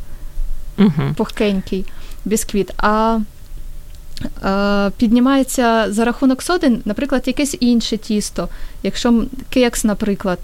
uh 0.78 1.14
пухкенький 1.14 1.84
бісквіт. 2.24 2.72
А 2.76 3.18
піднімається 4.96 5.92
за 5.92 6.05
рахунок 6.05 6.42
соди, 6.42 6.78
наприклад, 6.84 7.22
якесь 7.26 7.57
інше 7.61 7.96
тісто, 7.96 8.49
якщо 8.82 9.24
кекс, 9.51 9.84
наприклад. 9.84 10.38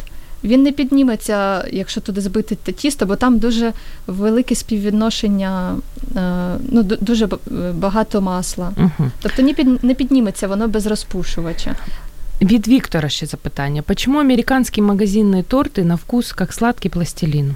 Він 0.44 0.62
не 0.62 0.72
підніметься, 0.72 1.64
якщо 1.72 2.00
туди 2.00 2.20
збити 2.20 2.72
тісто, 2.72 3.06
бо 3.06 3.16
там 3.16 3.38
дуже 3.38 3.72
велике 4.06 4.54
співвідношення, 4.54 5.76
е, 6.16 6.56
ну 6.68 6.82
дуже 6.82 7.28
багато 7.74 8.20
масла. 8.20 8.72
uh 8.76 9.10
Тобто 9.22 9.42
не 9.82 9.94
підніметься 9.94 10.48
воно 10.48 10.68
без 10.68 10.86
розпушувача. 10.86 11.76
Від 12.42 12.68
Віктора 12.68 13.08
ще 13.08 13.26
запитання. 13.26 13.82
Почему 13.82 14.18
американські 14.18 14.82
магазинні 14.82 15.42
торти 15.42 15.84
на 15.84 15.94
вкус 15.94 16.34
як 16.40 16.52
сладкий 16.52 16.90
пластилін? 16.90 17.54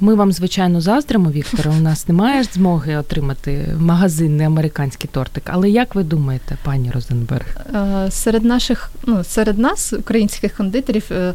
Ми 0.00 0.14
вам, 0.14 0.32
звичайно, 0.32 0.80
заздримо, 0.80 1.30
Вікторе. 1.30 1.70
У 1.70 1.80
нас 1.82 2.08
немає 2.08 2.44
змоги 2.44 2.96
отримати 2.96 3.66
магазинний 3.78 4.46
американський 4.46 5.10
тортик. 5.12 5.42
Але 5.46 5.70
як 5.70 5.94
ви 5.94 6.02
думаєте, 6.02 6.56
пані 6.64 6.90
Розенберг? 6.90 7.46
Е, 7.74 8.10
серед 8.10 8.44
наших, 8.44 8.90
ну 9.06 9.24
серед 9.24 9.58
нас, 9.58 9.92
українських 9.92 10.56
кондитерів, 10.56 11.04
е, 11.10 11.34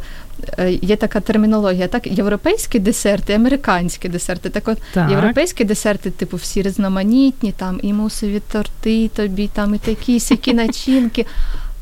е, 0.58 0.72
є 0.72 0.96
така 0.96 1.20
термінологія, 1.20 1.88
так 1.88 2.08
європейські 2.08 2.80
десерти, 2.80 3.34
американські 3.34 4.10
десерти. 4.10 4.50
Так, 4.50 4.68
от 4.68 4.78
Так. 4.94 5.12
європейські 5.12 5.64
десерти, 5.64 6.12
типу, 6.12 6.38
всі 6.38 6.62
різноманітні, 6.62 7.52
там 7.52 7.80
і 7.84 7.94
мусові 7.94 8.42
торти, 8.52 9.08
тобі 9.08 9.50
там 9.54 9.76
і 9.76 9.78
такі 9.78 10.20
сякі 10.20 10.54
начинки. 10.54 11.26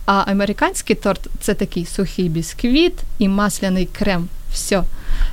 А 0.07 0.23
американський 0.27 0.95
торт 0.95 1.27
це 1.39 1.53
такий 1.53 1.85
сухий 1.85 2.29
бісквіт 2.29 2.93
і 3.19 3.27
масляний 3.27 3.85
крем. 3.85 4.27
Все. 4.53 4.83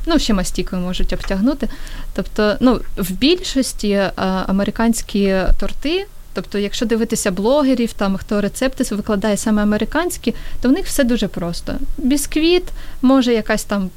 Ну, 0.06 0.18
ще 0.18 0.34
мастікою 0.34 0.82
можуть 0.82 1.12
обтягнути. 1.12 1.68
Тобто, 2.14 2.56
ну, 2.60 2.80
в 2.96 3.10
більшості 3.10 3.92
а, 3.92 4.44
американські 4.46 5.36
торти, 5.60 6.06
тобто, 6.32 6.58
якщо 6.58 6.86
дивитися 6.86 7.30
блогерів, 7.30 7.92
там 7.92 8.16
хто 8.16 8.40
рецепти 8.40 8.94
викладає 8.94 9.36
саме 9.36 9.62
американські, 9.62 10.34
то 10.62 10.68
в 10.68 10.72
них 10.72 10.86
все 10.86 11.04
дуже 11.04 11.28
просто. 11.28 11.74
Бісквіт, 11.98 12.64
може 13.02 13.32
якась 13.32 13.64
там. 13.64 13.90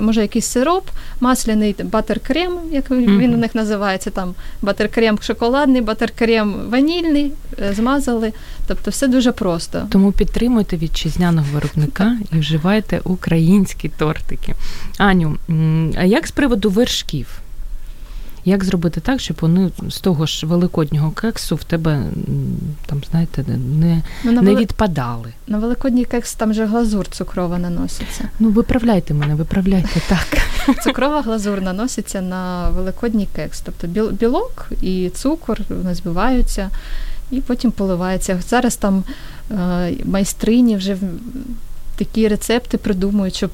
Може, 0.00 0.22
якийсь 0.22 0.46
сироп, 0.46 0.84
масляний 1.20 1.76
buttercream, 1.84 2.52
як 2.72 2.90
він 2.90 3.14
Мгм. 3.16 3.34
у 3.34 3.36
них 3.36 3.54
називається, 3.54 4.10
там 4.10 4.34
buttercream 4.62 5.22
шоколадний, 5.22 5.82
buttercream 5.82 6.54
ванільний, 6.70 7.32
е, 7.62 7.72
змазали. 7.74 8.32
Тобто 8.66 8.90
все 8.90 9.08
дуже 9.08 9.32
просто. 9.32 9.86
Тому 9.90 10.12
підтримуйте 10.12 10.76
вітчизняного 10.76 11.46
виробника 11.52 12.16
і 12.32 12.38
вживайте 12.38 13.00
українські 13.04 13.88
тортики. 13.88 14.54
Аню, 14.98 15.36
а 15.98 16.04
як 16.04 16.26
з 16.26 16.30
приводу 16.30 16.70
вершків? 16.70 17.26
Як 18.46 18.64
зробити 18.64 19.00
так, 19.00 19.20
щоб 19.20 19.36
вони 19.40 19.70
з 19.90 20.00
того 20.00 20.26
ж 20.26 20.46
великоднього 20.46 21.10
кексу 21.10 21.56
в 21.56 21.64
тебе 21.64 22.02
там, 22.86 23.02
знаєте, 23.10 23.44
не, 23.80 24.02
Ну, 24.24 24.32
не 24.32 24.40
вели... 24.40 24.60
відпадали? 24.60 25.32
на 25.46 25.58
великодній 25.58 26.04
кекс 26.04 26.34
там 26.34 26.54
же 26.54 26.66
глазур 26.66 27.08
цукрова 27.08 27.58
наноситься. 27.58 28.28
Ну, 28.40 28.48
виправляйте 28.50 29.14
мене, 29.14 29.34
виправляйте 29.34 30.00
так. 30.08 30.26
Цукрова 30.84 31.20
глазур 31.22 31.60
наноситься 31.62 32.20
на 32.20 32.68
великодній 32.70 33.28
кекс. 33.36 33.60
Тобто 33.60 33.86
біл- 33.86 34.12
білок 34.12 34.70
і 34.82 35.10
цукор 35.14 35.60
вони 35.68 35.94
збиваються 35.94 36.70
і 37.30 37.40
потім 37.40 37.70
поливається. 37.72 38.40
Зараз 38.48 38.76
там 38.76 39.04
е, 39.50 39.92
майстрині 40.04 40.76
вже 40.76 40.96
такі 41.96 42.28
рецепти 42.28 42.78
придумують, 42.78 43.36
щоб 43.36 43.50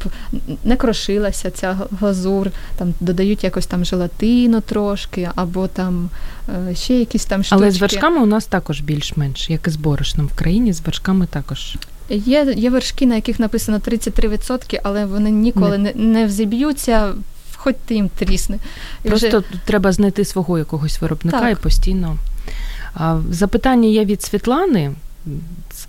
не 0.64 0.76
крошилася 0.76 1.51
ця 1.51 1.78
глазур, 2.01 2.51
там 2.76 2.95
додають 3.01 3.45
якось 3.45 3.66
там 3.66 3.84
желатину 3.84 4.61
трошки, 4.61 5.28
або 5.34 5.68
там 5.68 6.11
е, 6.70 6.74
ще 6.74 6.95
якісь 6.95 7.24
там 7.24 7.45
штучки. 7.45 7.62
Але 7.64 7.70
з 7.70 7.80
вершками 7.80 8.22
у 8.22 8.26
нас 8.26 8.47
також 8.47 8.80
більш-менш, 8.80 9.51
як 9.51 9.66
і 9.66 9.70
з 9.70 9.76
борошном 9.76 10.26
в 10.26 10.34
країні, 10.34 10.72
з 10.72 10.80
вершками 10.80 11.26
також. 11.26 11.76
Є, 12.09 12.55
є 12.57 12.70
вершки, 12.70 13.07
на 13.07 13.14
яких 13.14 13.38
написано 13.41 13.78
33%, 13.78 14.80
але 14.82 15.05
вони 15.05 15.30
ніколи 15.30 15.78
не, 15.78 15.93
не 15.95 16.26
взіб'ються, 16.26 17.12
хоч 17.57 17.74
ти 17.86 17.95
їм 17.95 18.09
трісни. 18.09 18.59
І 19.05 19.09
Просто 19.09 19.28
вже- 19.28 19.43
треба 19.64 19.93
знайти 19.93 20.24
свого 20.24 20.59
якогось 20.59 21.01
виробника 21.01 21.41
Так. 21.41 21.59
і 21.59 21.62
постійно. 21.62 22.16
Запитання 23.30 23.88
є 23.88 24.05
від 24.05 24.22
Світлани. 24.22 24.93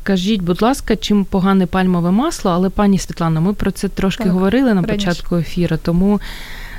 Скажіть, 0.03 0.41
будь 0.41 0.61
ласка, 0.61 0.95
чим 0.95 1.25
погане 1.25 1.65
пальмове 1.65 2.11
масло? 2.11 2.51
Але 2.51 2.69
пані 2.69 2.99
Світлано, 2.99 3.41
ми 3.41 3.53
про 3.53 3.71
це 3.71 3.87
трошки 3.87 4.23
Так, 4.23 4.33
говорили 4.33 4.73
на 4.73 4.81
раніше. 4.81 4.93
початку 5.07 5.35
ефіру, 5.35 5.77
тому 5.77 6.21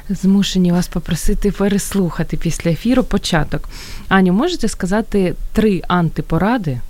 змушені 0.08 0.72
вас 0.72 0.88
попросити 0.88 1.52
переслухати 1.52 2.36
після 2.36 2.70
ефіру 2.70 3.04
початок. 3.04 3.68
Аню, 4.08 4.32
можете 4.32 4.68
сказати 4.68 5.34
три 5.52 5.82
антипоради, 5.88 6.80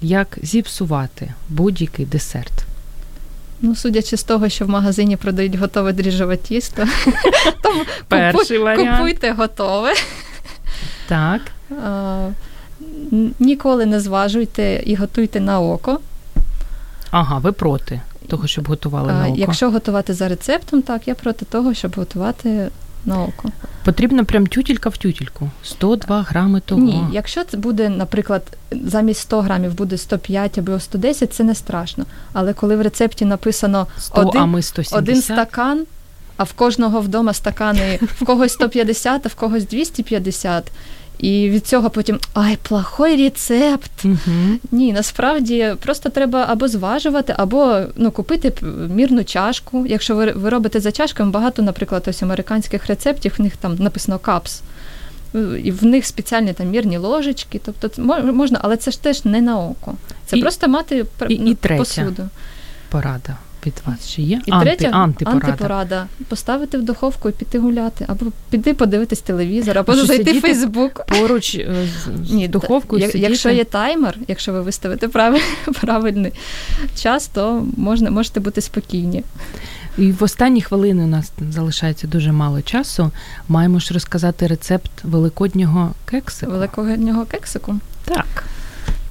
як 0.00 0.38
зіпсувати 0.42 1.32
будь-який 1.48 2.06
десерт? 2.06 2.64
Ну, 3.60 3.74
судячи 3.76 4.16
з 4.16 4.22
того, 4.22 4.48
що 4.48 4.64
в 4.64 4.68
магазині 4.68 5.16
продають 5.16 5.54
готове 5.54 5.92
дріжджове 5.92 6.36
тісто, 6.36 6.84
Перший 8.08 8.58
купуйте 8.76 9.32
готове. 9.32 9.94
Так. 11.08 11.40
Ніколи 13.38 13.86
не 13.86 14.00
зважуйте 14.00 14.82
і 14.86 14.94
готуйте 14.94 15.40
на 15.40 15.60
око. 15.60 16.00
Ага, 17.10 17.38
ви 17.38 17.52
проти 17.52 18.00
того, 18.28 18.46
щоб 18.46 18.68
готували 18.68 19.12
на 19.12 19.26
око. 19.26 19.34
Якщо 19.36 19.70
готувати 19.70 20.14
за 20.14 20.28
рецептом, 20.28 20.82
так, 20.82 21.08
я 21.08 21.14
проти 21.14 21.44
того, 21.44 21.74
щоб 21.74 21.94
готувати 21.96 22.68
на 23.04 23.22
око. 23.22 23.48
Потрібно 23.84 24.24
прям 24.24 24.46
тютілька 24.46 24.88
в 24.88 24.96
тютільку. 24.96 25.50
102 25.62 26.22
грами 26.22 26.60
того. 26.60 26.80
Ні, 26.80 27.04
якщо 27.12 27.44
це 27.44 27.56
буде, 27.56 27.88
наприклад, 27.88 28.42
замість 28.70 29.20
100 29.20 29.40
грамів 29.40 29.74
буде 29.74 29.98
105 29.98 30.58
або 30.58 30.80
110, 30.80 31.34
це 31.34 31.44
не 31.44 31.54
страшно. 31.54 32.04
Але 32.32 32.52
коли 32.52 32.76
в 32.76 32.82
рецепті 32.82 33.24
написано 33.24 33.86
100, 33.98 34.20
один, 34.20 34.42
а 34.42 34.46
ми 34.46 34.62
170. 34.62 34.98
один 34.98 35.22
стакан, 35.22 35.84
а 36.36 36.44
в 36.44 36.52
кожного 36.52 37.00
вдома 37.00 37.32
стакани, 37.32 37.98
в 38.02 38.24
когось 38.24 38.52
150, 38.52 39.26
а 39.26 39.28
в 39.28 39.34
когось 39.34 39.66
250. 39.66 40.72
І 41.22 41.50
від 41.50 41.66
цього 41.66 41.90
потім 41.90 42.18
ай, 42.34 42.58
плохой 42.62 43.16
рецепт. 43.16 44.04
Угу. 44.04 44.16
Ні, 44.72 44.92
насправді 44.92 45.74
просто 45.82 46.08
треба 46.08 46.46
або 46.48 46.68
зважувати, 46.68 47.34
або 47.38 47.80
ну, 47.96 48.10
купити 48.10 48.52
мірну 48.88 49.24
чашку. 49.24 49.86
Якщо 49.86 50.14
ви, 50.16 50.32
ви 50.32 50.48
робите 50.48 50.80
за 50.80 50.92
чашками, 50.92 51.30
багато, 51.30 51.62
наприклад, 51.62 52.04
ось 52.06 52.22
американських 52.22 52.86
рецептів, 52.86 53.34
в 53.38 53.40
них 53.42 53.56
там 53.56 53.74
написано 53.74 54.18
капс. 54.18 54.62
І 55.64 55.70
в 55.72 55.84
них 55.84 56.06
спеціальні 56.06 56.52
там 56.52 56.68
мірні 56.68 56.98
ложечки, 56.98 57.60
тобто 57.64 58.02
можна, 58.32 58.58
але 58.62 58.76
це 58.76 58.90
ж 58.90 59.02
теж 59.02 59.24
не 59.24 59.40
на 59.40 59.58
око. 59.58 59.94
Це 60.26 60.36
І- 60.36 60.40
просто 60.40 60.68
мати 60.68 61.04
і- 61.28 61.34
і 61.34 61.38
ну, 61.38 61.54
третя. 61.54 61.78
посуду. 61.78 62.28
Порада 62.88 63.36
від 63.66 63.82
вас 63.86 64.08
ще 64.08 64.22
є? 64.22 64.40
І 64.46 64.50
Анти, 64.50 64.64
третя 64.66 64.88
антипорада. 64.96 65.46
антипорада. 65.46 66.06
Поставити 66.28 66.78
в 66.78 66.82
духовку 66.82 67.28
і 67.28 67.32
піти 67.32 67.58
гуляти, 67.58 68.04
або 68.08 68.26
піти 68.50 68.74
подивитись 68.74 69.20
телевізор, 69.20 69.78
або 69.78 69.94
Що 69.94 70.06
зайти 70.06 70.32
в 70.38 70.40
Фейсбук. 70.40 71.06
Поруч 71.06 71.54
е, 71.54 71.86
з, 71.86 72.28
з 72.28 72.32
Ні, 72.32 72.48
духовкою 72.48 73.02
як- 73.02 73.12
сидіти. 73.12 73.30
якщо 73.30 73.50
є 73.50 73.64
таймер, 73.64 74.18
якщо 74.28 74.52
ви 74.52 74.62
виставите 74.62 75.08
правиль, 75.08 75.40
правильний 75.80 76.32
час, 76.96 77.26
то 77.26 77.66
можна, 77.76 78.10
можете 78.10 78.40
бути 78.40 78.60
спокійні. 78.60 79.24
І 79.98 80.12
в 80.12 80.22
останні 80.22 80.62
хвилини 80.62 81.04
у 81.04 81.06
нас 81.06 81.32
залишається 81.50 82.06
дуже 82.06 82.32
мало 82.32 82.62
часу. 82.62 83.10
Маємо 83.48 83.78
ж 83.78 83.94
розказати 83.94 84.46
рецепт 84.46 84.90
великоднього 85.04 85.90
кексику. 86.04 86.52
Великого 86.52 87.26
кексику. 87.26 87.74
Так. 88.04 88.44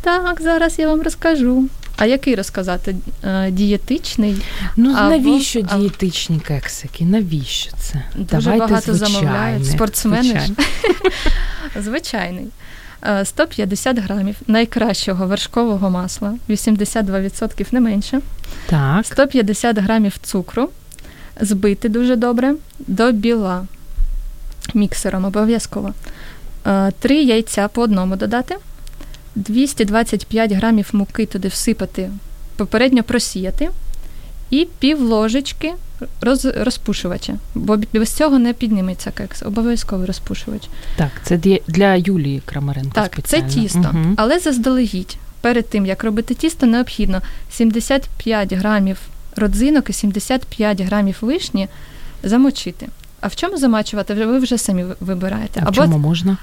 Так, 0.02 0.42
зараз 0.42 0.80
я 0.80 0.88
вам 0.88 1.02
розкажу. 1.02 1.66
А 2.02 2.06
який 2.06 2.36
розказати? 2.36 2.96
Е, 3.24 3.52
Дієтичний? 3.52 4.42
Ну 4.78 4.96
Або- 4.98 5.10
навіщо 5.10 5.62
дієтичні 5.62 6.40
кексики? 6.40 7.06
Навіщо 7.06 7.72
це? 7.78 8.04
Дуже 8.16 8.42
Давайте 8.42 8.60
багато 8.60 8.94
звичайне, 8.94 9.20
замовляють. 9.20 9.66
Спортсмени 9.68 10.40
ж. 10.40 10.52
Звичайний. 11.82 12.46
Е, 13.04 13.26
150 13.26 13.98
грамів 14.00 14.36
найкращого 14.48 15.28
вершкового 15.28 15.90
масла, 15.90 16.34
82% 16.50 17.74
не 17.74 17.80
менше. 17.80 18.22
Так. 18.66 19.06
150 19.06 19.78
грамів 19.78 20.18
цукру, 20.24 20.70
збити 21.42 21.90
дуже 21.90 22.16
добре 22.16 22.56
до 22.80 23.12
біла 23.12 23.66
міксером 24.74 25.26
обов'язково. 25.26 25.94
Е, 26.68 26.92
Три 27.00 27.16
яйця 27.24 27.68
по 27.68 27.82
одному 27.82 28.16
додати, 28.16 28.58
225 29.36 30.52
грамів 30.52 30.90
муки 30.94 31.26
туди 31.26 31.48
всипати, 31.48 32.10
попередньо 32.56 33.04
просіяти, 33.04 33.70
і 34.50 34.68
пів 34.80 35.02
ложечки 35.02 35.74
роз, 36.22 36.46
розпушувача, 36.46 37.34
бо 37.56 37.78
без 37.94 38.10
цього 38.10 38.40
не 38.40 38.54
підніметься 38.54 39.12
кекс. 39.12 39.44
Обов'язково 39.44 40.06
розпушувач. 40.06 40.62
Так, 40.96 41.12
це 41.24 41.38
для- 41.68 41.96
Юлії 41.96 42.42
Крамаренко 42.46 42.92
Так, 42.94 43.20
це 43.24 43.42
тісто, 43.42 43.80
Мгм. 43.80 44.14
але 44.18 44.40
заздалегідь. 44.40 45.18
Перед 45.42 45.70
тим 45.70 45.86
як 45.86 46.04
робити 46.04 46.34
тісто, 46.34 46.66
необхідно 46.66 47.22
75 47.52 48.54
грамів 48.54 48.98
родзинок 49.36 49.90
і 49.90 49.94
75 49.94 50.82
грамів 50.82 51.18
вишні 51.22 51.68
замочити. 52.24 52.88
А 53.22 53.28
в 53.28 53.36
чому 53.36 53.58
замачувати? 53.58 54.14
Ви 54.14 54.40
вже 54.40 54.58
самі 54.58 54.86
вибираєте. 55.00 55.64
А 55.66 55.70
в 55.70 55.76
чому 55.76 55.98
можна? 55.98 56.38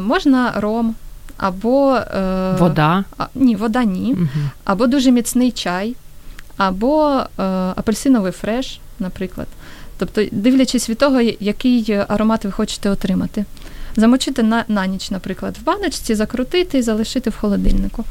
можна 0.00 0.52
ром, 0.56 0.94
або 1.42 1.96
е, 1.96 2.56
Вода. 2.58 3.04
А, 3.18 3.26
ні, 3.34 3.56
вода 3.56 3.84
ні. 3.84 4.14
Мгм. 4.14 4.50
Або 4.64 4.86
дуже 4.86 5.10
міцний 5.10 5.50
чай, 5.50 5.96
або 6.56 7.20
е, 7.38 7.42
апельсиновий 7.76 8.32
фреш, 8.32 8.80
наприклад. 8.98 9.46
Тобто, 9.98 10.24
дивлячись 10.32 10.90
від 10.90 10.98
того, 10.98 11.20
який 11.40 11.92
аромат 12.08 12.44
ви 12.44 12.50
хочете 12.50 12.90
отримати. 12.90 13.44
Замочити 13.96 14.42
на, 14.42 14.64
на 14.68 14.86
ніч, 14.86 15.10
наприклад, 15.10 15.56
в 15.62 15.64
баночці, 15.64 16.14
закрутити 16.14 16.78
і 16.78 16.82
залишити 16.82 17.30
в 17.30 17.36
холодильнику. 17.36 18.04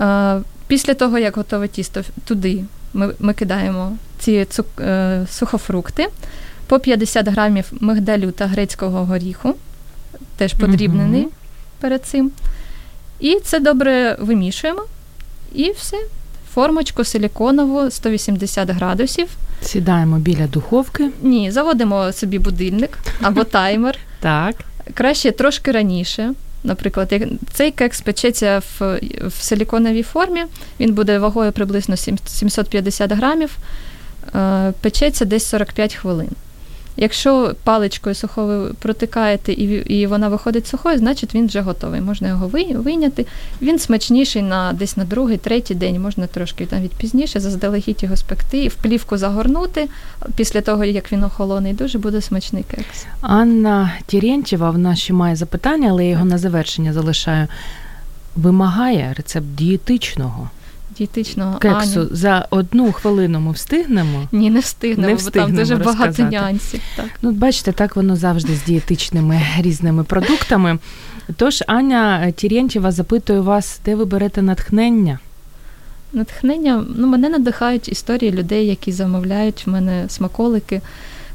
Е, 0.00 0.40
Після 0.66 0.94
того, 0.94 1.18
як 1.18 1.36
готове 1.36 1.68
тісто, 1.68 2.02
туди 2.24 2.64
ми 2.94 3.14
ми 3.18 3.34
кидаємо 3.34 3.96
ці 4.18 4.44
цук, 4.44 4.66
е, 4.80 5.26
сухофрукти, 5.30 6.08
по 6.66 6.78
50 6.80 7.28
грамів 7.28 7.72
мигдалю 7.80 8.30
та 8.30 8.46
грецького 8.46 9.04
горіху, 9.04 9.54
теж 10.36 10.54
подрібнений 10.54 11.22
угу. 11.22 11.30
Перед 11.84 12.04
цим. 12.04 12.30
І 13.20 13.40
це 13.44 13.60
добре 13.60 14.16
вимішуємо. 14.20 14.82
І 15.54 15.70
все. 15.70 15.96
Формочку 16.54 17.04
силіконову 17.04 17.90
180 17.90 18.70
градусів. 18.70 19.28
Сідаємо 19.62 20.18
біля 20.18 20.46
духовки. 20.46 21.10
Ні, 21.22 21.50
заводимо 21.50 22.12
собі 22.12 22.38
будильник 22.38 22.98
або 23.22 23.44
таймер. 23.56 23.98
Так. 24.20 24.56
Краще 24.94 25.32
трошки 25.32 25.72
раніше. 25.72 26.34
Наприклад, 26.62 27.08
як 27.10 27.22
цей 27.52 27.70
кекс 27.70 28.00
печеться 28.00 28.62
в 28.78 29.00
в 29.26 29.42
силіконовій 29.42 30.02
формі, 30.02 30.44
він 30.80 30.94
буде 30.94 31.18
вагою 31.18 31.52
приблизно 31.52 31.96
750 31.96 33.12
грамів, 33.12 33.56
е, 34.34 34.72
печеться 34.80 35.24
десь 35.24 35.46
45 35.46 35.94
хвилин. 35.94 36.30
Якщо 36.96 37.54
паличкою 37.64 38.14
сухою 38.14 38.74
протикаєте 38.78 39.52
і 39.52 39.64
і 39.98 40.06
вона 40.06 40.28
виходить 40.28 40.66
сухою, 40.66 40.98
значить 40.98 41.34
він 41.34 41.46
вже 41.46 41.60
готовий. 41.60 42.00
Можна 42.00 42.28
його 42.28 42.48
вийняти. 42.48 43.26
Він 43.62 43.78
смачніший 43.78 44.42
на 44.42 44.72
десь 44.72 44.96
на 44.96 45.04
другий, 45.04 45.36
третій 45.36 45.74
день, 45.74 46.02
можна 46.02 46.26
трошки 46.26 46.68
навіть 46.70 46.92
пізніше, 46.92 47.40
заздалегідь 47.40 48.02
його 48.02 48.16
спекти, 48.16 48.68
в 48.68 48.74
плівку 48.74 49.16
загорнути 49.16 49.88
після 50.36 50.60
того, 50.60 50.84
як 50.84 51.12
він 51.12 51.24
охолоний, 51.24 51.72
дуже 51.72 51.98
буде 51.98 52.20
смачний 52.20 52.62
кекс. 52.62 53.06
Анна 53.20 53.92
Тірєнтєва, 54.06 54.70
в 54.70 54.78
нас 54.78 54.98
ще 54.98 55.12
має 55.12 55.36
запитання, 55.36 55.88
але 55.90 56.04
я 56.04 56.10
його 56.10 56.24
на 56.24 56.38
завершення 56.38 56.92
залишаю. 56.92 57.46
Вимагає 58.36 59.14
рецепт 59.16 59.46
дієтичного 59.46 60.50
дієтичного 60.96 61.58
кексу 61.58 62.00
Аню. 62.00 62.08
за 62.12 62.46
одну 62.50 62.92
хвилину 62.92 63.40
ми 63.40 63.52
встигнемо? 63.52 64.28
Ні, 64.32 64.50
не 64.50 64.60
встигнемо, 64.60 65.08
не 65.08 65.14
встигнемо 65.14 65.48
бо 65.48 65.56
там 65.56 65.64
дуже 65.64 65.76
розказати. 65.76 66.22
багато 66.22 66.36
нюансів. 66.36 66.80
Так. 66.96 67.06
Ну, 67.22 67.30
бачите, 67.32 67.72
так 67.72 67.96
воно 67.96 68.16
завжди 68.16 68.54
з 68.54 68.64
дієтичними 68.64 69.40
різними 69.58 70.04
продуктами. 70.04 70.78
Тож 71.36 71.64
Аня 71.66 72.30
Тірєнтєва 72.30 72.92
запитує 72.92 73.40
вас, 73.40 73.80
де 73.84 73.94
ви 73.94 74.04
берете 74.04 74.42
натхнення? 74.42 75.18
Натхнення, 76.12 76.84
ну, 76.96 77.06
мене 77.06 77.28
надихають 77.28 77.88
історії 77.88 78.32
людей, 78.32 78.66
які 78.66 78.92
замовляють 78.92 79.66
в 79.66 79.70
мене 79.70 80.04
смаколики, 80.08 80.80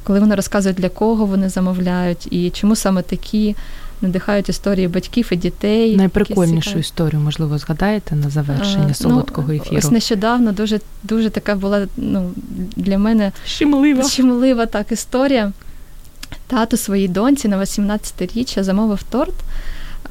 коли 0.04 0.20
вони 0.20 0.36
розказують, 0.36 0.78
для 0.78 0.90
кого 0.90 1.26
вони 1.26 1.50
замовляють 1.50 2.28
і 2.34 2.50
чому 2.50 2.76
саме 2.76 3.02
такі 3.02 3.56
надихають 4.02 4.50
історії 4.50 4.88
батьків 4.88 5.28
і 5.32 5.36
дітей. 5.36 5.98
Найприкольнішу 5.98 6.80
історію, 6.80 7.22
можливо, 7.22 7.58
згадаєте 7.58 8.16
на 8.16 8.30
завершення 8.30 8.88
а, 8.92 8.94
солодкого 8.94 9.48
ну, 9.48 9.56
ефіру? 9.56 9.78
Ось 9.78 9.92
нещодавно 9.92 10.52
дуже 10.52 10.80
дуже 11.04 11.30
така 11.30 11.56
була 11.56 11.88
ну, 11.98 12.32
для 12.76 12.98
мене 12.98 13.32
щемлива 13.46 14.04
щемлива 14.04 14.66
так 14.66 14.92
історія. 14.92 15.52
Тато 16.48 16.78
своїй 16.78 17.08
доньці 17.08 17.48
на 17.48 17.58
18-річчя 17.58 18.64
замовив 18.64 19.04
торт 19.04 19.36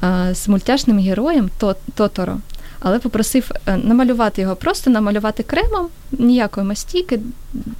а, 0.01 0.33
з 0.33 0.47
мультяшним 0.47 0.99
героєм 0.99 1.49
Тоторо 1.95 2.37
але 2.79 2.99
попросив 2.99 3.51
е, 3.65 3.77
намалювати 3.77 4.41
його, 4.41 4.55
просто 4.55 4.89
намалювати 4.89 5.43
кремом, 5.43 5.87
ніякої 6.11 6.65
мастійки, 6.65 7.19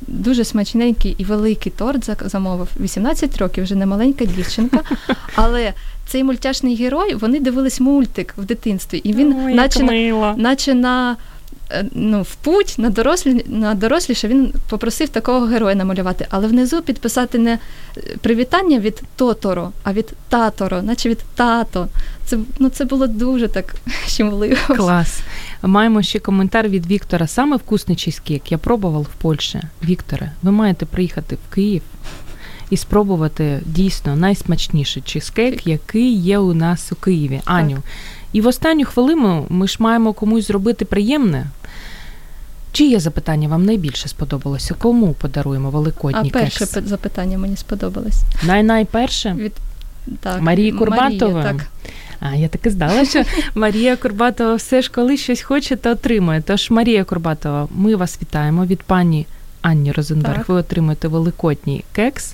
дуже 0.07 0.43
смачненький 0.43 1.15
і 1.17 1.23
великий 1.23 1.71
торт 1.71 2.09
замовив. 2.25 2.67
18 2.79 3.37
років, 3.37 3.63
вже 3.63 3.75
не 3.75 3.85
маленька 3.85 4.25
дівчинка. 4.25 4.79
Але 5.35 5.73
цей 6.09 6.23
мультяшний 6.23 6.75
герой, 6.75 7.15
вони 7.15 7.39
дивились 7.39 7.79
мультик 7.79 8.33
в 8.37 8.45
дитинстві, 8.45 8.97
і 8.97 9.13
він, 9.13 9.35
Ой, 9.45 9.53
наче, 9.53 9.83
на, 9.83 10.35
наче 10.37 10.73
на. 10.73 11.17
Е, 11.71 11.85
ну, 11.91 12.21
в 12.21 12.35
путь 12.35 12.75
на 12.77 12.89
дорослі 12.89 13.45
на 13.47 13.75
доросліше 13.75 14.27
він 14.27 14.53
попросив 14.69 15.09
такого 15.09 15.45
героя 15.45 15.75
намалювати, 15.75 16.27
але 16.29 16.47
внизу 16.47 16.81
підписати 16.81 17.37
не 17.37 17.51
е, 17.51 18.01
привітання 18.21 18.79
від 18.79 19.03
Тоторо, 19.15 19.71
а 19.83 19.93
від 19.93 20.13
Таторо, 20.29 20.81
наче 20.81 21.09
від 21.09 21.19
тато. 21.35 21.87
Це 22.25 22.37
ну 22.59 22.69
це 22.69 22.85
було 22.85 23.07
дуже 23.07 23.47
так 23.47 23.75
щемливо. 24.07 24.75
Клас. 24.75 25.19
Маємо 25.61 26.01
ще 26.01 26.19
коментар 26.19 26.67
від 26.67 26.87
Віктора. 26.87 27.27
Саме 27.27 27.57
вкусний 27.57 27.97
чизкейк 27.97 28.51
я 28.51 28.57
пробував 28.57 29.01
в 29.01 29.21
Польщі. 29.21 29.61
Вікторе, 29.83 30.31
ви 30.43 30.51
маєте 30.51 30.85
приїхати 30.85 31.35
в 31.35 31.53
Київ 31.55 31.81
і 32.69 32.77
спробувати 32.77 33.61
дійсно 33.65 34.15
найсмачніший 34.15 35.03
чизкейк, 35.05 35.67
який 35.67 36.13
є 36.13 36.37
у 36.37 36.53
нас 36.53 36.91
у 36.91 36.95
Києві. 36.95 37.41
Аню. 37.45 37.77
І 38.33 38.41
в 38.41 38.47
останню 38.47 38.85
хвилину 38.85 39.45
ми 39.49 39.67
ж 39.67 39.77
маємо 39.79 40.13
комусь 40.13 40.47
зробити 40.47 40.85
приємне. 40.85 41.45
Чиє 42.71 42.99
запитання 42.99 43.47
вам 43.47 43.65
найбільше 43.65 44.09
сподобалося? 44.09 44.73
Кому 44.73 45.13
подаруємо 45.13 45.69
великодній 45.69 46.29
кекс? 46.29 46.61
А 46.61 46.65
перше 46.65 46.87
запитання 46.87 47.37
мені 47.37 47.57
сподобалось. 47.57 48.21
Най-найперше? 48.43 49.33
Від 49.33 49.53
так, 50.19 50.41
Марії 50.41 50.71
Курбатової? 50.71 51.33
Марія, 51.33 51.53
так. 51.53 51.67
А 52.19 52.35
я 52.35 52.47
таки 52.47 52.69
здала, 52.69 53.05
що 53.05 53.23
Марія 53.55 53.95
Курбатова 53.95 54.55
все 54.55 54.81
ж 54.81 54.91
коли 54.91 55.17
щось 55.17 55.41
хоче, 55.41 55.75
то 55.75 55.91
отримує. 55.91 56.41
Тож, 56.41 56.69
Марія 56.69 57.03
Курбатова, 57.03 57.67
ми 57.75 57.95
вас 57.95 58.19
вітаємо 58.21 58.65
від 58.65 58.83
пані 58.83 59.25
Анні 59.61 59.91
Розенберг. 59.91 60.37
Так. 60.37 60.49
Ви 60.49 60.55
отримаєте 60.55 61.07
великодній 61.07 61.83
кекс. 61.91 62.33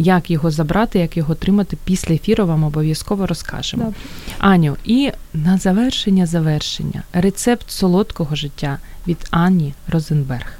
Як 0.00 0.30
його 0.30 0.50
забрати, 0.50 0.98
як 0.98 1.16
його 1.16 1.32
отримати 1.32 1.76
після 1.84 2.14
ефіру, 2.14 2.46
вам 2.46 2.64
обов'язково 2.64 3.26
розкажемо. 3.26 3.84
Добре. 3.84 3.98
Аню, 4.38 4.76
і 4.84 5.12
на 5.34 5.58
завершення 5.58 6.26
завершення 6.26 7.02
рецепт 7.12 7.70
солодкого 7.70 8.36
життя 8.36 8.78
від 9.06 9.18
Ані 9.30 9.74
Розенберг. 9.88 10.58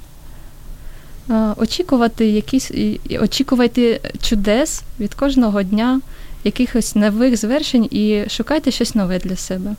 Очікувати 1.56 2.28
якісь 2.28 2.70
очікувати 3.20 4.00
чудес 4.22 4.82
від 5.00 5.14
кожного 5.14 5.62
дня, 5.62 6.00
якихось 6.44 6.94
нових 6.94 7.36
звершень 7.36 7.88
і 7.90 8.24
шукайте 8.28 8.70
щось 8.70 8.94
нове 8.94 9.18
для 9.18 9.36
себе. 9.36 9.74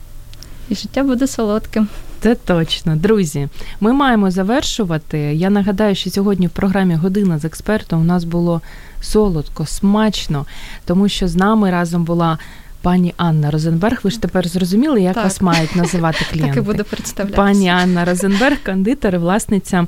І 0.68 0.74
життя 0.74 1.02
буде 1.02 1.26
солодким. 1.26 1.88
Це 2.20 2.34
точно, 2.34 2.96
друзі. 2.96 3.48
Ми 3.80 3.92
маємо 3.92 4.30
завершувати. 4.30 5.18
Я 5.18 5.50
нагадаю, 5.50 5.94
що 5.94 6.10
сьогодні 6.10 6.46
в 6.46 6.50
програмі 6.50 6.94
Година 6.94 7.38
з 7.38 7.44
експертом 7.44 8.00
у 8.00 8.04
нас 8.04 8.24
було 8.24 8.60
солодко, 9.00 9.66
смачно, 9.66 10.46
тому 10.84 11.08
що 11.08 11.28
з 11.28 11.36
нами 11.36 11.70
разом 11.70 12.04
була. 12.04 12.38
Пані 12.82 13.14
Анна 13.16 13.50
Розенберг, 13.50 14.00
ви 14.02 14.10
ж 14.10 14.20
тепер 14.20 14.48
зрозуміли, 14.48 15.02
як 15.02 15.14
так. 15.14 15.24
вас 15.24 15.40
мають 15.40 15.76
називати 15.76 16.24
клієнти? 16.30 16.54
Так 16.54 16.64
і 16.64 16.66
буду 16.66 16.84
представляти. 16.84 17.36
Пані 17.36 17.68
Анна 17.68 18.04
Розенберг, 18.04 18.56
кондитер 18.66 19.14
і 19.14 19.18
власниця 19.18 19.86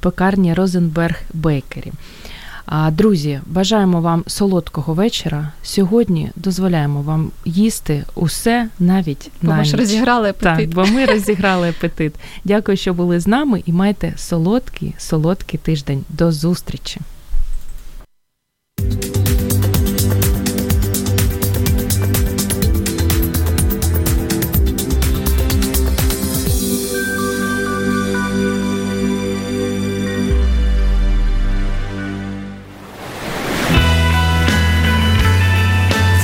пекарні 0.00 0.54
Розенберг 0.54 1.16
Бейкері. 1.34 1.92
Друзі, 2.92 3.40
бажаємо 3.46 4.00
вам 4.00 4.24
солодкого 4.26 4.94
вечора. 4.94 5.52
Сьогодні 5.62 6.30
дозволяємо 6.36 7.02
вам 7.02 7.30
їсти 7.44 8.04
усе 8.14 8.68
навіть 8.78 9.30
бо 9.42 9.50
на 9.50 9.56
ми 9.56 9.64
ж 9.64 9.76
розіграли 9.76 10.30
апетит. 10.30 10.70
Так, 10.70 10.74
бо 10.74 10.92
ми 10.92 11.04
розіграли 11.04 11.68
апетит. 11.68 12.14
Дякую, 12.44 12.76
що 12.76 12.94
були 12.94 13.20
з 13.20 13.26
нами, 13.26 13.62
і 13.66 13.72
майте 13.72 14.12
солодкий, 14.16 14.94
солодкий 14.98 15.60
тиждень. 15.62 16.04
До 16.08 16.32
зустрічі. 16.32 17.00